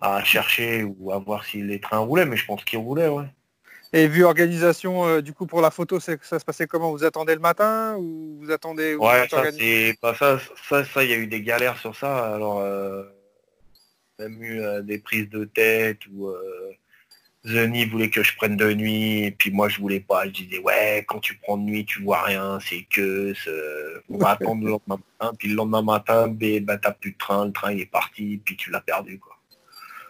[0.00, 3.26] à chercher ou à voir si les trains roulaient, mais je pense qu'ils roulaient, ouais.
[3.94, 6.92] Et vu organisation, euh, du coup, pour la photo, ça se passait comment?
[6.92, 11.10] Vous attendez le matin ou vous attendez Ouais, ça, c'est pas ça, ça, ça, il
[11.10, 12.34] y a eu des galères sur ça.
[12.34, 13.04] Alors, euh,
[14.18, 16.32] même eu euh, des prises de tête ou
[17.46, 20.26] euh, Zeni voulait que je prenne de nuit, et puis moi je voulais pas.
[20.26, 23.32] Je disais ouais, quand tu prends de nuit, tu vois rien, c'est que
[24.08, 27.46] on va attendre le lendemain matin, puis le lendemain matin, bah, t'as plus de train,
[27.46, 29.36] le train il est parti, puis tu l'as perdu quoi.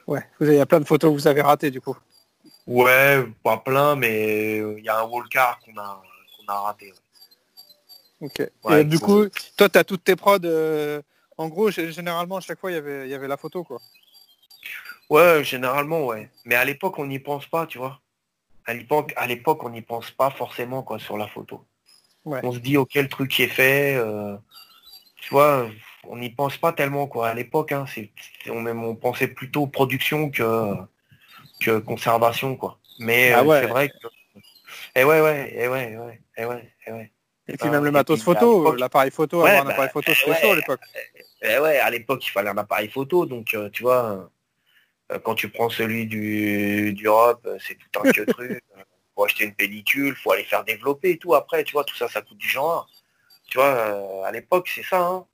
[0.06, 1.96] Ouais, vous avez plein de photos que vous avez ratées du coup.
[2.66, 6.02] Ouais, pas plein, mais il y a un wallcar qu'on a,
[6.36, 6.92] qu'on a raté.
[8.20, 8.40] Ok.
[8.70, 9.26] et du coup,
[9.56, 10.38] toi, tu as toutes tes prods.
[10.44, 11.02] Euh,
[11.36, 13.80] en gros, généralement, à chaque fois, y il y avait la photo, quoi.
[15.12, 16.30] Ouais, généralement, ouais.
[16.46, 18.00] Mais à l'époque, on n'y pense pas, tu vois.
[18.64, 21.66] À l'époque, à l'époque, on n'y pense pas forcément, quoi, sur la photo.
[22.24, 23.94] On se dit, ok, le truc est fait.
[23.96, 24.38] Euh,
[25.16, 25.68] tu vois,
[26.04, 27.28] on n'y pense pas tellement, quoi.
[27.28, 28.10] À l'époque, hein, c'est,
[28.48, 32.78] on, on pensait plutôt production que conservation, quoi.
[32.98, 33.94] Mais ah euh, c'est vrai que.
[34.94, 37.12] Et eh ouais, ouais, et eh ouais, et ouais, et ouais, et ouais.
[37.48, 40.56] Et puis même le matos photo, l'appareil photo, un bah, appareil photo, c'était chaud à
[40.56, 40.80] l'époque.
[41.42, 44.24] Et ouais, à l'époque, il fallait un appareil photo, donc euh, tu vois, euh,
[45.22, 48.62] quand tu prends celui du d'Europe, c'est tout un que truc.
[49.14, 52.08] faut acheter une pellicule, faut aller faire développer et tout après, tu vois, tout ça,
[52.08, 52.88] ça coûte du genre.
[53.48, 55.26] Tu vois, à l'époque, c'est ça, hein.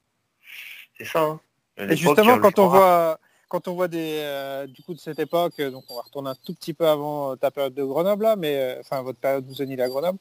[0.97, 1.41] C'est ça, hein.
[1.79, 5.61] Et justement, quand on voit quand on voit des euh, du coup de cette époque,
[5.61, 8.57] donc on va retourner un tout petit peu avant ta période de Grenoble là, mais
[8.57, 10.19] euh, enfin votre période vous venez à Grenoble.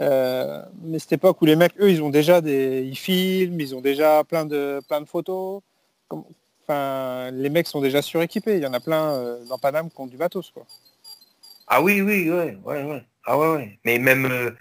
[0.00, 2.82] Euh, mais cette époque où les mecs, eux, ils ont déjà des.
[2.82, 5.62] ils filment, ils ont déjà plein de plein de photos.
[6.68, 8.56] Enfin, les mecs sont déjà suréquipés.
[8.56, 10.66] Il y en a plein dans Paname qui ont du matos quoi.
[11.68, 13.04] Ah oui, oui, ouais, ouais, ouais.
[13.24, 13.78] Ah ouais, ouais.
[13.84, 14.56] Mais même,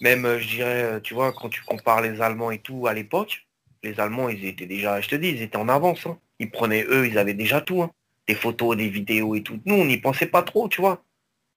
[0.00, 3.46] même, je dirais, tu vois, quand tu compares les Allemands et tout à l'époque,
[3.82, 6.06] les Allemands, ils étaient déjà, je te dis, ils étaient en avance.
[6.06, 7.82] Hein ils prenaient eux, ils avaient déjà tout.
[7.82, 7.92] Hein.
[8.26, 9.60] Des photos, des vidéos et tout.
[9.66, 11.04] Nous, on n'y pensait pas trop, tu vois.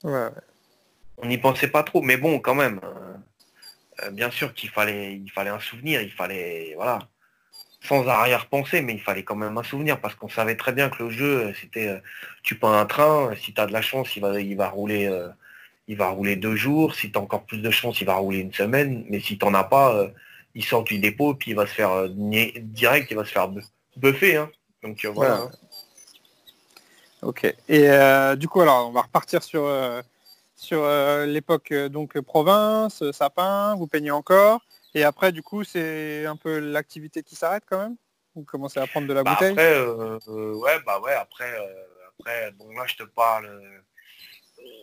[0.03, 2.79] On n'y pensait pas trop, mais bon, quand même.
[2.83, 3.13] Euh,
[4.03, 6.99] euh, bien sûr qu'il fallait, il fallait un souvenir, il fallait, voilà,
[7.83, 11.03] sans arrière-pensée, mais il fallait quand même un souvenir parce qu'on savait très bien que
[11.03, 12.01] le jeu, euh, c'était,
[12.41, 15.11] tu prends un train, si tu as de la chance, il va, il va rouler,
[15.87, 16.95] il va rouler deux jours.
[16.95, 19.05] Si tu as encore plus de chance, il va rouler une semaine.
[19.09, 20.07] Mais si tu n'en as pas,
[20.55, 23.49] il sort du dépôt, puis il va se faire direct, il va se faire
[23.97, 24.37] buffer.
[24.37, 24.49] Hein.
[24.83, 25.49] Donc euh, voilà.
[27.21, 27.45] Ok.
[27.45, 30.01] Et euh, du coup, alors, on va repartir sur, euh,
[30.55, 30.85] sur
[31.25, 34.61] l'époque donc province, sapin, vous peignez encore.
[34.95, 37.95] Et après, du coup, c'est un peu l'activité qui s'arrête quand même?
[38.35, 39.51] Vous commencez à prendre de la bah, bouteille?
[39.51, 39.81] Après,
[40.27, 41.55] ouais, bah ouais, après,
[42.19, 43.61] après, bon là, je te parle,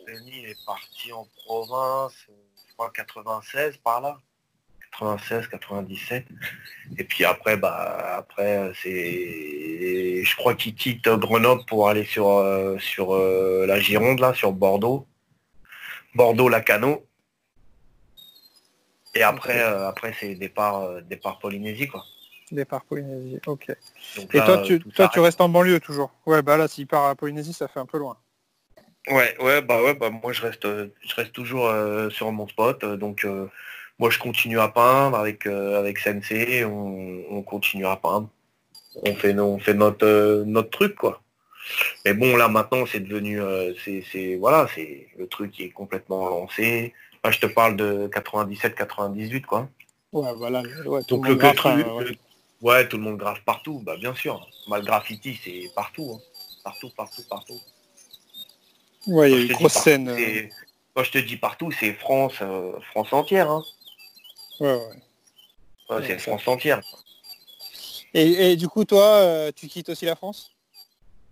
[0.07, 4.17] Denis est parti en province, je crois 96 par là.
[4.91, 6.25] 96, 97.
[6.97, 12.77] Et puis après, bah après c'est, je crois qu'il quitte Grenoble pour aller sur euh,
[12.77, 15.07] sur euh, la Gironde là, sur Bordeaux,
[16.13, 17.05] Bordeaux Lacano.
[19.13, 22.03] Et après, euh, après c'est départ départ Polynésie quoi.
[22.51, 23.69] Départ Polynésie, ok.
[24.17, 26.11] Et toi, tu, toi, tu restes en banlieue toujours.
[26.25, 28.17] Ouais, bah là, s'il part à Polynésie, ça fait un peu loin.
[29.07, 31.71] Ouais, ouais, bah ouais, bah moi je reste, je reste toujours
[32.11, 33.25] sur mon spot, donc
[34.01, 38.29] moi, je continue à peindre avec, euh, avec Sensei, on, continue à peindre.
[38.95, 41.21] On fait, on fait notre, euh, notre truc, quoi.
[42.03, 43.39] Mais bon, là, maintenant, c'est devenu...
[43.39, 46.95] Euh, c'est Voilà, c'est le truc qui est complètement lancé.
[47.29, 49.69] Je te parle de 97-98, quoi.
[50.11, 50.63] Ouais, voilà.
[50.85, 51.55] Ouais, tout Donc, le, grave,
[52.61, 52.87] ouais.
[52.87, 54.45] tout le monde grave partout, bah bien sûr.
[54.67, 56.13] Mal graffiti, c'est partout.
[56.15, 56.19] Hein.
[56.63, 57.59] Partout, partout, partout.
[59.07, 60.15] Ouais, il y a une grosse scène.
[60.93, 62.41] Quand je te dis partout, c'est France,
[62.91, 63.49] France entière.
[63.49, 63.63] Hein.
[64.59, 64.79] Ouais,
[65.89, 66.03] ouais.
[66.05, 66.81] c'est France entière.
[68.13, 70.51] Et, du coup, toi, euh, tu quittes aussi la France?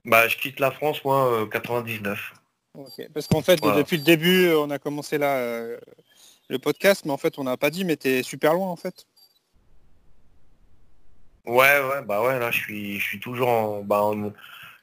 [0.05, 2.33] Bah, je quitte la France, moi, 99.
[2.77, 5.39] Euh, Parce qu'en fait, depuis le début, euh, on a commencé là
[6.49, 9.05] le podcast, mais en fait, on n'a pas dit, mais t'es super loin, en fait.
[11.45, 14.11] Ouais, ouais, bah ouais, là, je suis, je suis toujours en, bah,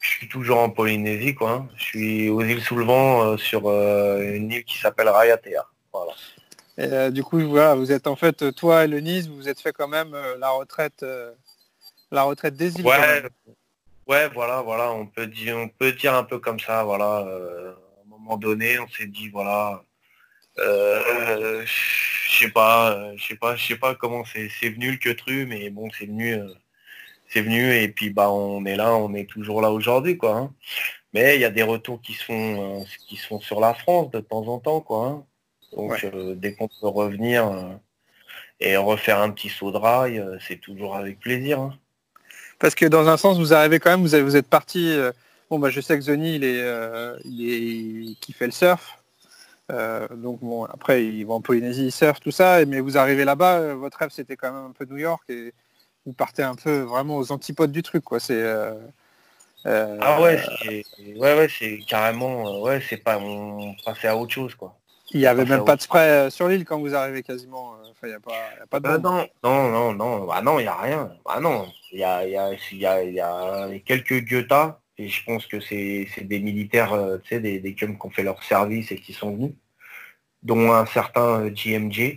[0.00, 1.50] je suis toujours en Polynésie, quoi.
[1.52, 1.68] Hein.
[1.76, 5.66] Je suis aux îles sous le vent sur une île qui s'appelle Rayatea.
[5.92, 6.12] Voilà.
[6.78, 9.72] Euh, du coup, voilà, vous êtes en fait, toi et Lenise, vous vous êtes fait
[9.72, 11.32] quand même euh, la retraite, euh,
[12.10, 12.86] la retraite des îles.
[12.86, 13.22] Ouais,
[14.06, 17.18] ouais, voilà, voilà, on peut dire, on peut dire un peu comme ça, voilà.
[17.18, 19.84] à un moment donné, on s'est dit, voilà,
[20.58, 21.66] je
[22.40, 25.88] sais pas, je sais pas, je sais pas comment c'est, venu le queutru, mais bon,
[25.98, 26.38] c'est venu,
[27.28, 30.36] c'est venu, et puis bah, on est là, on est toujours là aujourd'hui, quoi.
[30.36, 30.54] Hein.
[31.12, 34.46] Mais il y a des retours qui sont, qui sont sur la France de temps
[34.48, 35.06] en temps, quoi.
[35.08, 35.26] Hein.
[35.72, 37.74] Donc euh, dès qu'on peut revenir euh,
[38.60, 41.60] et refaire un petit saut de rail, euh, c'est toujours avec plaisir.
[41.60, 41.78] Hein.
[42.58, 44.96] Parce que dans un sens, vous arrivez quand même, vous, vous êtes parti.
[45.50, 46.64] bon, bah, je sais que Zony, il est,
[47.24, 48.98] il est, qui fait le surf.
[49.68, 53.74] donc bon, après ils vont en Polynésie, ils surfent, tout ça, mais vous arrivez là-bas,
[53.74, 55.52] votre rêve c'était quand même un peu New York et
[56.06, 58.20] vous partez un peu vraiment aux antipodes du truc, quoi.
[58.20, 58.42] C'est
[59.66, 60.40] ah ouais,
[61.16, 64.76] ouais, ouais, c'est carrément, ouais, c'est pas, on passait à autre chose, quoi.
[65.12, 67.74] Il n'y avait même pas de spray sur l'île quand vous arrivez quasiment.
[67.96, 70.68] Enfin, il n'y a, pas, de bah non, non, non, non, bah non, il n'y
[70.68, 71.12] a rien.
[71.24, 75.24] Bah non, il y a, y, a, y, a, y a quelques guettas et je
[75.24, 78.92] pense que c'est des militaires, euh, tu sais, des, des qui ont fait leur service
[78.92, 79.52] et qui sont venus,
[80.42, 82.12] dont un certain JMJ, euh,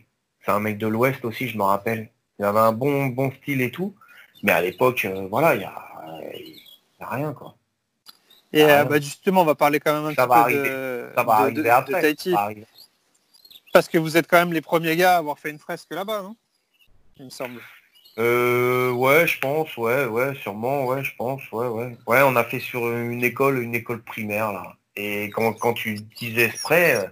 [0.46, 2.10] c'est un mec de l'Ouest aussi, je me rappelle.
[2.40, 3.96] Il avait un bon, bon style et tout,
[4.44, 7.56] mais à l'époque, euh, voilà, il n'y a, rien, quoi.
[8.52, 11.70] Et bah, justement, on va parler quand même un petit peu de, ça va arriver
[11.70, 12.16] après,
[13.74, 16.22] Parce que vous êtes quand même les premiers gars à avoir fait une fresque là-bas,
[16.22, 16.36] non?
[17.18, 17.62] Il me semble.
[18.18, 21.98] Euh, ouais, je pense, ouais, ouais, sûrement, ouais, je pense, ouais, ouais.
[22.08, 24.76] Ouais, on a fait sur une école, une école primaire, là.
[24.96, 27.08] Et quand, quand tu disais spray, euh,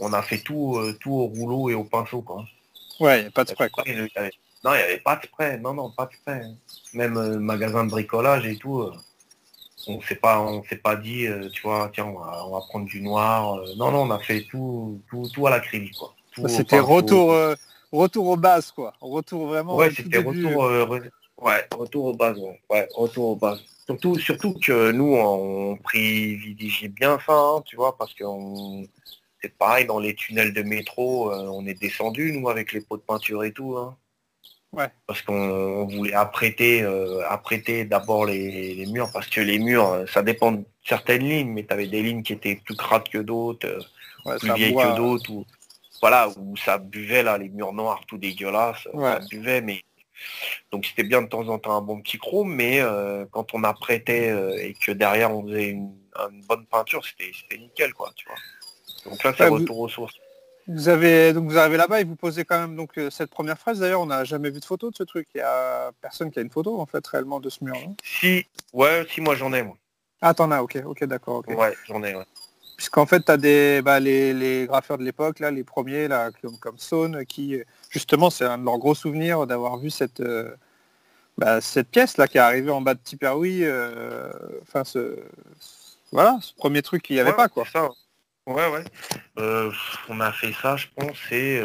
[0.00, 2.44] on a fait tout, euh, tout au rouleau et au pinceau, quoi.
[2.98, 3.84] Ouais, y pas de spray, quoi.
[3.86, 3.92] non,
[4.74, 6.42] il n'y avait pas de spray, non, non, pas de spray.
[6.94, 8.90] Même euh, magasin de bricolage et tout,
[9.86, 12.86] on s'est pas, on s'est pas dit, tu vois, tiens, on va, on va, prendre
[12.86, 13.62] du noir.
[13.76, 16.14] non, non, on a fait tout, tout, tout à l'acrylique, quoi.
[16.48, 17.34] C'était retour
[17.92, 18.94] retour aux bases, quoi.
[19.00, 19.76] Retour vraiment.
[19.76, 20.86] Ouais, c'était retour, euh,
[21.40, 22.88] ouais, retour aux bases, ouais.
[22.94, 23.62] retour aux bases.
[23.86, 28.24] Surtout, surtout que nous, on privilégie bien ça, hein, tu vois, parce que
[29.40, 32.96] c'est pareil dans les tunnels de métro, euh, on est descendu nous avec les pots
[32.96, 33.76] de peinture et tout.
[33.76, 33.96] Hein.
[34.72, 34.88] Ouais.
[35.06, 40.52] Parce qu'on voulait apprêter, euh, apprêter d'abord les, murs, parce que les murs, ça dépend
[40.52, 43.78] de certaines lignes, mais tu avais des lignes qui étaient plus crades que d'autres,
[44.38, 45.30] plus vieilles que d'autres.
[45.30, 45.46] Ou
[46.00, 49.82] voilà, où ça buvait là, les murs noirs tout dégueulasses, ça buvait, mais
[50.72, 53.64] donc c'était bien de temps en temps un bon petit chrome, mais euh, quand on
[53.64, 55.92] apprêtait euh, et que derrière on faisait une,
[56.48, 59.10] bonne peinture, c'était nickel quoi, tu vois.
[59.10, 60.14] Donc là c'est retour aux sources.
[60.68, 63.58] Vous avez donc vous arrivez là-bas et vous posez quand même donc euh, cette première
[63.58, 65.26] phrase d'ailleurs, on n'a jamais vu de photo de ce truc.
[65.34, 67.74] Il y a personne qui a une photo en fait réellement de ce mur.
[68.04, 69.76] si, ouais, si moi j'en ai moi.
[70.20, 72.24] Ah t'en as, ok, ok d'accord, Ouais, j'en ai, ouais.
[72.76, 76.56] Puisqu'en fait, tu as des, bah, les, graffeurs de l'époque, là, les premiers, là, comme,
[76.58, 77.60] comme Saune, qui,
[77.90, 80.54] justement, c'est un de leurs gros souvenirs d'avoir vu cette, euh,
[81.36, 83.64] bah, cette pièce-là qui est arrivée en bas de Tipperary.
[83.64, 84.30] Euh,
[84.62, 85.18] enfin, ce,
[86.12, 87.64] voilà, ce premier truc qu'il n'y avait pas, quoi.
[87.64, 87.88] Ça.
[88.48, 88.84] Ouais, ouais.
[89.38, 89.70] Euh,
[90.08, 91.62] on a fait ça, je pense, c'est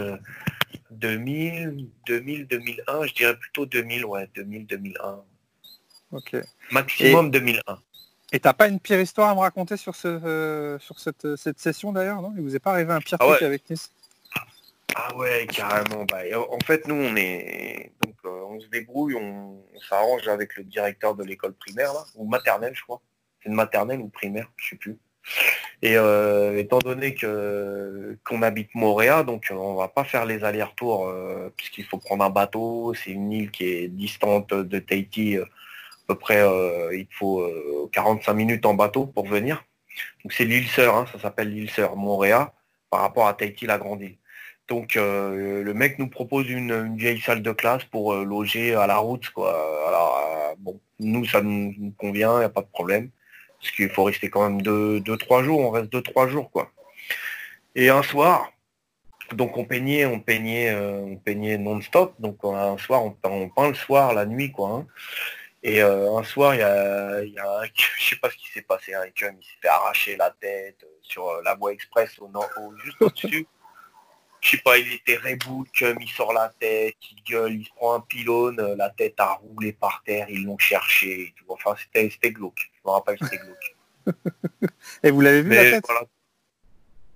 [0.92, 5.24] 2000, 2000, 2001, je dirais plutôt 2000, ouais, 2000, 2001.
[6.12, 6.36] Ok.
[6.72, 7.80] Maximum 2001.
[8.32, 11.60] Et t'as pas une pire histoire à me raconter sur, ce, euh, sur cette, cette,
[11.60, 12.34] session d'ailleurs, non?
[12.36, 13.92] Il vous est pas arrivé un pire ah truc avec Nice?
[14.96, 16.06] Ah ouais, carrément.
[16.06, 20.64] Bah, en fait, nous, on est donc euh, on se débrouille, on, s'arrange avec le
[20.64, 23.02] directeur de l'école primaire, là, ou maternelle, je crois.
[23.42, 24.98] C'est une maternelle ou primaire, je sais plus.
[25.82, 31.12] Et euh, étant donné que qu'on habite Montréal, donc on va pas faire les allers-retours
[31.58, 32.94] puisqu'il faut prendre un bateau.
[32.94, 35.40] C'est une île qui est distante de Tahiti
[36.04, 37.50] à peu près, euh, il faut
[37.94, 39.64] 45 euh, minutes en bateau pour venir.
[40.24, 42.48] Donc c'est l'île Sœur, hein, ça s'appelle l'île Sœur, Montréal,
[42.90, 44.18] par rapport à Tahiti, la grande île.
[44.68, 48.98] Donc euh, le mec nous propose une, vieille salle de classe pour loger à la
[48.98, 49.30] route.
[49.30, 49.52] Quoi.
[49.88, 53.10] Alors bon, nous ça nous, convient, il n'y a pas de problème.
[53.64, 56.70] Parce qu'il faut rester quand même 2-3 jours, on reste 2-3 jours quoi.
[57.76, 58.51] Et un soir,
[59.32, 62.14] donc on peignait, on peignait, on peignait non-stop.
[62.20, 64.70] Donc un soir, on, on, peint le soir, la nuit quoi.
[64.70, 64.88] Hein.
[65.64, 67.22] Et euh, un soir, il y a,
[67.74, 71.30] je sais pas ce qui s'est passé, il s'est fait arracher la tête euh, sur
[71.30, 72.49] euh, la voie express au nord,
[72.84, 73.47] juste au-dessus.
[74.41, 77.93] Je sais pas, il était reboot, il sort la tête, il gueule, il se prend
[77.93, 81.34] un pylône, la tête a roulé par terre, ils l'ont cherché.
[81.47, 82.73] Enfin, c'était glauque.
[82.86, 83.76] Me rappelle, c'était glauque.
[85.04, 85.86] et vous l'avez vu la tête?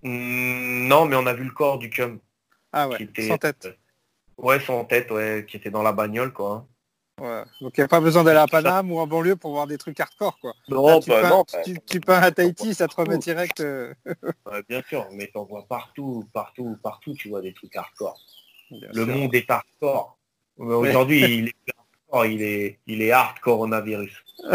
[0.03, 2.20] hmm, Non, mais on a vu le corps du cum.
[2.72, 3.68] Ah ouais, sans tête.
[4.38, 6.51] ouais, sans tête, ouais, qui était dans la bagnole, quoi.
[6.51, 6.68] Hein.
[7.61, 9.80] Donc il n'y a pas besoin d'aller à Paname ou en banlieue pour voir des
[9.80, 10.53] trucs hardcore quoi.
[10.70, 13.59] Non, tu, bah, peins, tu, peins à Tahiti, ça te remet direct.
[13.59, 13.91] Euh.
[14.70, 18.20] bien sûr, mais t'en vois partout, partout, partout, tu vois des trucs hardcore.
[18.70, 20.18] le monde est hardcore.
[20.57, 21.55] Aujourd'hui, il est
[22.12, 24.24] hardcore, il est, il est hard coronavirus.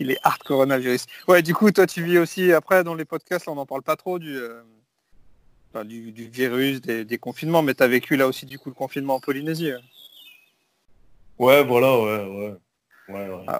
[0.00, 1.06] il est hard coronavirus.
[1.28, 3.96] Ouais, du coup, toi, tu vis aussi après dans les podcasts, on n'en parle pas
[3.96, 4.62] trop du, euh,
[5.84, 9.16] du, virus, des, des, confinements, mais tu as vécu là aussi du coup le confinement
[9.16, 9.72] en Polynésie.
[11.38, 12.54] Ouais, voilà, ouais, ouais.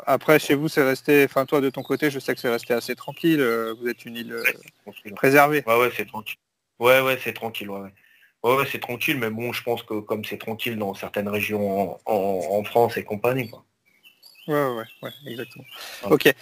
[0.06, 2.72] Après, chez vous, c'est resté, enfin toi de ton côté, je sais que c'est resté
[2.72, 3.40] assez tranquille.
[3.40, 4.42] Euh, vous êtes une île euh,
[5.16, 5.62] préservée.
[5.66, 6.38] Ouais, ouais, c'est tranquille.
[6.78, 7.80] Ouais, ouais, c'est tranquille, ouais.
[7.80, 7.92] Ouais,
[8.44, 12.64] ouais c'est tranquille, mais bon, je pense que comme c'est tranquille dans certaines régions en,
[12.64, 13.64] France et compagnie, quoi.
[14.46, 15.64] Ouais, ouais, ouais, exactement.
[16.10, 16.26] Ok.
[16.26, 16.34] Et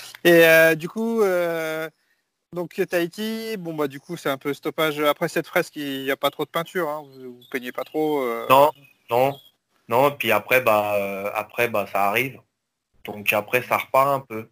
[0.44, 1.22] euh, du coup,
[2.52, 5.00] donc Tahiti, bon bah du coup c'est un peu stoppage.
[5.00, 7.02] Après cette fresque, il n'y a pas trop de peinture, hein.
[7.02, 8.20] vous, vous peignez pas trop.
[8.20, 8.46] euh.
[8.50, 8.70] Non,
[9.08, 9.38] non,
[9.88, 10.10] non.
[10.10, 12.38] Puis après, bah, euh, après, bah, ça arrive.
[13.04, 14.50] Donc après, ça repart un peu.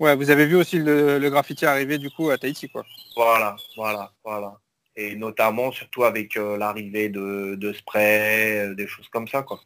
[0.00, 2.84] Ouais, vous avez vu aussi le, le graffiti arriver du coup à Tahiti quoi.
[3.16, 4.58] Voilà, voilà, voilà.
[5.00, 9.60] Et notamment, surtout avec euh, l'arrivée de, de spray, euh, des choses comme ça, quoi.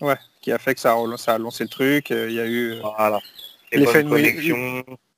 [0.00, 2.10] Ouais, qui a fait que ça a, ça a lancé le truc.
[2.10, 3.20] euh, Il y a eu Voilà.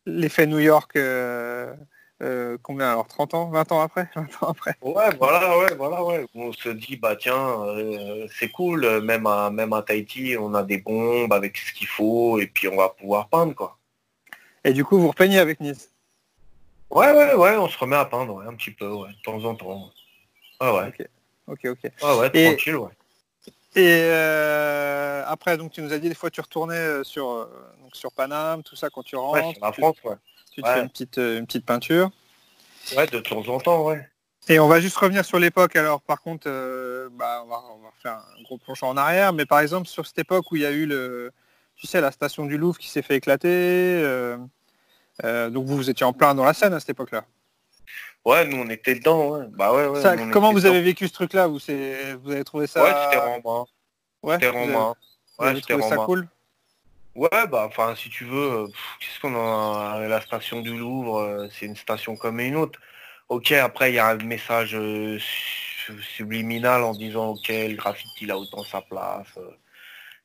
[0.06, 0.96] L'effet New York.
[0.96, 1.72] euh,
[2.62, 6.26] combien alors 30 ans 20 ans après 20 ans après Ouais, voilà, ouais, voilà, ouais.
[6.34, 10.64] On se dit, bah tiens, euh, c'est cool, même à, même à Tahiti, on a
[10.64, 13.78] des bombes avec ce qu'il faut, et puis on va pouvoir peindre, quoi.
[14.64, 15.90] Et du coup vous repeignez avec Nice.
[16.91, 19.45] Ouais, ouais, ouais, on se remet à peindre, ouais, un petit peu, ouais, de temps
[19.45, 19.93] en temps.
[20.61, 20.93] Ouais, ouais,
[21.47, 21.78] Ok, ok.
[22.03, 22.91] ouais, ouais, Et- tranquille, ouais.
[23.76, 27.47] Et euh, après, donc tu nous as dit des fois tu retournais euh, sur, euh,
[27.80, 30.16] donc sur Paname, tout ça quand tu Ouais, rentres, sur la tu, France, ouais.
[30.53, 30.74] tu te Ouais.
[30.74, 32.11] fais une petite, une petite peinture.
[32.97, 34.05] Ouais, de temps en temps, ouais.
[34.49, 35.76] Et on va juste revenir sur l'époque.
[35.76, 39.32] Alors par contre, euh, bah, on, va, on va faire un gros plongeon en arrière.
[39.32, 41.30] Mais par exemple sur cette époque où il y a eu le,
[41.76, 43.49] tu sais, la station du Louvre qui s'est fait éclater.
[43.49, 44.36] euh,
[45.22, 47.24] donc vous, vous étiez en plein dans la scène à cette époque-là.
[48.24, 49.46] Ouais, nous, on était dedans, ouais.
[49.50, 50.02] Bah ouais, ouais.
[50.02, 51.46] Ça, comment vous avez vécu ce truc-là?
[51.46, 51.58] Vous,
[52.22, 52.82] vous avez trouvé ça.
[52.82, 53.64] Ouais, c'était romain.
[54.22, 54.94] Ouais, C'était vous avez- romain.
[55.38, 56.28] vous Ouais, avez c'était trouvé ça cool?
[57.14, 58.66] Ouais, bah, enfin, si tu veux, euh,
[59.00, 62.78] qu'est-ce qu'on a La station du Louvre, euh, c'est une station comme une autre.
[63.28, 68.24] Ok, après, il y a un message euh, su- subliminal en disant, ok, le graffiti,
[68.24, 69.26] il a autant sa place.
[69.38, 69.50] euh.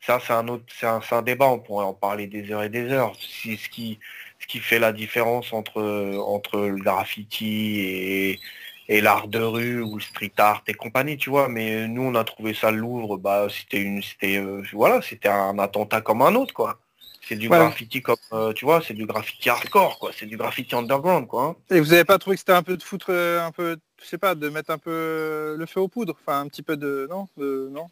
[0.01, 2.69] Ça, c'est un autre, c'est un, un débat, on pourrait en parler des heures et
[2.69, 3.13] des heures.
[3.19, 3.99] Si, ce, qui,
[4.45, 5.81] ce qui fait la différence entre,
[6.19, 8.39] entre le graffiti et,
[8.87, 11.49] et l'art de rue ou le street art et compagnie, tu vois.
[11.49, 15.29] Mais nous, on a trouvé ça le Louvre, bah, c'était une, c'était, euh, voilà, c'était
[15.29, 16.79] un attentat comme un autre, quoi.
[17.27, 20.11] C'est du graffiti comme, euh, tu vois, c'est du graffiti hardcore, quoi.
[20.15, 21.43] C'est du graffiti underground, quoi.
[21.43, 21.75] hein.
[21.75, 24.05] Et vous avez pas trouvé que c'était un peu de foutre, euh, un peu, je
[24.05, 27.07] sais pas, de mettre un peu le feu aux poudres, enfin un petit peu de,
[27.09, 27.87] non, de, non?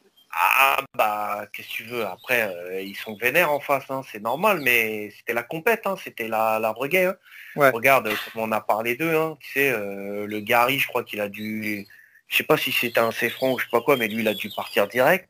[0.66, 4.22] Ah bah qu'est-ce que tu veux après euh, ils sont vénères en face hein, c'est
[4.22, 7.16] normal mais c'était la compète hein, c'était la l'arbre gay hein.
[7.55, 7.70] Ouais.
[7.70, 11.20] regarde euh, comme on a parlé d'eux tu sais euh, le Gary je crois qu'il
[11.22, 11.86] a dû
[12.30, 14.28] je sais pas si c'était un C-franc ou je sais pas quoi mais lui il
[14.28, 15.30] a dû partir direct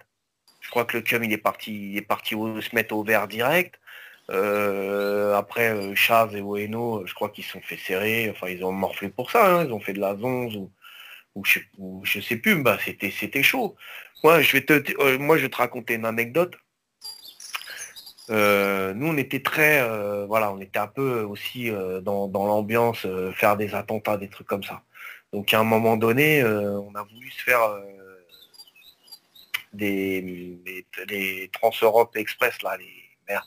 [0.61, 3.03] je crois que le cum il est parti il est parti au- se mettre au
[3.03, 3.75] vert direct
[4.29, 8.71] Euh, après Chaz et Oeno je crois qu'ils se sont fait serrer enfin ils ont
[8.71, 10.69] morflé pour ça ils ont fait de la zonze ou
[11.35, 13.75] ou je, ou je sais plus bah c'était c'était chaud
[14.23, 16.55] moi, je vais te, euh, moi, je vais te raconter une anecdote.
[18.29, 21.69] Euh, nous, on était très, euh, voilà, on était un peu aussi
[22.01, 23.05] dans, dans l'ambiance,
[23.35, 24.81] faire des attentats, des trucs comme ça.
[25.33, 27.81] Donc, à un moment donné, on a voulu se faire
[29.73, 30.21] des,
[30.63, 33.43] des, des Trans-Europe Express, là, les merde.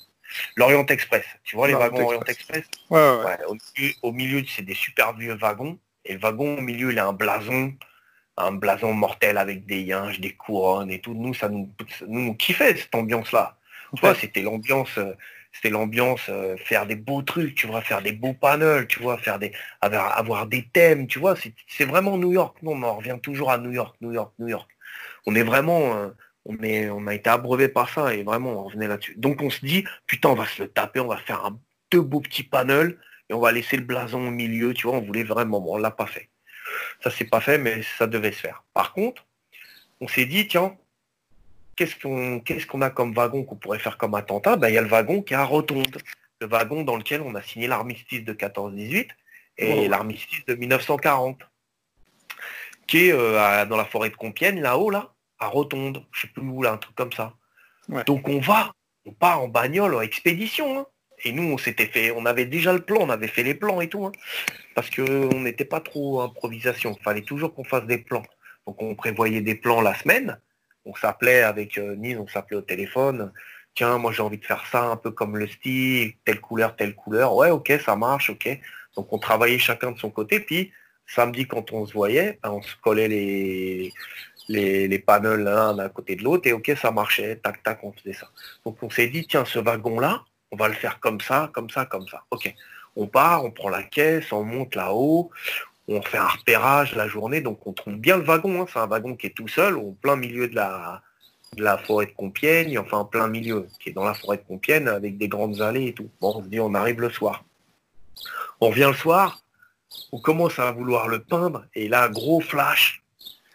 [0.56, 1.24] L'Orient Express.
[1.44, 2.64] Tu vois les wagons Orient Express?
[2.90, 3.24] Ouais, ouais, ouais.
[3.24, 5.78] Ouais, au milieu, au milieu, c'est des super vieux wagons.
[6.06, 7.74] Et le wagon au milieu, il a un blason,
[8.36, 11.14] un blason mortel avec des yinches, des couronnes et tout.
[11.14, 11.70] Nous, ça nous,
[12.06, 13.58] nous kiffait cette ambiance-là.
[13.94, 15.12] Tu vois, c'était l'ambiance, euh,
[15.52, 19.16] c'était l'ambiance, euh, faire des beaux trucs, tu vois, faire des beaux panels, tu vois,
[19.18, 21.34] faire des, avoir, avoir des thèmes, tu vois,
[21.68, 22.58] c'est vraiment New York.
[22.62, 24.70] Non, on en revient toujours à New York, New York, New York.
[25.26, 26.08] On est vraiment, euh,
[26.44, 29.14] on est, on a été abreuvé par ça et vraiment on revenait là-dessus.
[29.16, 31.58] Donc on se dit, putain, on va se le taper, on va faire un,
[31.90, 32.98] deux beaux petits panels
[33.28, 35.78] et on va laisser le blason au milieu, tu vois, on voulait vraiment, bon, on
[35.78, 36.28] l'a pas fait.
[37.02, 38.64] Ça c'est pas fait, mais ça devait se faire.
[38.74, 39.24] Par contre,
[40.00, 40.76] on s'est dit, tiens,
[41.76, 44.56] qu'est-ce qu'on qu'est-ce qu'on a comme wagon qu'on pourrait faire comme attentat?
[44.56, 45.98] Ben il y a le wagon qui est à Rotonde,
[46.40, 49.08] le wagon dans lequel on a signé l'armistice de 14-18
[49.58, 49.88] et Oh.
[49.88, 51.40] l'armistice de 1940,
[52.86, 56.28] qui est euh, à- dans la forêt de Compiègne, là-haut, là, à Rotonde, je sais
[56.28, 57.34] plus où, là, un truc comme ça.
[57.88, 58.04] Ouais.
[58.04, 58.72] Donc on va,
[59.06, 60.80] on part en bagnole, en expédition.
[60.80, 60.86] hein.
[61.26, 63.80] Et nous, on s'était fait, on avait déjà le plan, on avait fait les plans
[63.80, 64.12] et tout, hein.
[64.76, 66.96] parce que on n'était pas trop improvisation.
[66.96, 68.22] Il fallait toujours qu'on fasse des plans.
[68.64, 70.38] Donc on prévoyait des plans la semaine.
[70.84, 73.32] On s'appelait avec euh, on s'appelait au téléphone.
[73.74, 76.94] Tiens, moi j'ai envie de faire ça un peu comme le style, telle couleur, telle
[76.94, 77.34] couleur.
[77.34, 78.48] Ouais, ok, ça marche, ok.
[78.94, 80.38] Donc on travaillait chacun de son côté.
[80.38, 80.72] Puis
[81.06, 83.92] samedi, quand on se voyait, ben, on se collait les,
[84.48, 87.34] les, l'un d'un côté de l'autre et ok, ça marchait.
[87.36, 88.30] Tac, tac, on faisait ça.
[88.64, 91.86] Donc on s'est dit, tiens, ce wagon-là, on va le faire comme ça, comme ça,
[91.86, 92.24] comme ça.
[92.30, 92.52] Ok.
[92.96, 95.30] On part, on prend la caisse, on monte là-haut,
[95.88, 98.62] on fait un repérage la journée, donc on trouve bien le wagon.
[98.62, 98.66] hein.
[98.72, 101.02] C'est un wagon qui est tout seul, au plein milieu de la,
[101.56, 104.42] de la forêt de Compiègne, enfin en plein milieu, qui est dans la forêt de
[104.44, 106.10] Compiègne avec des grandes allées et tout.
[106.20, 107.44] Bon, on se dit, on arrive le soir.
[108.60, 109.42] On revient le soir,
[110.12, 113.02] on commence à vouloir le peindre, et là, gros flash,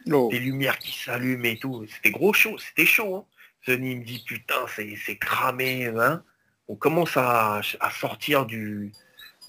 [0.10, 0.30] Oh.
[0.32, 1.86] des lumières qui s'allument et tout.
[1.88, 3.18] C'était gros chaud, c'était chaud.
[3.18, 3.78] Hein.
[3.78, 5.86] Me dit putain, c'est c'est cramé.
[5.86, 6.24] Hein.
[6.72, 7.60] On commence à,
[8.00, 8.94] sortir du,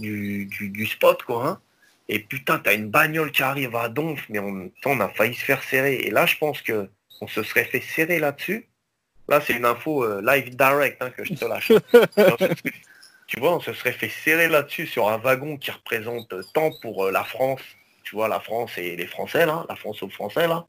[0.01, 1.47] du, spot, quoi.
[1.47, 1.61] Hein.
[2.09, 5.45] et putain, t'as une bagnole qui arrive à Donf, mais on, on a failli se
[5.45, 5.95] faire serrer.
[5.99, 8.67] Et là, je pense que on se serait fait serrer là-dessus.
[9.29, 11.71] Là, c'est une info euh, live direct hein, que je te lâche.
[13.29, 17.05] tu vois, on se serait fait serrer là-dessus sur un wagon qui représente tant pour
[17.05, 17.63] euh, la France,
[18.03, 20.67] tu vois, la France et les Français, là, la France aux Français, là,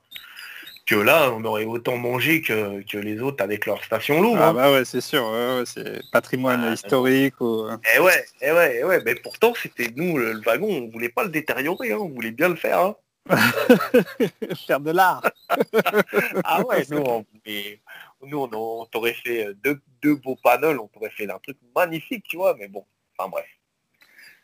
[0.86, 4.38] que là, on aurait autant mangé que, que les autres avec leur station lourde.
[4.41, 4.53] Ah hein.
[4.53, 7.39] bah ouais, c'est sûr, ouais, ouais, c'est patrimoine Ah, historique.
[7.39, 7.67] Ou...
[7.95, 11.09] Eh ouais, eh ouais, eh ouais, mais pourtant c'était nous le, le wagon, on voulait
[11.09, 12.79] pas le détériorer, hein, on voulait bien le faire.
[12.79, 12.95] hein.
[14.67, 15.23] Faire de l'art.
[16.43, 17.25] Ah ouais, nous on,
[18.25, 18.49] nous, on,
[18.81, 22.36] on t'aurait fait euh, deux, deux beaux panels, on t'aurait fait un truc magnifique, tu
[22.38, 22.86] vois, mais bon,
[23.17, 23.45] enfin bref.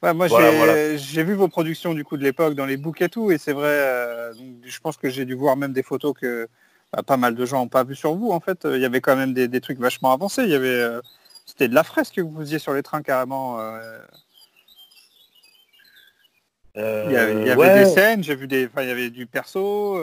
[0.01, 1.23] Ouais, moi Voilà, j'ai voilà.
[1.23, 3.67] vu vos productions du coup de l'époque dans les books et tout, et c'est vrai,
[3.69, 6.47] euh, donc, je pense que j'ai dû voir même des photos que
[6.93, 8.65] bah, pas mal de gens n'ont pas vu sur vous en fait.
[8.65, 10.43] Il y avait quand même des, des trucs vachement avancés.
[10.43, 11.01] Il y avait euh,
[11.45, 13.59] c'était de la fresque que vous faisiez sur les trains carrément.
[13.59, 13.99] euh,
[16.75, 18.67] il y avait, il y avait ouais, des scènes, j'ai vu des.
[18.67, 19.97] Enfin, il y avait du perso.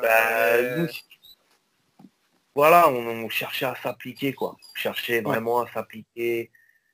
[0.00, 0.88] bah, nous,
[2.54, 4.56] voilà, on, on cherchait à s'appliquer, quoi.
[4.58, 6.50] On cherchait vraiment à s'appliquer.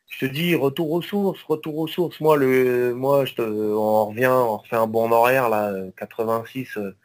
[0.08, 2.20] Je te dis, retour aux sources, retour aux sources.
[2.20, 6.76] Moi, le, moi, je te, on revient, on refait un bond en arrière, là, 86,
[6.78, 6.96] euh,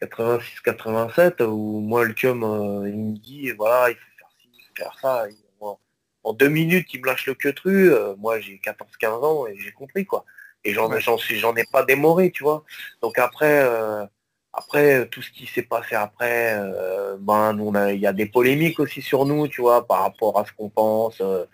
[0.00, 4.48] 86, 87, où moi, le cum, euh, il me dit, voilà, il faut faire ci,
[4.54, 5.28] il faut faire ça.
[5.30, 5.78] Et en,
[6.22, 7.90] en deux minutes, il me lâche le queutru.
[7.92, 10.24] euh, moi, j'ai 14, 15 ans et j'ai compris, quoi.
[10.64, 11.00] Et j'en, Ouais.
[11.00, 12.64] j'en suis, j'en ai pas démoré, tu vois.
[13.02, 14.04] Donc après, euh,
[14.52, 17.56] après, tout ce qui s'est passé après, euh, ben,
[17.90, 20.68] il y a des polémiques aussi sur nous, tu vois, par rapport à ce qu'on
[20.70, 21.44] pense, euh,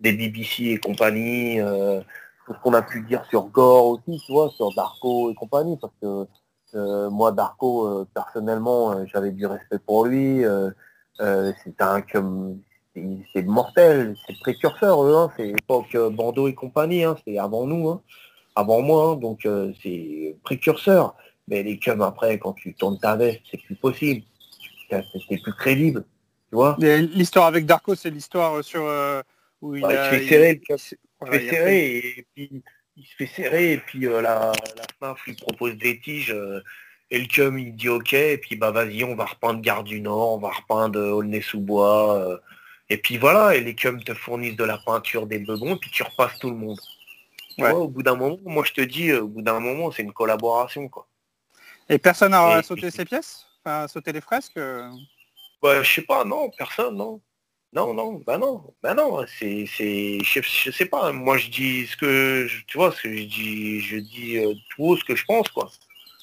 [0.00, 2.00] des BBC et compagnie, euh,
[2.46, 5.76] tout ce qu'on a pu dire sur Gore aussi, tu vois, sur Darko et compagnie,
[5.80, 6.26] parce que
[6.74, 10.44] euh, moi, Darko, euh, personnellement, euh, j'avais du respect pour lui.
[10.44, 10.70] euh,
[11.20, 12.02] euh, c'est un
[13.34, 18.00] c'est mortel, c'est précurseur, hein, c'est époque Bandeau et compagnie, hein, c'est avant nous, hein,
[18.54, 19.46] avant moi, hein, donc
[19.82, 21.14] c'est précurseur.
[21.48, 24.22] Mais les cums après, quand tu tournes ta veste, c'est plus possible.
[24.90, 26.04] C'est plus crédible.
[26.48, 28.82] Tu vois L'histoire avec Darko, c'est l'histoire sur
[29.66, 30.76] où il, Ouais, il a, se fait serrer, il-
[31.20, 32.62] voilà, il et puis
[32.96, 36.62] il se fait serrer et puis euh, la, la FNAF lui propose des tiges euh,
[37.10, 40.00] et le cum il dit ok et puis bah vas-y on va repeindre Gare du
[40.00, 42.38] Nord, on va repeindre Aulnay-sous-Bois euh,
[42.88, 45.90] et puis voilà et les cums te fournissent de la peinture, des beugons et puis
[45.90, 46.78] tu repasses tout le monde.
[47.56, 47.70] Tu Ouais.
[47.70, 50.12] vois, au bout d'un moment, moi je te dis, au bout d'un moment c'est une
[50.12, 51.06] collaboration quoi.
[51.88, 53.46] Et personne n'a sauté ses pièces?
[53.64, 54.58] Enfin, sauté les fresques
[55.62, 57.20] Bah, je sais pas, non, personne, non.
[57.72, 61.86] Non, non, bah non, bah non, c'est, c'est, je, je sais pas, moi je dis
[61.86, 65.04] ce que, je- tu vois, ce que je dis, je dis euh, tout haut ce
[65.04, 65.70] que je pense, quoi.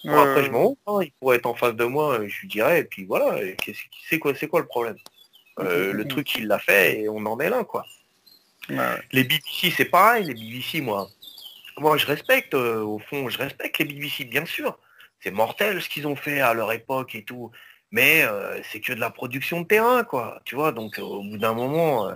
[0.09, 2.41] Bon, après, je m'en fous, hein, il pourrait être en face de moi, euh, je
[2.41, 3.39] lui dirais, et puis voilà,
[4.09, 4.97] c'est quoi, c'est quoi le problème?
[5.59, 7.85] Euh, Le truc, il l'a fait, et on en est là, quoi.
[9.11, 11.09] Les BBC, c'est pareil, les BBC, moi.
[11.77, 14.77] Moi, je respecte, au fond, je respecte les BBC, bien sûr.
[15.21, 17.51] C'est mortel ce qu'ils ont fait à leur époque et tout.
[17.93, 20.41] Mais euh, c'est que de la production de terrain, quoi.
[20.45, 22.09] Tu vois, donc euh, au bout d'un moment,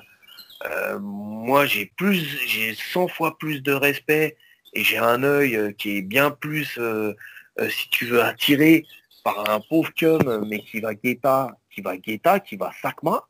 [0.66, 2.18] euh, moi, j'ai plus,
[2.48, 4.38] j'ai 100 fois plus de respect
[4.74, 6.80] et j'ai un œil qui est bien plus,
[7.70, 8.86] si tu veux, attiré
[9.24, 13.28] par un pauvre cum, mais qui va guetta, qui va guetta, qui va sacma.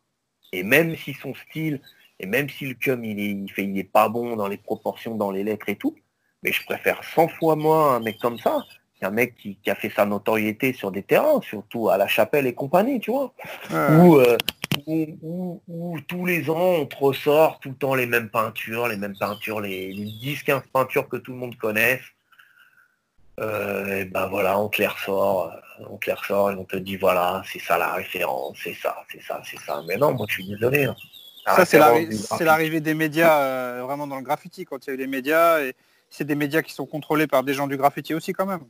[0.53, 1.81] Et même si son style
[2.19, 5.15] et même si le cum il est, il fait, est pas bon dans les proportions,
[5.15, 5.95] dans les lettres et tout,
[6.43, 8.63] mais je préfère 100 fois moins un mec comme ça
[8.99, 12.47] qu'un mec qui, qui a fait sa notoriété sur des terrains, surtout à la chapelle
[12.47, 13.33] et compagnie, tu vois.
[13.71, 13.95] Ouais.
[13.97, 14.37] Où, euh,
[14.87, 18.87] où, où- où tous les ans on te ressort tout le temps les mêmes peintures,
[18.87, 22.01] les mêmes peintures, les, les 10-15 peintures que tout le monde connaisse.
[23.39, 26.63] Euh, et ben voilà, on te les ressort, euh, on te les ressort et on
[26.65, 29.83] te dit voilà, c'est ça la référence, c'est ça, c'est ça, c'est ça.
[29.87, 30.85] Mais non, moi je suis désolé.
[30.85, 30.95] hein.
[31.45, 34.97] Ça, c'est l'arrivée des médias euh, vraiment dans le graffiti, quand il y a eu
[34.97, 35.73] les médias, et
[36.09, 38.65] c'est des médias qui sont contrôlés par des gens du graffiti aussi quand même.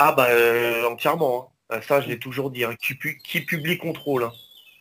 [0.00, 1.52] Ah bah euh, entièrement.
[1.70, 1.76] hein.
[1.76, 2.64] Euh, Ça je l'ai toujours dit.
[2.64, 2.74] hein.
[2.80, 4.22] Qui, pu- qui publie contrôle.
[4.24, 4.32] hein.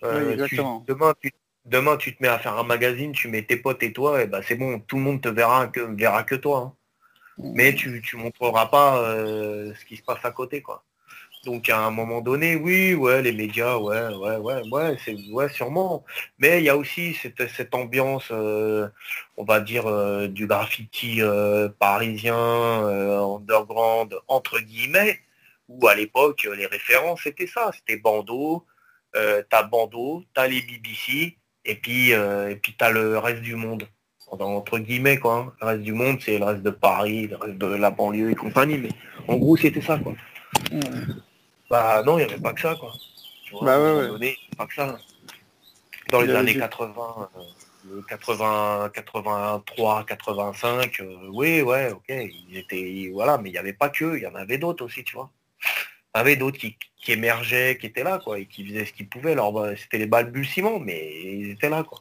[0.03, 0.85] Euh, Oui, tu- exactement.
[0.87, 1.31] demain, tu,
[1.65, 4.27] demain tu te mets à faire un magazine, tu mets tes potes et toi, et
[4.27, 6.57] bah c'est bon, tout le monde te verra que verra que toi.
[6.59, 6.73] hein.
[7.55, 10.83] Mais tu, tu montreras pas euh, ce qui se passe à côté quoi.
[11.47, 15.47] Donc à un moment donné, oui, ouais, les médias, ouais, ouais, ouais, ouais, c'est ouais
[15.47, 16.03] sûrement.
[16.39, 18.89] Mais il y a aussi cette, ambiance, euh,
[19.37, 25.19] on va dire, euh, du graffiti euh, parisien, underground, entre guillemets,
[25.69, 28.65] où à l'époque, les références c'était ça, c'était Bandeau,
[29.13, 33.87] t'as Bandeau, t'as les BBC, et puis et puis t'as le reste du monde.
[34.31, 35.35] Entre guillemets quoi.
[35.35, 35.53] hein.
[35.61, 38.35] Le reste du monde, c'est le reste de Paris, le reste de la banlieue et
[38.35, 38.89] compagnie, mais
[39.29, 40.13] en gros c'était ça quoi.
[41.69, 42.93] Bah non, il n'y avait pas que ça, quoi.
[43.43, 44.07] Tu vois, Bah ouais, ouais.
[44.07, 44.99] donné, pas que ça.
[46.09, 47.29] Dans les années du- 80,
[47.89, 53.89] euh, 80, 83, 85, oui, ouais, ok, ils étaient, voilà, mais il n'y avait pas
[53.89, 55.29] que, il y en avait d'autres aussi, tu vois.
[56.15, 59.07] Il y avait d'autres qui, émergeaient, qui étaient là, quoi, et qui faisaient ce qu'ils
[59.09, 59.33] pouvaient.
[59.33, 61.99] Alors, bah, c'était les balbutiements, mais ils étaient là, quoi.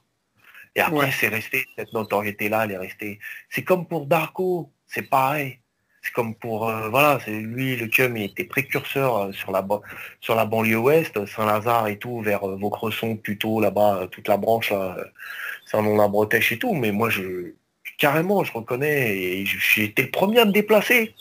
[0.74, 3.18] Et après, c'est resté, cette notoriété-là, elle est restée.
[3.48, 5.58] C'est comme pour Darko, c'est pareil.
[6.06, 10.44] C'est comme pour, euh, voilà, c'est lui, le cum, il était précurseur euh, sur la,
[10.44, 14.96] banlieue ouest, Saint-Lazare et tout, vers euh, Vaucresson, plutôt là-bas, toute la branche, là,
[15.66, 16.74] Saint-Nom-la-Bretèche et tout.
[16.74, 17.54] Mais moi, je,
[17.98, 21.12] carrément, je reconnais, et j'étais le premier à me déplacer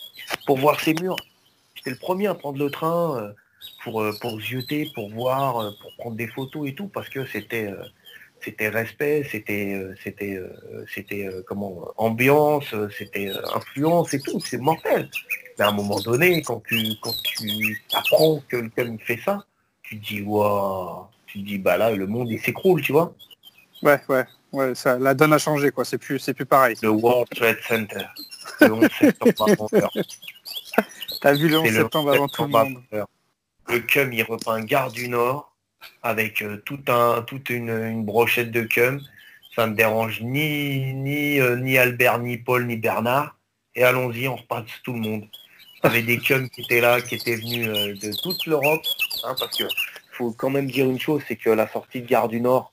[0.46, 1.16] pour voir ces murs.
[1.74, 3.34] J'étais le premier à prendre le train
[3.82, 7.72] pour, pour zioter, pour voir, pour prendre des photos et tout, parce que c'était
[8.42, 14.58] c'était respect, c'était euh, c'était euh, c'était euh, comment ambiance, c'était influence et tout, c'est
[14.58, 15.10] mortel.
[15.58, 19.44] Mais à un moment donné, quand tu quand tu apprends que quelqu'un fait ça,
[19.82, 23.14] tu te dis waouh, tu dis bah là le monde il s'écroule, tu vois.
[23.82, 26.76] Ouais, ouais, ouais, ça, la donne a changé quoi, c'est plus c'est plus pareil.
[26.82, 28.06] Le World Trade Center.
[28.60, 29.68] Le 11 septembre
[31.20, 32.82] T'as vu le 11 septembre avant tout le monde.
[33.68, 35.55] Le cum il repeint Gare du Nord
[36.02, 39.00] avec euh, toute une, brochette de cum.
[39.54, 43.36] Ça ne dérange ni, euh, ni Albert, ni Paul, ni Bernard.
[43.74, 45.24] Et allons-y, on repasse tout le monde.
[45.82, 48.82] Avait des cums qui étaient là, qui étaient venus euh, de toute l'Europe.
[49.24, 49.64] Hein, parce que
[50.12, 52.72] faut quand même dire une chose, c'est que la sortie de Gare du Nord,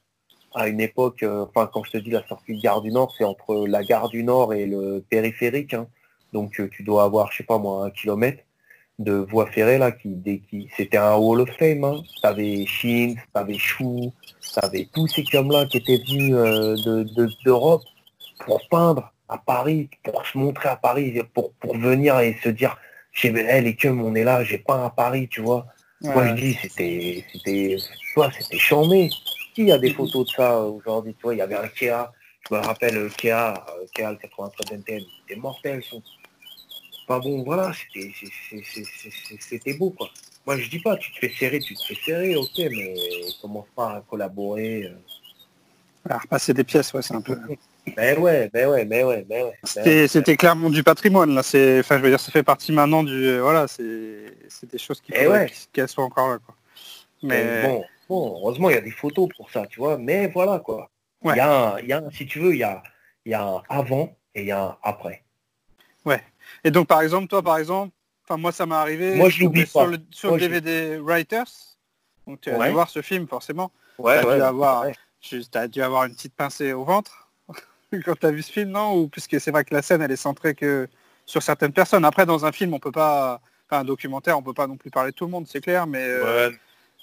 [0.56, 3.26] à une époque, enfin quand je te dis la sortie de Gare du Nord, c'est
[3.26, 5.74] entre la Gare du Nord et le périphérique.
[5.74, 5.88] Hein.
[6.32, 8.44] Donc tu dois avoir, je sais pas moi, un kilomètre
[9.00, 10.16] de voie ferrée là qui,
[10.50, 11.84] qui c'était un Hall of Fame.
[11.84, 12.02] Hein.
[12.22, 14.14] T'avais Sheen, t'avais Chou,
[14.54, 17.04] t'avais tous ces comme là qui étaient venus euh,
[17.44, 17.84] d'Europe
[18.46, 22.78] pour peindre à Paris, pour se montrer à Paris, pour, pour venir et se dire
[23.12, 25.66] chez hey, les cum on est là, j'ai peint à Paris, tu vois.
[26.02, 27.78] Moi je dis c'était c'était
[28.14, 29.10] toi c'était chambé.
[29.56, 32.10] Qui a des photos de ça aujourd'hui, tu vois, il y avait un Kea,
[32.50, 36.02] je me rappelle Kea, euh, Kea le 93 NTN, c'était mortel son
[37.08, 37.72] Enfin bon, voilà,
[39.40, 40.10] c'était beau, quoi.
[40.46, 42.96] Moi, je dis pas, tu te fais serrer, tu te fais serrer, ok, mais
[43.42, 44.84] commence pas à collaborer.
[44.86, 46.10] Euh.
[46.10, 47.38] À repasser des pièces, ouais, c'est un peu...
[47.96, 50.08] Ben ouais, ben ouais, ben ouais, ben ouais.
[50.08, 51.44] C'était clairement du patrimoine, là.
[51.44, 53.26] C'est, enfin, je veux dire, ça fait partie maintenant du...
[53.26, 55.52] Euh, voilà, c'est des choses qui eh ouais.
[55.72, 56.56] qu'elles soient encore là, quoi.
[57.22, 57.64] Mais...
[57.64, 59.98] Bon, bon, heureusement, il y a des photos pour ça, tu vois.
[59.98, 60.90] Mais voilà, quoi.
[61.26, 62.84] Il y, a y a si tu veux, il y a,
[63.26, 65.23] y a un avant et il y a un après.
[66.64, 67.94] Et donc, par exemple, toi, par exemple,
[68.24, 69.16] enfin moi, ça m'est arrivé.
[69.16, 71.78] Moi, je l'oublie Sur le, sur DVD Writers.
[72.28, 73.72] Donc, tu as dû voir ce film, forcément.
[73.98, 74.86] Ouais, tu as, dû avoir,
[75.54, 77.30] as dû avoir une petite pincée au ventre
[78.06, 78.96] quand tu as vu ce film, non?
[78.96, 80.88] Ou puisque c'est vrai que la scène, elle est centrée que
[81.26, 82.06] sur certaines personnes.
[82.06, 84.90] Après, dans un film, on peut pas, enfin, un documentaire, on peut pas non plus
[84.90, 86.06] parler de tout le monde, c'est clair, mais.
[86.06, 86.52] Euh,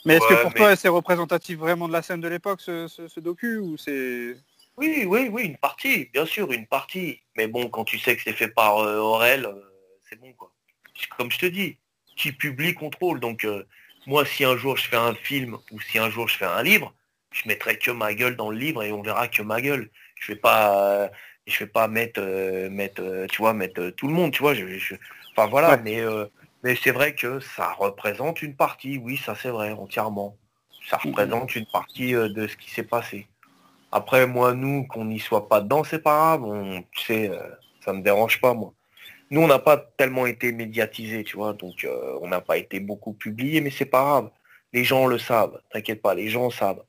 [0.06, 3.20] mais est-ce que pour toi, c'est représentatif vraiment de la scène de l'époque, ce, ce,
[3.20, 4.36] docu, ou c'est
[4.76, 7.20] oui, oui, oui, une partie, bien sûr, une partie.
[7.36, 9.60] Mais bon, quand tu sais que c'est fait par euh, Aurel, euh,
[10.08, 10.52] c'est bon, quoi.
[11.16, 11.76] Comme je te dis,
[12.16, 13.20] qui publie contrôle.
[13.20, 13.66] Donc, euh,
[14.06, 16.62] moi, si un jour je fais un film ou si un jour je fais un
[16.62, 16.94] livre,
[17.32, 19.90] je mettrai que ma gueule dans le livre et on verra que ma gueule.
[20.16, 21.10] Je vais pas,
[21.46, 22.20] je vais pas mettre,
[22.70, 24.54] mettre, tu vois, mettre tout le monde, tu vois.
[24.54, 24.94] Je,
[25.32, 26.00] Enfin voilà, mais,
[26.62, 28.98] mais c'est vrai que ça représente une partie.
[28.98, 30.36] Oui, ça c'est vrai, entièrement.
[30.88, 31.06] Ça mm-hmm.
[31.06, 33.28] représente une partie de ce qui s'est passé.
[33.92, 36.44] Après, moi, nous, qu'on n'y soit pas dedans, c'est pas grave.
[36.44, 37.42] On, tu sais, euh,
[37.84, 38.72] ça me dérange pas, moi.
[39.30, 42.80] Nous, on n'a pas tellement été médiatisés, tu vois, donc euh, on n'a pas été
[42.80, 44.30] beaucoup publié, mais c'est pas grave.
[44.72, 46.82] Les gens le savent, t'inquiète pas, les gens savent.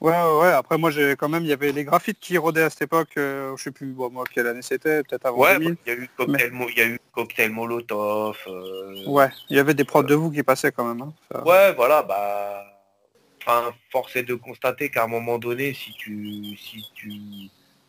[0.00, 2.70] Ouais, ouais, après moi j'ai quand même, il y avait les graphites qui rôdaient à
[2.70, 5.90] cette époque, euh, je sais plus moi quelle année c'était, peut-être avant ouais, il y
[5.90, 8.36] a eu cocktail, il y a eu cocktail Molotov.
[9.06, 11.00] Ouais, il y avait des prods de vous qui passaient quand même.
[11.00, 12.75] Hein, ouais, voilà, bah
[13.46, 17.12] enfin, force est de constater qu'à un moment donné, si tu, si tu,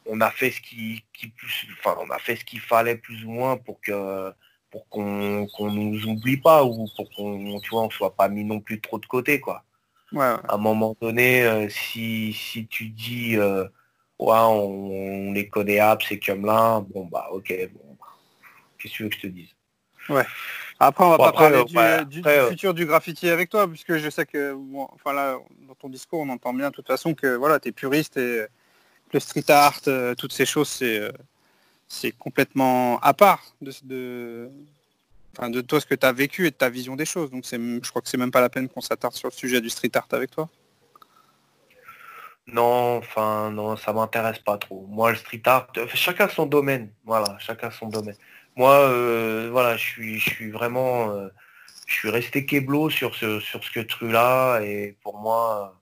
[0.05, 1.33] on a fait ce qui, qui
[1.79, 4.31] enfin, on a fait ce qu'il fallait plus ou moins pour que,
[4.69, 8.43] pour qu'on, qu'on nous oublie pas ou pour qu'on, tu vois, on soit pas mis
[8.43, 9.63] non plus trop de côté, quoi.
[10.47, 13.63] À un moment donné, euh, si, si tu dis, euh,
[14.19, 17.97] ouais, on, les connaît c'est comme là, bon bah, ok, bon,
[18.77, 19.49] qu'est-ce que tu veux que je te dise?
[20.09, 20.25] Ouais.
[20.79, 24.09] Après, on va pas parler euh, du, euh, futur du graffiti avec toi, puisque je
[24.09, 24.55] sais que,
[24.93, 25.37] enfin là,
[25.67, 28.45] dans ton discours, on entend bien de toute façon que voilà, tu es puriste et
[29.11, 31.11] le street art, euh, toutes ces choses, c'est
[31.87, 34.51] c'est complètement à part de, de,
[35.41, 37.31] de toi ce que tu as vécu et de ta vision des choses.
[37.31, 39.69] Donc je crois que c'est même pas la peine qu'on s'attarde sur le sujet du
[39.69, 40.49] street art avec toi.
[42.45, 44.85] Non, enfin non, ça m'intéresse pas trop.
[44.89, 46.89] Moi, le street art, chacun son domaine.
[47.03, 48.15] Voilà, chacun son domaine.
[48.57, 51.29] Moi, euh, voilà, je suis, je suis vraiment, euh,
[51.85, 55.79] je suis resté keblo sur ce, sur ce truc-là, et pour moi,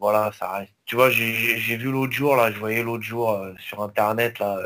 [0.00, 0.72] voilà, ça reste.
[0.86, 4.58] Tu vois, j'ai vu l'autre jour, là, je voyais l'autre jour sur internet, là,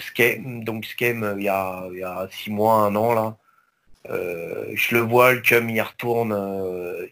[0.00, 3.36] Scheme, donc Scheme, il y a, il y a six mois, un an, là.
[4.06, 6.32] je le vois, le cum, il retourne,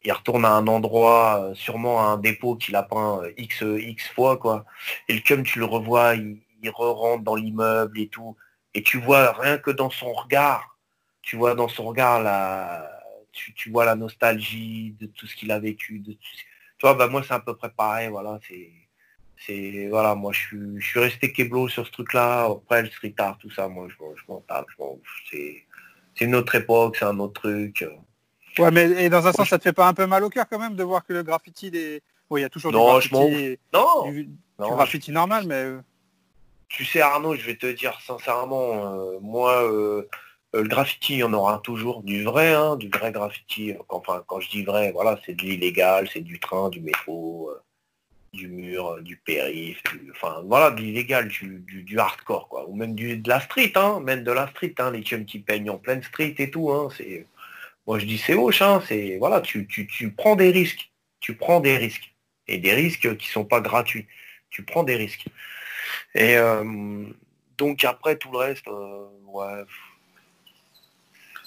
[0.05, 4.37] il retourne à un endroit, sûrement à un dépôt qu'il a peint X, X fois,
[4.39, 4.65] quoi.
[5.09, 8.37] Et le cum, tu le revois, il, il re-rentre dans l'immeuble et tout.
[8.77, 10.77] Et tu vois, rien que dans son regard,
[11.23, 12.87] tu vois dans son regard la,
[13.33, 16.01] tu, vois la nostalgie de tout ce qu'il a vécu.
[16.01, 18.71] De Tu vois, bah moi c'est à peu près pareil, voilà, c'est.
[19.47, 23.15] C'est voilà, moi je suis, je suis resté keblo sur ce truc-là, après le street
[23.19, 24.67] art, tout ça, moi je, je m'en tape,
[25.31, 25.63] c'est,
[26.15, 27.85] c'est une autre époque, c'est un autre truc.
[28.59, 30.47] Ouais, mais et dans un sens, ça te fait pas un peu mal au cœur
[30.49, 32.03] quand même de voir que le graffiti, des...
[32.31, 34.29] bon, il y a toujours non, du graffiti, non, du,
[34.59, 35.83] graffiti normal, mais euh,
[36.69, 40.09] tu sais Arnaud, je vais te dire sincèrement, euh, moi, euh,
[40.55, 43.75] euh, le graffiti, il y en aura toujours du vrai, hein, du vrai graffiti.
[43.89, 47.51] Enfin, quand je dis vrai, voilà, c'est de l'illégal, c'est du train, du métro,
[48.33, 49.83] du mur, du périph,
[50.13, 52.69] enfin voilà, de l'illégal, du, hardcore, quoi.
[52.69, 55.39] Ou même du, de la street, hein, même de la street, hein, les chums qui
[55.41, 56.89] peignent en pleine street et tout, hein.
[57.87, 59.17] Moi je dis c'est hoche, c'est.
[59.19, 59.67] Voilà, tu,
[60.17, 60.91] prends des risques.
[61.21, 62.13] Tu prends des risques.
[62.49, 64.07] Et des risques qui sont pas gratuits.
[64.51, 65.27] Tu prends des risques.
[66.15, 67.05] Et euh,
[67.59, 69.65] donc après tout le reste, euh, ouais,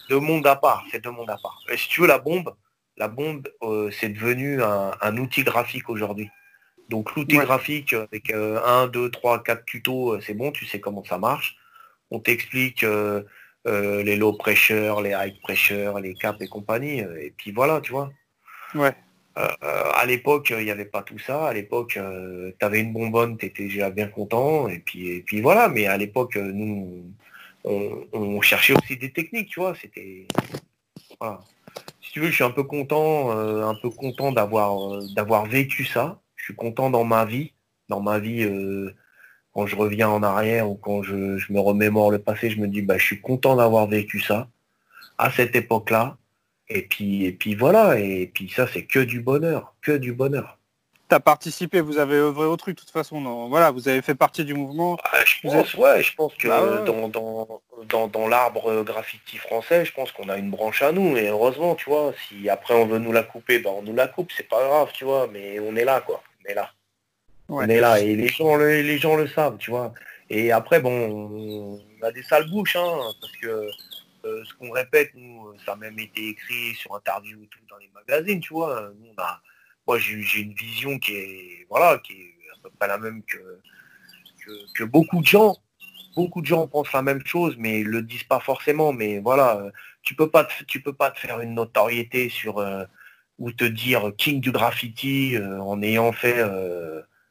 [0.10, 1.60] deux mondes à part, c'est deux mondes à part.
[1.70, 2.56] Et si tu veux la bombe,
[2.98, 6.30] la bombe euh, c'est devenu un, outil graphique aujourd'hui.
[6.90, 11.20] Donc l'outil graphique avec un, deux, trois, quatre tutos, c'est bon, tu sais comment ça
[11.20, 11.56] marche.
[12.10, 12.84] On t'explique
[13.66, 17.00] les low pressure, les high pressure, les caps et compagnie.
[17.00, 18.12] Et puis voilà, tu vois.
[18.74, 18.96] Ouais.
[19.38, 19.48] Euh,
[19.94, 21.48] à l'époque, il n'y avait pas tout ça.
[21.48, 24.68] À l'époque, euh, tu avais une bonbonne, tu étais déjà bien content.
[24.68, 25.70] Et puis, et puis voilà.
[25.70, 27.06] Mais à l'époque, nous,
[27.64, 29.76] on, cherchait aussi des techniques, tu vois.
[29.76, 30.28] C'était.
[32.02, 35.86] Si tu veux, je suis un peu content, euh, un peu content d'avoir d'avoir vécu
[35.86, 36.20] ça.
[36.36, 37.54] Je suis content dans ma vie.
[37.90, 38.48] Dans ma vie,
[39.54, 42.68] quand je reviens en arrière ou quand je, je, me remémore le passé, je me
[42.68, 44.48] dis bah je suis content d'avoir vécu ça
[45.18, 46.19] à cette époque-là
[46.70, 50.58] et puis, et puis voilà, et puis ça c'est que du bonheur, que du bonheur.
[51.10, 54.04] Tu as participé, vous avez œuvré au truc de toute façon, non voilà, vous avez
[54.04, 54.96] fait partie du mouvement.
[55.04, 56.84] Ah, je pense, ouais, je pense que bah
[57.88, 61.74] Dans, dans, l'arbre graffiti français, je pense qu'on a une branche à nous, et heureusement,
[61.74, 64.48] tu vois, si après on veut nous la couper, ben on nous la coupe, c'est
[64.48, 66.72] pas grave, tu vois, mais on est là, quoi, on est là.
[67.52, 69.92] On est là, et les gens, les gens le savent, tu vois.
[70.30, 73.68] Et après, bon, on a des sales bouches, hein, parce que
[74.30, 77.78] euh, ce qu'on répète, nous, euh, ça a même été écrit sur interview tout dans
[77.78, 78.92] les magazines, tu vois.
[79.88, 83.60] moi, j'ai une vision qui est, voilà, qui est à peu près la même que,
[84.76, 85.56] que, beaucoup de gens.
[86.16, 88.94] Beaucoup de gens pensent la même chose, mais le disent pas forcément.
[88.94, 92.64] Mais voilà, euh, tu peux pas, tu peux pas te faire une notoriété sur
[93.38, 96.44] ou te dire king du graffiti en ayant fait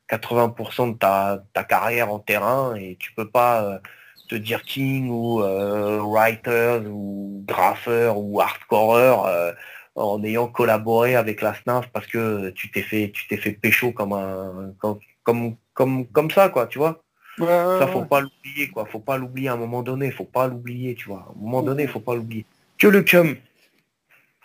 [0.09, 3.81] 80% de ta, ta, carrière en terrain et tu peux pas
[4.29, 9.53] te dire king ou euh, writer ou graffeur ou hardcorer euh,
[9.95, 13.93] en ayant collaboré avec la SNAF parce que tu t'es fait tu t'es fait pécho
[13.93, 17.03] comme un comme comme comme, ça quoi tu vois.
[17.39, 18.85] Ça faut pas l'oublier quoi.
[18.87, 20.11] Faut pas l'oublier à un moment donné.
[20.11, 21.27] Faut pas l'oublier tu vois.
[21.29, 22.45] À un moment donné faut pas l'oublier.
[22.79, 23.37] Que le cum.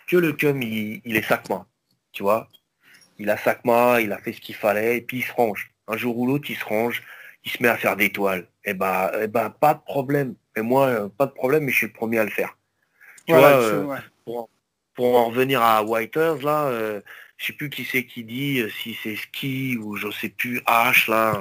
[0.06, 1.66] Que le cum il, il est sacma
[2.12, 2.48] tu vois.
[3.18, 5.72] Il a sacma il a fait ce qu'il fallait et puis il se range.
[5.88, 7.02] Un jour ou l'autre il se range
[7.44, 8.46] il se met à faire des toiles.
[8.64, 10.34] Eh ben, eh ben, pas de problème.
[10.56, 12.56] Et moi, euh, pas de problème, mais je suis le premier à le faire.
[13.26, 13.96] Tu vois, euh,
[14.94, 17.00] pour, en revenir à Whiters, là, euh,
[17.36, 21.10] je sais plus qui c'est qui dit, si c'est Ski ou je sais plus, H,
[21.10, 21.32] là,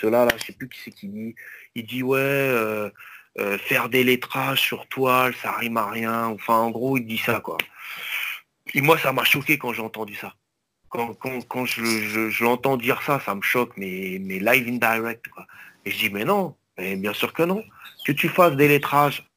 [0.00, 1.34] cela, là, je sais plus qui c'est qui dit.
[1.74, 2.90] Il dit, ouais,
[3.58, 6.26] faire des lettrages sur toile, ça rime à rien.
[6.26, 7.56] Enfin, en gros, il dit ça, quoi.
[8.74, 10.34] Et moi, ça m'a choqué quand j'ai entendu ça
[11.48, 15.28] quand, je, l'entends dire ça, ça me choque, mais, mais live in direct.
[15.28, 15.46] Quoi.
[15.84, 17.62] Et je dis, mais non, mais bien sûr que non.
[18.06, 19.28] Que tu fasses des lettrages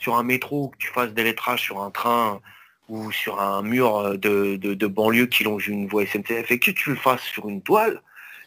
[0.00, 2.40] sur un métro, que tu fasses des lettrages sur un train
[2.88, 6.90] ou sur un mur de, de, banlieue qui longe une voie SNCF et que tu
[6.90, 8.02] le fasses sur une toile,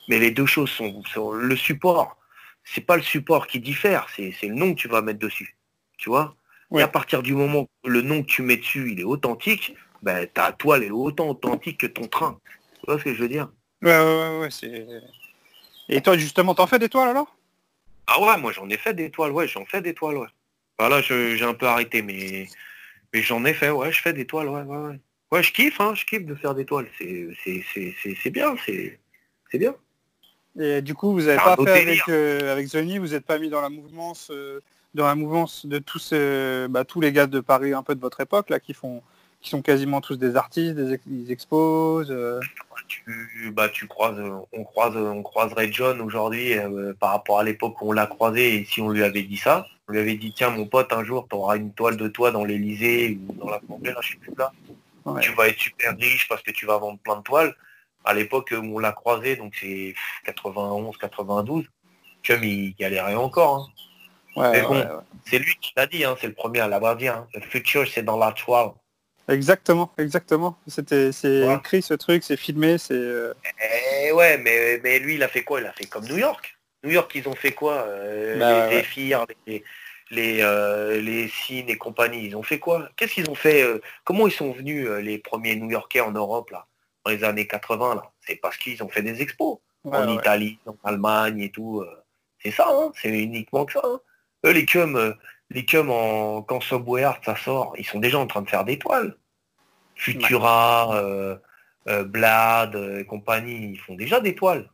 [0.08, 2.18] mais les deux choses sont, le support.
[2.64, 5.56] C'est pas le support qui diffère, c'est le nom que tu vas mettre dessus.
[5.98, 6.36] Tu vois
[6.76, 9.74] Et à partir du moment où le nom que tu mets dessus, il est authentique,
[10.04, 12.40] ben, ta toile est autant authentique que ton train.
[12.88, 13.50] Tu vois ce que je veux dire?
[13.82, 14.88] Ouais, ouais, ouais, c'est...
[15.90, 17.36] Et toi, justement, t'en fais des toiles alors?
[18.08, 20.30] Ah ouais, moi j'en ai fait des toiles, ouais, j'en fais des toiles, ouais.
[20.80, 22.48] Voilà, j'ai un peu arrêté, mais,
[23.14, 25.00] mais j'en ai fait, ouais, je fais des toiles, ouais, ouais, ouais.
[25.34, 26.88] Ouais, je kiffe, hein, je kiffe de faire des toiles.
[26.98, 29.76] C'est bien, c'est bien.
[30.58, 33.50] Et du coup, vous n'avez pas fait avec, euh, avec Zony, vous n'êtes pas mis
[33.50, 34.62] dans la mouvance, euh,
[34.94, 36.14] dans la mouvance de tous,
[36.70, 39.04] bah, tous les gars de Paris un peu de votre époque là qui font
[39.48, 42.12] qui sont quasiment tous des artistes, des, ils exposent.
[42.12, 42.42] euh.
[42.88, 44.20] tu, bah, tu croises,
[44.52, 48.56] on croise, on croiserait John aujourd'hui euh, par rapport à l'époque où on l'a croisé
[48.56, 51.04] et si on lui avait dit ça, on lui avait dit tiens mon pote un
[51.06, 54.12] jour tu auras une toile de toi dans l'Elysée ou dans la Congrès, là, je
[54.12, 54.52] sais plus là.
[55.06, 55.22] Ouais.
[55.22, 57.56] Tu vas être super riche parce que tu vas vendre plein de toiles.
[58.04, 59.94] À l'époque où on l'a croisé, donc c'est
[60.26, 61.66] 91, 92,
[62.26, 63.56] comme il galérait encore.
[63.56, 63.68] hein.
[64.42, 64.74] Ouais, Mais ouais, bon.
[64.76, 65.02] ouais.
[65.26, 67.08] C'est lui qui l'a dit, hein, c'est le premier à l'avoir dit.
[67.08, 67.28] hein.
[67.34, 68.72] Le futur c'est dans la toile.
[69.30, 70.58] Exactement, exactement.
[70.68, 72.94] C'était, c'est écrit ce truc, c'est filmé, c'est.
[72.94, 73.34] euh,
[74.06, 75.60] Eh ouais, mais, mais lui, il a fait quoi?
[75.60, 76.58] Il a fait comme New York.
[76.84, 78.82] New York, ils ont fait quoi Euh, Bah, Les ouais.
[78.84, 79.64] Zephyr, les,
[80.12, 82.88] les, euh, les et compagnie, ils ont fait quoi?
[82.96, 83.66] Qu'est-ce qu'ils ont fait
[84.06, 86.66] Comment ils sont venus, les premiers New-Yorkais en Europe, là,
[87.04, 88.12] dans les années 80, là?
[88.22, 89.58] C'est parce qu'ils ont fait des expos.
[89.84, 90.16] ouais, en ouais.
[90.16, 91.84] Italie, en Allemagne et tout.
[92.42, 93.82] C'est ça, hein, c'est uniquement que ça.
[93.84, 94.00] hein.
[94.46, 95.16] Eux, les cums,
[95.50, 98.78] les en, quand Subway Art ça sort, ils sont déjà en train de faire des
[98.78, 99.16] toiles.
[99.96, 101.38] Futura, euh,
[101.88, 104.70] euh, Blad euh, et compagnie, ils font déjà des toiles.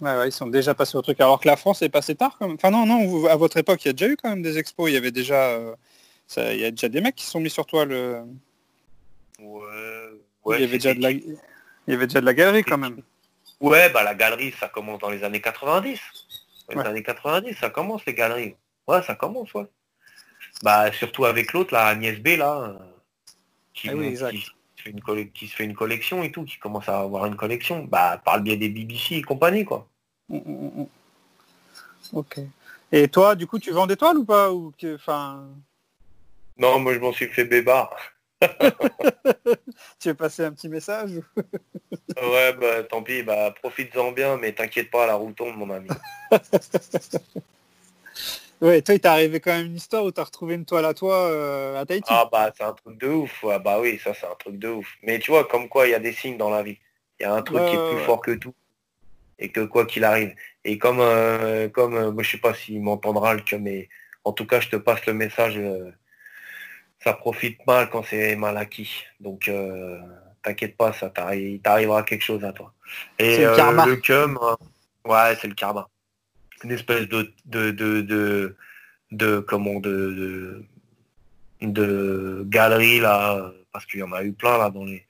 [0.00, 1.20] Ouais, ouais, ils sont déjà passés au truc.
[1.20, 2.56] Alors que la France est passée tard quand même.
[2.56, 4.58] Enfin non, non, vous- à votre époque, il y a déjà eu quand même des
[4.58, 4.90] expos.
[4.90, 5.76] Il y avait déjà, euh,
[6.26, 7.92] ça- il y a déjà des mecs qui sont mis sur toile.
[9.38, 9.60] Ouais,
[10.44, 11.38] ouais, il y avait déjà de la, il
[11.86, 13.02] y avait déjà de la galerie quand même.
[13.60, 16.00] Ouais, bah la galerie, ça commence dans les années 90.
[16.68, 18.56] Dans les années 90, ça commence les galeries.
[18.88, 19.66] Ouais, ça commence, ouais.
[20.62, 22.76] Bah surtout avec l'autre, là, Agnès B, là,
[23.74, 26.58] qui, Ah oui, qui se fait une qui se fait une collection et tout, qui
[26.58, 29.88] commence à avoir une collection, bah par le biais des BBC et compagnie, quoi.
[30.28, 30.86] Mm, mm, mm.
[32.12, 32.40] Ok.
[32.90, 34.98] Et toi, du coup, tu vends des toiles ou pas ou que,
[36.58, 37.96] Non, moi je m'en suis fait bébard.
[40.00, 41.24] tu veux passer un petit message ou-
[42.20, 45.88] ouais, bah tant pis, bah profites-en bien, mais t'inquiète pas, la roue tourne, mon ami.
[48.62, 50.94] Ouais, toi, il t'est arrivé quand même une histoire où t'as retrouvé une toile à
[50.94, 52.08] toi euh, à Tahiti.
[52.08, 54.86] Ah bah c'est un truc de ouf, bah oui, ça c'est un truc de ouf.
[55.02, 56.78] Mais tu vois, comme quoi il y a des signes dans la vie.
[57.18, 58.54] Il y a un truc qui est plus fort que tout.
[59.40, 60.32] Et que quoi qu'il arrive.
[60.64, 63.88] Et comme euh, comme euh, moi je sais pas s'il m'entendra le mais
[64.22, 65.90] en tout cas je te passe le message euh,
[67.00, 69.02] ça profite mal quand c'est mal acquis.
[69.18, 69.50] Donc
[70.44, 72.72] t'inquiète pas, ça t'arrivera quelque chose à toi.
[73.18, 73.86] Et C'est le karma.
[73.86, 74.38] le cum,
[75.04, 75.88] ouais, c'est le karma.
[76.64, 78.56] Une espèce de de de
[79.12, 80.64] de, comment de,
[81.60, 85.06] de galerie là, parce qu'il y en a eu plein là dans les.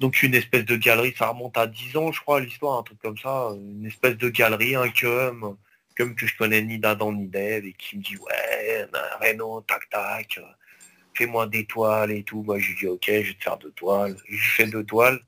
[0.00, 2.98] Donc une espèce de galerie, ça remonte à 10 ans je crois l'histoire, un truc
[3.00, 5.56] comme ça, une espèce de galerie, un cum,
[5.96, 9.60] cum que je connais ni d'Adam ni d'Ève et qui me dit ouais, un Renault,
[9.62, 10.40] tac tac,
[11.14, 12.42] fais-moi des toiles et tout.
[12.42, 14.16] Moi je lui dis ok, je vais te faire deux toiles.
[14.28, 15.20] Je fais deux toiles.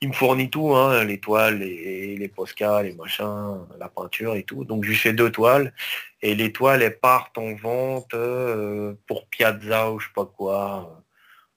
[0.00, 4.42] Il me fournit tout, hein, les toiles, les, les poscas, les machins, la peinture et
[4.42, 4.64] tout.
[4.64, 5.72] Donc je lui fais deux toiles.
[6.20, 11.02] Et les toiles, elles partent en vente euh, pour Piazza ou je sais pas quoi.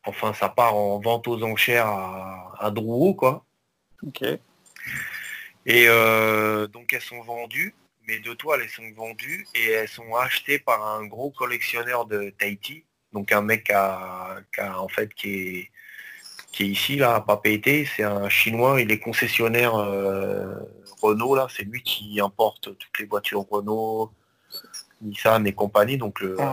[0.06, 3.44] Enfin, ça part en vente aux enchères à, à Drouot, quoi.
[4.06, 4.22] Ok.
[5.66, 7.76] Et euh, donc elles sont vendues.
[8.08, 12.30] Mes deux toiles, elles sont vendues et elles sont achetées par un gros collectionneur de
[12.38, 12.86] Tahiti.
[13.12, 15.72] Donc un mec qui a- qui a, en fait qui est
[16.52, 20.56] qui est ici là à Papeete, c'est un chinois, il est concessionnaire euh,
[21.02, 24.12] Renault là, c'est lui qui importe toutes les voitures Renault,
[25.02, 26.46] Nissan et compagnie, donc le, Ouais.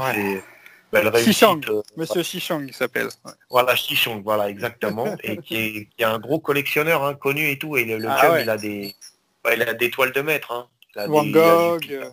[0.93, 1.55] c'est belle Chichang.
[1.55, 1.71] réussite.
[1.71, 3.09] euh, Monsieur Chichang, il s'appelle.
[3.25, 3.33] Ouais.
[3.51, 5.07] voilà, Chichong, voilà, exactement.
[5.25, 7.77] et qui est, qui est un gros collectionneur hein, connu et tout.
[7.77, 8.43] Et le, le Ah ouais.
[8.43, 8.95] il a des.
[9.45, 10.53] ouais, il a des toiles de maître.
[10.53, 10.69] Hein.
[10.95, 11.81] Il a Van des- il a Gogh.
[11.81, 12.11] du- euh,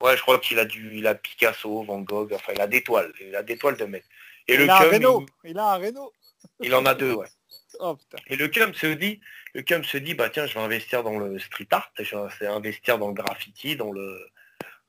[0.00, 0.96] Ouais, je crois qu'il a du.
[0.96, 3.12] Il a Picasso, Van Gogh, enfin il a des toiles.
[3.26, 4.06] Il a des toiles de maître.
[4.46, 5.26] Et il le a un Renault.
[5.44, 6.12] Il a un Renault.
[6.60, 7.26] Il, en a deux, ouais.
[7.78, 7.98] Oh.
[8.28, 9.20] Et le cum se dit,
[9.52, 12.46] le cum se dit, bah tiens, je vais investir dans le street art, je vais
[12.46, 14.18] investir dans le graffiti, dans le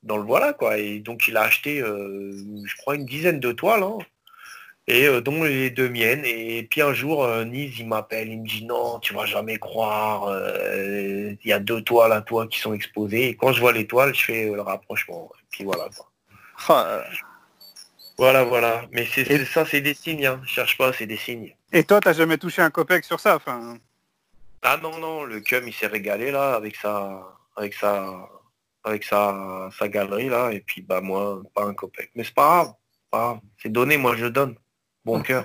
[0.02, 0.78] dans le voilà quoi.
[0.78, 2.32] Et donc il a acheté, euh,
[2.64, 3.98] je crois, une dizaine de toiles, hein,
[4.88, 6.24] et euh, dont les deux miennes.
[6.24, 9.58] Et puis un jour, euh, Nice, il m'appelle, il me dit non, tu vas jamais
[9.58, 13.28] croire, euh, il y a deux toiles à toi qui sont exposées.
[13.28, 15.30] Et quand je vois les toiles, je fais le rapprochement.
[15.40, 17.04] Et puis voilà quoi.
[18.18, 18.82] Voilà, voilà.
[18.92, 20.26] Mais c'est Et- ça, c'est des signes.
[20.26, 20.40] Hein.
[20.44, 21.54] Je cherche pas, c'est des signes.
[21.72, 23.78] Et toi, t'as jamais touché un copec sur ça enfin...
[24.62, 27.22] Ah non, non, le cum il s'est régalé là avec sa
[27.56, 28.28] avec sa
[28.82, 32.10] avec sa, sa galerie là, et puis bah moi, pas un copec.
[32.16, 32.74] Mais c'est pas grave,
[33.10, 33.38] pas grave.
[33.62, 34.56] C'est donné, moi je donne.
[35.04, 35.44] Bon cœur.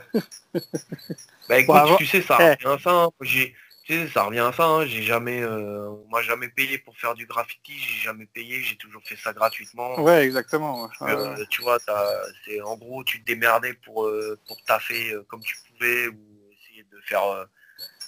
[1.47, 1.95] bah écoute, Bravo.
[1.97, 2.79] tu sais, ça Eh.
[2.79, 2.89] ça.
[2.91, 3.09] hein.
[3.21, 3.53] J'ai
[3.83, 4.85] tu sais, ça revient à ça, hein.
[4.85, 8.77] j'ai jamais euh, on m'a jamais payé pour faire du graffiti, j'ai jamais payé, j'ai
[8.77, 10.01] toujours fait ça gratuitement.
[10.01, 10.83] Ouais, exactement.
[10.83, 11.11] ouais.
[11.11, 11.77] Euh, tu vois,
[12.45, 16.17] c'est en gros tu te démerdais pour, euh, pour taffer comme tu pouvais ou
[16.61, 17.45] essayer de faire euh,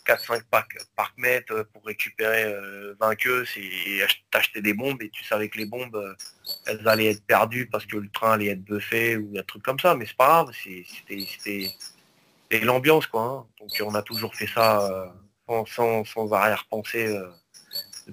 [0.05, 5.09] 4-5 packs par mètre pour récupérer euh, 20 queues et ach- t'acheter des bombes et
[5.09, 6.15] tu savais que les bombes
[6.67, 9.79] elles allaient être perdues parce que le train allait être buffé ou un truc comme
[9.79, 11.73] ça, mais c'est pas grave, c'était
[12.63, 13.23] l'ambiance quoi.
[13.23, 13.47] Hein.
[13.59, 15.13] Donc on a toujours fait ça
[15.47, 17.17] sans, sans, arrière-pensée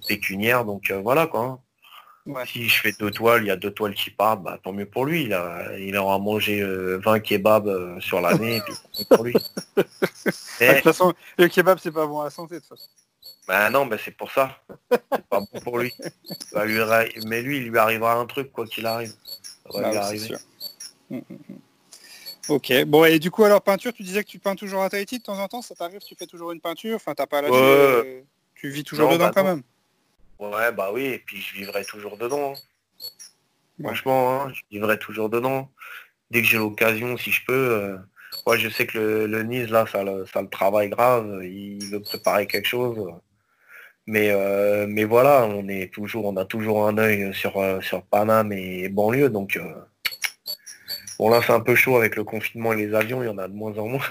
[0.07, 0.65] pécuniaire.
[0.65, 1.41] Donc voilà quoi.
[1.41, 1.59] Hein.
[2.47, 4.87] Si je fais deux toiles, il y a deux toiles qui partent, bah, tant mieux
[4.87, 5.25] pour lui.
[5.25, 8.63] Il, a, il aura mangé 20 kebabs sur l'année,
[9.11, 9.35] pour lui.
[9.77, 12.89] De toute façon, le kebab, c'est pas bon à la santé, de toute façon.
[13.49, 14.57] Bah non, bah c'est pour ça.
[14.91, 15.93] C'est pas bon pour lui.
[16.55, 19.13] Mais lui, il lui arrivera un truc, quoi qu'il arrive.
[19.73, 20.13] Bah
[21.11, 21.57] mm, mm, mm.
[22.49, 25.19] Ok, bon et du coup alors peinture, tu disais que tu peins toujours à Tahiti
[25.19, 27.49] de temps en temps, ça t'arrive, tu fais toujours une peinture, enfin t'as pas la
[27.49, 28.23] euh,
[28.55, 29.63] tu vis toujours dedans bah quand même.
[30.39, 32.55] Ouais bah oui, et puis je vivrai toujours dedans.
[32.55, 33.05] Hein.
[33.83, 35.71] Franchement, hein, je vivrai toujours dedans.
[36.31, 37.53] Dès que j'ai l'occasion, si je peux.
[37.53, 37.97] Euh,
[38.47, 41.85] moi je sais que le, le Nice là, ça le, ça le travaille grave, il
[41.91, 42.99] veut préparer quelque chose.
[44.07, 48.03] Mais, euh, mais voilà, on est toujours, on a toujours un œil sur, euh, sur
[48.03, 49.31] Paname et banlieue.
[49.31, 49.75] Donc euh,
[51.23, 53.39] bon là c'est un peu chaud avec le confinement et les avions, il y en
[53.39, 54.05] a de moins en moins.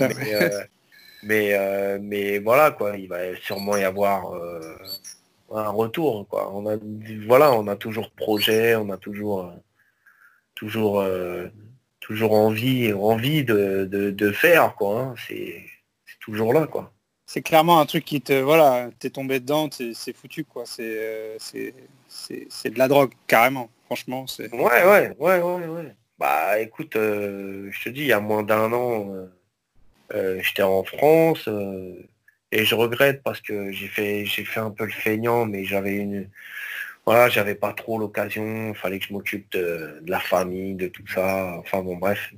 [1.22, 4.32] mais, mais, voilà quoi, il va sûrement y avoir
[5.52, 6.26] un retour.
[6.28, 6.50] Quoi.
[6.54, 6.76] On a
[7.26, 9.52] voilà, on a toujours projet, on a toujours
[10.54, 11.04] toujours
[12.00, 15.00] toujours envie, envie de, de, faire quoi.
[15.00, 15.14] Hein.
[15.28, 15.66] C'est
[16.20, 16.92] toujours là quoi
[17.32, 21.74] c'est clairement un truc qui te voilà t'es tombé dedans c'est foutu quoi euh, c'est
[22.08, 27.68] c'est de la drogue carrément franchement c'est ouais ouais ouais ouais ouais bah écoute euh,
[27.72, 29.12] je te dis il y a moins d'un an
[30.14, 31.48] euh, j'étais en France
[32.52, 35.96] et je regrette parce que j'ai fait j'ai fait un peu le feignant mais j'avais
[35.96, 36.28] une
[37.04, 41.56] voilà j'avais pas trop l'occasion fallait que je m'occupe de, la famille de tout ça
[41.58, 42.32] enfin bon bref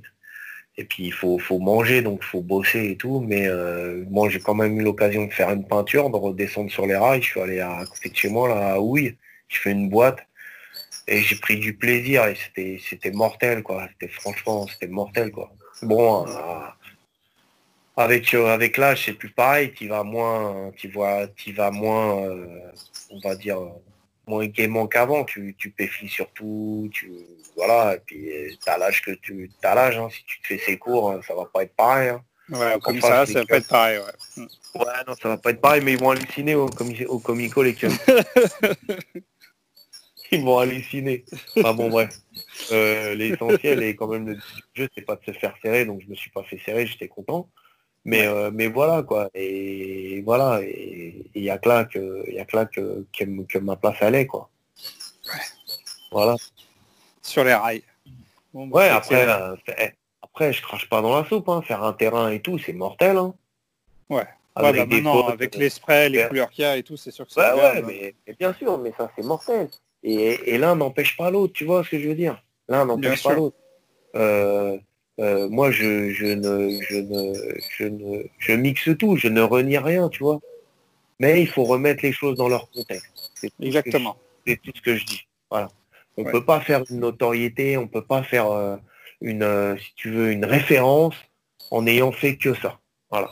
[0.77, 3.19] et puis il faut, faut manger, donc il faut bosser et tout.
[3.19, 6.85] Mais euh, moi j'ai quand même eu l'occasion de faire une peinture, de redescendre sur
[6.87, 7.21] les rails.
[7.21, 9.17] Je suis allé à, côté de chez moi, là, à Houille.
[9.49, 10.19] Je fais une boîte.
[11.07, 13.87] Et j'ai pris du plaisir et c'était c'était mortel quoi.
[13.91, 15.51] C'était franchement c'était mortel quoi.
[15.81, 16.67] Bon euh,
[17.97, 22.13] avec euh, avec l'âge c'est plus pareil, tu vas moins tu vois tu vas moins
[23.09, 23.59] on va dire
[24.27, 25.23] moins gaiement qu'avant.
[25.23, 25.73] Tu, tu
[26.07, 27.11] surtout, tu
[27.55, 28.29] voilà, et puis
[28.65, 30.09] t'as l'âge que tu as l'âge, hein.
[30.11, 32.09] si tu te fais ses cours, hein, ça va pas être pareil.
[32.09, 32.21] Hein.
[32.49, 34.43] Ouais, comme ça, ça va pas être pareil, ouais.
[34.75, 36.67] Ouais, non, ça va pas être pareil, mais ils vont halluciner au,
[37.07, 37.75] au comico les
[40.33, 41.23] Ils vont halluciner.
[41.57, 42.19] Enfin bon bref.
[42.71, 44.37] Euh, l'essentiel est quand même le
[44.73, 47.07] jeu, c'est pas de se faire serrer, donc je me suis pas fait serrer, j'étais
[47.07, 47.49] content.
[48.05, 49.29] Mais, euh, mais voilà quoi.
[49.33, 50.61] Et voilà.
[50.61, 54.01] Et il y a que là que y a que là que, que, ma place
[54.01, 54.49] allait quoi.
[56.11, 56.35] Voilà.
[57.21, 57.83] Sur les rails.
[58.53, 59.91] Bon, bah, ouais, après, euh, eh,
[60.21, 61.61] après je crache pas dans la soupe, hein.
[61.61, 63.17] faire un terrain et tout, c'est mortel.
[63.17, 63.33] Hein.
[64.09, 64.27] Ouais.
[64.55, 67.31] Avec, bah, avec les sprays, les couleurs qu'il y a et tout, c'est sûr que
[67.31, 67.39] c'est.
[67.39, 69.69] Ouais, ouais, mais, mais, bien sûr, mais ça c'est mortel.
[70.03, 72.43] Et, et l'un n'empêche pas l'autre, tu vois ce que je veux dire?
[72.67, 73.55] L'un n'empêche pas l'autre.
[74.15, 74.77] Euh,
[75.19, 77.33] euh, moi, je, je, ne, je, ne,
[77.77, 80.39] je, ne, je mixe tout, je ne renie rien, tu vois.
[81.19, 83.31] Mais il faut remettre les choses dans leur contexte.
[83.61, 84.17] Exactement.
[84.45, 85.21] C'est tout ce que je dis.
[85.49, 85.69] Voilà.
[86.17, 88.75] On ne peut pas faire une notoriété, on peut pas faire euh,
[89.21, 91.15] une, si tu veux, une référence
[91.71, 92.79] en ayant fait que ça.
[93.09, 93.31] Voilà.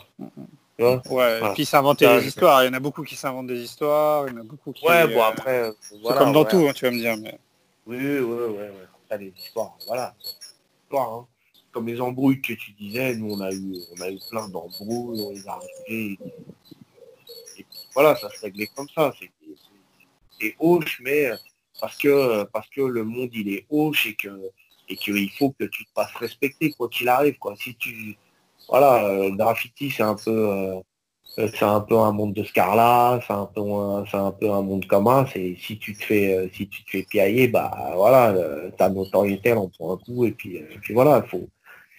[0.82, 1.50] Ouais, voilà.
[1.50, 2.64] et puis s'inventer des histoires.
[2.64, 4.86] Il y en a beaucoup qui s'inventent des histoires, il y en a beaucoup qui.
[4.86, 5.72] Ouais, bon après.
[5.80, 7.16] c'est comme dans tout, hein, tu vas me dire.
[7.16, 7.38] Mais...
[7.86, 8.72] Oui, oui, oui, ouais,
[9.10, 9.18] ouais.
[9.18, 10.14] des histoires, voilà.
[10.92, 11.26] Hein
[11.72, 15.22] comme les embrouilles que tu disais, nous on a eu, on a eu plein d'embrouilles,
[15.22, 15.58] on les a.
[15.88, 16.18] Et,
[17.94, 19.12] voilà, ça se réglait comme ça.
[20.38, 21.30] C'est hoche, mais
[21.80, 24.50] parce que parce que le monde il est hoche et que
[24.88, 27.38] et qu'il faut que tu te fasses respecter quoi qu'il arrive.
[27.38, 27.54] Quoi.
[27.56, 28.16] Si tu
[28.72, 30.80] voilà, le graffiti c'est un peu euh,
[31.36, 34.62] c'est un peu un monde de Scarla, c'est un peu un, c'est un peu un
[34.62, 35.26] monde commun.
[35.32, 38.88] C'est si tu te fais euh, si tu te fais piailler, bah voilà, euh, ta
[38.88, 41.48] notoriété en prend un coup et puis, et puis voilà, faut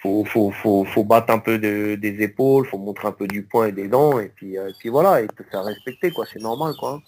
[0.01, 3.43] faut, faut, faut, faut battre un peu de, des épaules, faut montrer un peu du
[3.43, 6.41] poing et des dents, et puis, euh, puis voilà, et te faire respecter, quoi, c'est
[6.41, 7.01] normal, quoi.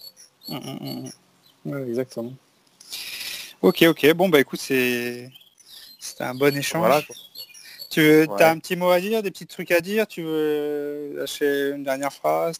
[0.47, 1.09] Mmh, mmh,
[1.65, 1.89] mmh.
[1.89, 2.33] exactement.
[3.61, 5.29] Ok, ok, bon, bah écoute, c'est
[5.99, 7.09] c'était un bon échange.
[7.95, 11.71] Tu as un petit mot à dire, des petits trucs à dire Tu veux lâcher
[11.75, 12.59] une dernière phrase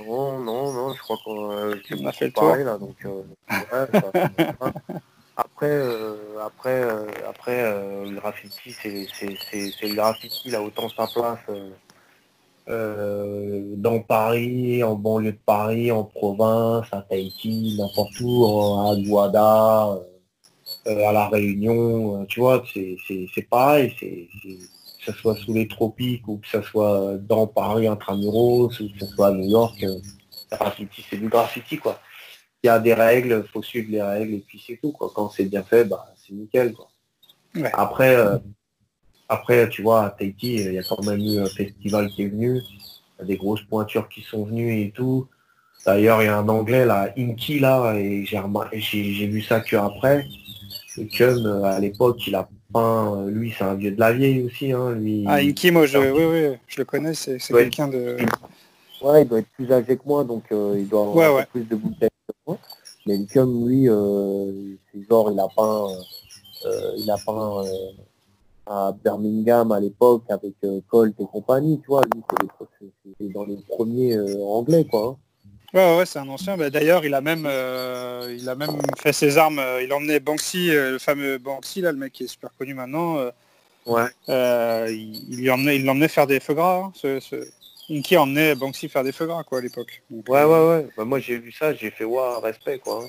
[0.00, 2.56] Non, non, non, je crois qu'on euh, a fait le tour.
[2.56, 4.22] Là, donc, euh, ouais,
[5.36, 11.06] Après, euh, après, euh, après euh, le graffiti, c'est le graffiti, il a autant sa
[11.06, 11.38] place
[12.66, 19.98] dans Paris, en banlieue de Paris, en province, à Tahiti, n'importe où, à Guada,
[20.86, 24.50] à La Réunion, tu vois, c'est pareil, c'est que
[25.04, 29.06] ce soit sous les tropiques ou que ce soit dans Paris intramuros ou que ce
[29.06, 29.84] soit à New York,
[30.50, 31.98] graffiti, c'est du graffiti, quoi
[32.64, 34.90] il y a des règles, faut suivre les règles et puis c'est tout.
[34.90, 35.12] Quoi.
[35.14, 36.72] Quand c'est bien fait, bah, c'est nickel.
[36.72, 36.88] Quoi.
[37.74, 38.38] Après, euh,
[39.28, 42.28] après, tu vois, à Tahiti, il y a quand même eu un festival qui est
[42.28, 42.62] venu.
[42.62, 45.28] Il y a des grosses pointures qui sont venues et tout.
[45.84, 50.26] D'ailleurs, il y a un anglais là, Inky là, et j'ai vu ça que après.
[50.96, 54.72] Et comme à l'époque, il a peint, lui, c'est un vieux de la vieille aussi,
[54.72, 55.24] hein, lui.
[55.26, 58.16] Ah, Inky, moi, je, oui, oui, je le connais, c'est quelqu'un de.
[59.02, 61.76] Ouais, il doit être plus âgé que moi, donc euh, il doit avoir plus de
[61.76, 62.58] bouteilles que moi.
[63.06, 65.88] Mais comme lui, euh, c'est genre, il a peint,
[66.64, 67.64] euh, il a peint
[68.66, 70.54] à Birmingham à l'époque avec
[70.88, 72.02] Colt et compagnie, tu vois.
[72.14, 72.22] Lui,
[73.20, 75.18] c'est dans les premiers anglais, quoi.
[75.18, 75.23] Hein.
[75.74, 76.56] Ouais, ouais, c'est un ancien.
[76.56, 77.48] Bah, d'ailleurs, il a même,
[78.30, 79.62] il a même fait ses armes.
[79.82, 83.18] il emmenait Banksy, le fameux Banksy, là, le mec qui est super connu maintenant.
[83.86, 84.06] ouais.
[84.28, 86.76] il, il l'emmenait faire des feux gras.
[86.76, 87.44] Hein, ce,
[88.02, 90.02] qui emmenait Banksy faire des feux gras quoi à l'époque.
[90.10, 90.88] Ouais, ouais, euh, ouais.
[90.96, 93.02] Bah, moi j'ai vu ça, j'ai fait waouh, respect quoi.
[93.04, 93.08] Hein.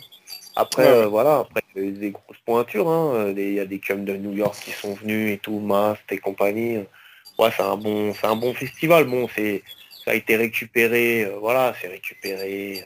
[0.56, 2.90] Après, euh, voilà, après il y a des grosses pointures.
[2.90, 3.34] Hein.
[3.36, 6.18] Il y a des cums de New York qui sont venus et tout, Mast et
[6.18, 6.80] compagnie.
[7.38, 9.06] Ouais, c'est un bon, c'est un bon festival.
[9.06, 9.64] Bon, c'est,
[10.06, 12.86] ça a été récupéré, euh, voilà, c'est récupéré,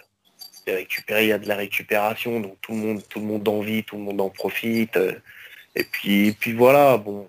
[0.66, 1.26] c'est récupéré.
[1.26, 3.84] Il y a de la récupération, donc tout le monde, tout le monde en vit,
[3.84, 4.98] tout le monde en profite.
[5.76, 7.28] et puis, puis voilà, bon,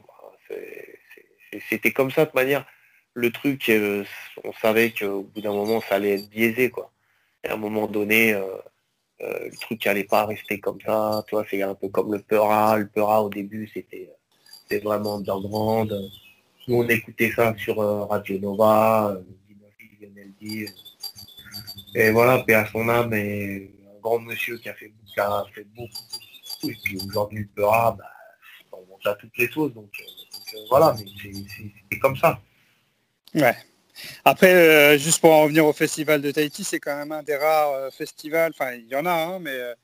[1.69, 2.65] c'était comme ça de manière
[3.15, 4.05] le truc, euh,
[4.45, 6.91] on savait qu'au bout d'un moment, ça allait être biaisé, quoi.
[7.45, 8.45] Et à un moment donné, euh,
[9.23, 11.25] euh, le truc n'allait pas rester comme ça.
[11.27, 12.79] Tu vois, c'est un peu comme le Peura.
[12.79, 14.11] Le Peura, au début, c'était
[14.83, 15.93] vraiment underground.
[16.69, 17.77] Nous, on écoutait ça sur
[18.09, 19.17] Radio Nova,
[21.95, 24.93] et voilà, paix à son âme, et un grand monsieur qui a fait,
[25.75, 25.91] beaucoup,
[26.65, 28.05] Et puis aujourd'hui, le Peura, bah,
[28.73, 29.75] on monte toutes les choses.
[29.75, 29.91] Donc,
[30.69, 31.07] voilà, mais
[31.91, 32.41] c'est comme ça.
[33.35, 33.57] Ouais.
[34.25, 37.37] Après, euh, juste pour en revenir au festival de Tahiti, c'est quand même un des
[37.37, 39.75] rares euh, festivals, enfin il y en a, mais euh,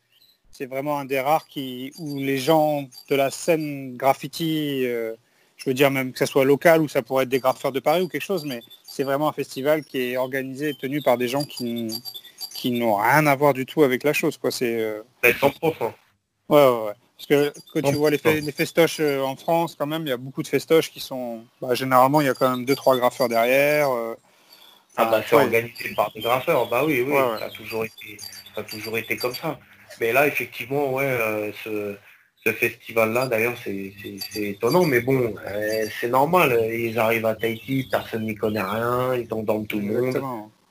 [0.51, 4.87] c'est vraiment un des rares qui, où les gens de la scène graffiti,
[5.67, 7.81] je veux dire même que ça soit local ou ça pourrait être des graffeurs de
[7.81, 11.19] Paris ou quelque chose, mais c'est vraiment un festival qui est organisé et tenu par
[11.19, 11.89] des gens qui,
[12.55, 14.39] qui n'ont rien à voir du tout avec la chose.
[14.39, 14.53] Quoi.
[14.53, 15.53] C'est, 100%.
[15.61, 15.91] Ouais,
[16.49, 16.93] ouais, ouais.
[17.17, 18.19] Parce que quand tu vois les,
[18.53, 21.43] festoches euh, en France, quand même, il y a beaucoup de festoches qui sont...
[21.61, 23.91] Bah, généralement, il y a quand même deux, trois graffeurs derrière.
[23.91, 24.15] Euh.
[24.97, 28.19] ah bah c'est organisé par des graffeurs, bah oui, oui, Ça, a toujours été,
[28.55, 29.59] ça a toujours été comme ça.
[30.01, 31.97] Mais là, effectivement, ouais, euh, ce,
[32.53, 33.93] festival-là, d'ailleurs, c'est
[34.37, 35.35] étonnant, mais bon,
[36.01, 36.59] c'est normal.
[36.73, 40.23] Ils arrivent à Tahiti, personne n'y connaît rien, ils t'endorment tout le monde.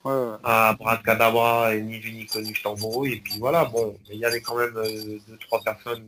[0.03, 4.39] Ouais, à Bracadabra, ni vu ni connu, je et puis voilà, bon, il y avait
[4.39, 6.05] quand même deux, trois personnes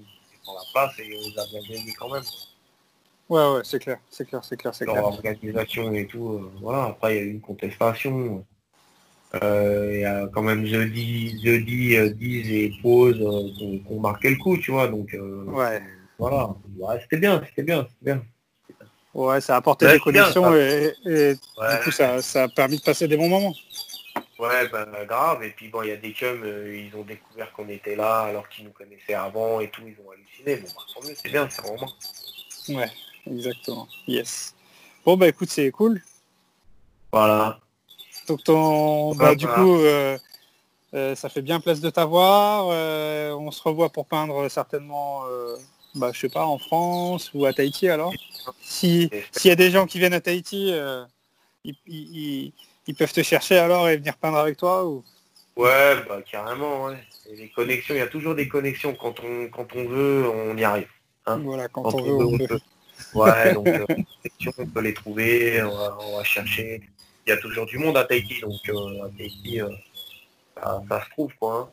[0.53, 2.23] la place et on a bien quand même.
[3.29, 5.01] Ouais, ouais, c'est clair, c'est clair, c'est clair, c'est clair.
[5.01, 8.45] L'organisation et tout, euh, voilà, après il y a eu une contestation.
[9.43, 13.17] Euh, il y a quand même jeudi, jeudi, 10 euh, et pause
[13.87, 15.15] qu'on marquait le coup, tu vois, donc
[15.47, 15.81] ouais.
[16.17, 16.55] voilà,
[17.01, 18.23] c'était bien, c'était bien, c'était bien.
[19.13, 23.07] Ouais, ça a apporté des connexions et, du coup ça, ça a permis de passer
[23.07, 23.53] des bons moments.
[24.39, 25.43] Ouais, ben grave.
[25.43, 28.21] Et puis bon, il y a des chums, euh, ils ont découvert qu'on était là
[28.21, 30.57] alors qu'ils nous connaissaient avant et tout, ils ont halluciné.
[30.57, 31.91] Bon, bah, c'est bien, c'est vraiment.
[32.69, 32.91] Ouais,
[33.25, 33.87] exactement.
[34.07, 34.53] Yes.
[35.03, 36.01] Bon, bah écoute, c'est cool.
[37.11, 37.59] Voilà.
[38.27, 40.17] Donc ton, bah, du coup, euh,
[40.93, 42.67] euh, ça fait bien place de t'avoir.
[42.67, 45.23] on se revoit pour peindre certainement,
[45.95, 48.13] bah, je sais pas, en France ou à Tahiti alors.
[48.61, 50.73] Si s'il y a des gens qui viennent à Tahiti,
[51.65, 52.53] ils
[52.87, 55.03] ils peuvent te chercher alors et venir peindre avec toi ou?
[55.57, 56.97] Ouais, bah carrément, ouais.
[57.35, 58.93] les connexions, il y a toujours des connexions.
[58.93, 60.87] Quand on, quand on veut, on y arrive.
[61.25, 61.39] Hein.
[61.43, 62.59] voilà, quand, on, veut, on, peut.
[63.15, 63.85] Ouais, donc euh,
[64.57, 66.81] on peut les trouver, on va, chercher.
[67.27, 69.67] Il y a toujours du monde à Tahiti, donc euh, à Tahiti, euh,
[70.55, 71.69] ça, se trouve quoi.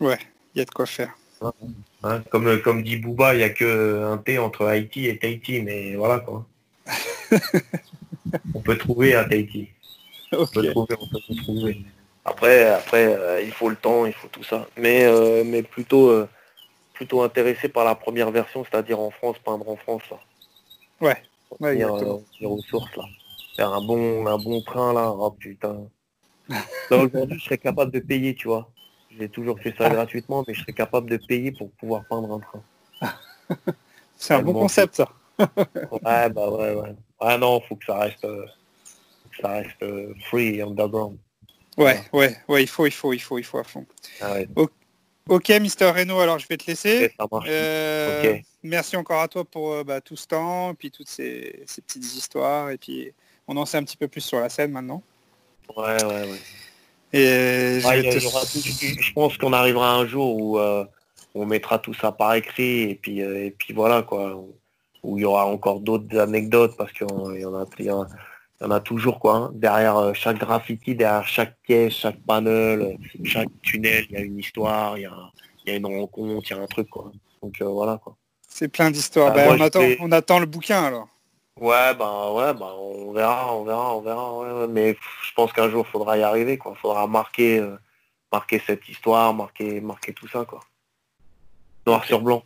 [0.00, 0.04] Hein.
[0.04, 0.18] Ouais,
[0.54, 1.14] il y a de quoi faire.
[2.02, 5.60] Hein, comme, comme dit Booba, il n'y a que un T entre Haïti et Tahiti,
[5.60, 6.46] mais voilà quoi.
[8.54, 9.68] on peut trouver à Tahiti.
[12.24, 14.66] Après, après euh, il faut le temps, il faut tout ça.
[14.76, 16.28] Mais, euh, mais plutôt, euh,
[16.94, 20.02] plutôt intéressé par la première version, c'est-à-dire en France, peindre en France.
[20.10, 20.18] Là.
[21.00, 21.16] Ouais.
[21.60, 21.88] ouais là.
[23.56, 25.10] Faire un bon, un bon train là.
[25.10, 25.88] Oh putain.
[26.90, 28.70] aujourd'hui, je serais capable de payer, tu vois.
[29.18, 32.40] J'ai toujours fait ça gratuitement, mais je serais capable de payer pour pouvoir peindre un
[32.40, 33.12] train.
[34.16, 35.08] C'est un bon concept ça.
[35.38, 36.94] ouais, bah ouais, ouais.
[37.18, 38.26] Ah non, faut que ça reste
[39.40, 41.18] ça reste euh, free underground.
[41.76, 43.86] Ouais, ouais, ouais, il faut, il faut, il faut, il faut à fond.
[44.20, 44.36] Ah
[45.28, 47.14] ok, Mister Reno, alors je vais te laisser.
[47.46, 52.04] Euh, merci encore à toi pour euh, bah, tout ce temps, puis toutes ces, petites
[52.14, 53.12] histoires, et puis
[53.52, 55.02] on en sait un petit peu plus sur la scène maintenant.
[55.76, 56.40] Ouais, ouais, ouais.
[57.14, 60.58] Et je, pense qu'on arrivera un jour où
[61.34, 64.34] on mettra tout ça par écrit, et puis, et puis voilà, quoi.
[65.02, 67.54] où il y aura encore d'autres anecdotes parce qu'il y en a, il y en
[67.54, 69.34] a, il y en a toujours quoi.
[69.34, 69.50] hein.
[69.54, 74.20] Derrière euh, chaque graffiti, derrière chaque pièce, chaque panel, euh, chaque tunnel, il y a
[74.20, 75.16] une histoire, il y a,
[75.66, 77.10] il y a une rencontre, il y a un truc quoi.
[77.42, 78.16] Donc euh, voilà quoi.
[78.48, 79.32] C'est plein d'histoires.
[79.32, 81.08] Ah, Bah, moi, on, attend, on attend le bouquin alors.
[81.62, 84.36] Ouais bah ouais bah on verra, on verra, on verra.
[84.36, 84.66] ouais, ouais.
[84.66, 86.74] Mais je pense qu'un jour faudra y arriver quoi.
[86.74, 87.76] Faudra marquer, euh,
[88.32, 90.58] marquer cette histoire, marquer, marquer tout ça quoi.
[91.86, 92.42] Noir sur blanc.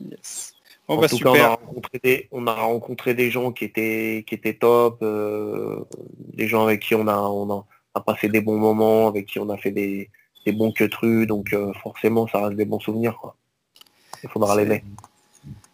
[0.00, 0.52] Yes.
[0.88, 3.66] Bon en bah tout cas, on a rencontré des, on a rencontré des gens qui
[3.66, 5.84] étaient, qui étaient top, euh,
[6.18, 9.48] des gens avec qui on a, on a, passé des bons moments, avec qui on
[9.48, 10.10] a fait des,
[10.44, 13.36] des bons queutrus, donc euh, forcément, ça reste des bons souvenirs, quoi.
[14.24, 14.82] Il faudra l'aimer.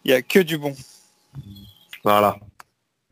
[0.04, 0.74] Il n'y a que du bon.
[2.04, 2.38] Voilà.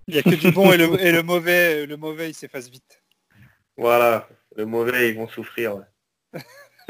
[0.09, 2.69] Il n'y a que du bon et le, et le mauvais, le mauvais il s'efface
[2.69, 3.03] vite.
[3.77, 4.27] Voilà.
[4.57, 5.77] Le mauvais, ils vont souffrir.
[5.77, 6.41] ouais.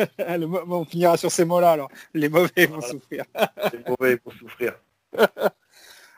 [0.38, 1.90] Le mo- bon, on finira sur ces mots-là alors.
[2.14, 3.24] Les mauvais vont souffrir.
[3.72, 4.78] Les mauvais, vont souffrir.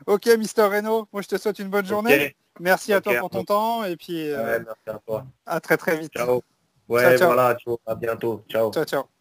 [0.07, 2.35] Ok, Mister Reno, moi je te souhaite une bonne journée.
[2.59, 5.27] Merci à toi pour ton temps et puis euh, Ouais, merci à toi.
[5.45, 6.13] à très très vite.
[6.17, 6.43] Ciao.
[6.89, 7.27] Ouais, Ciao, ciao.
[7.29, 7.79] voilà, ciao.
[7.87, 8.43] À bientôt.
[8.49, 8.73] Ciao.
[8.73, 8.85] ciao.
[8.85, 9.20] ciao.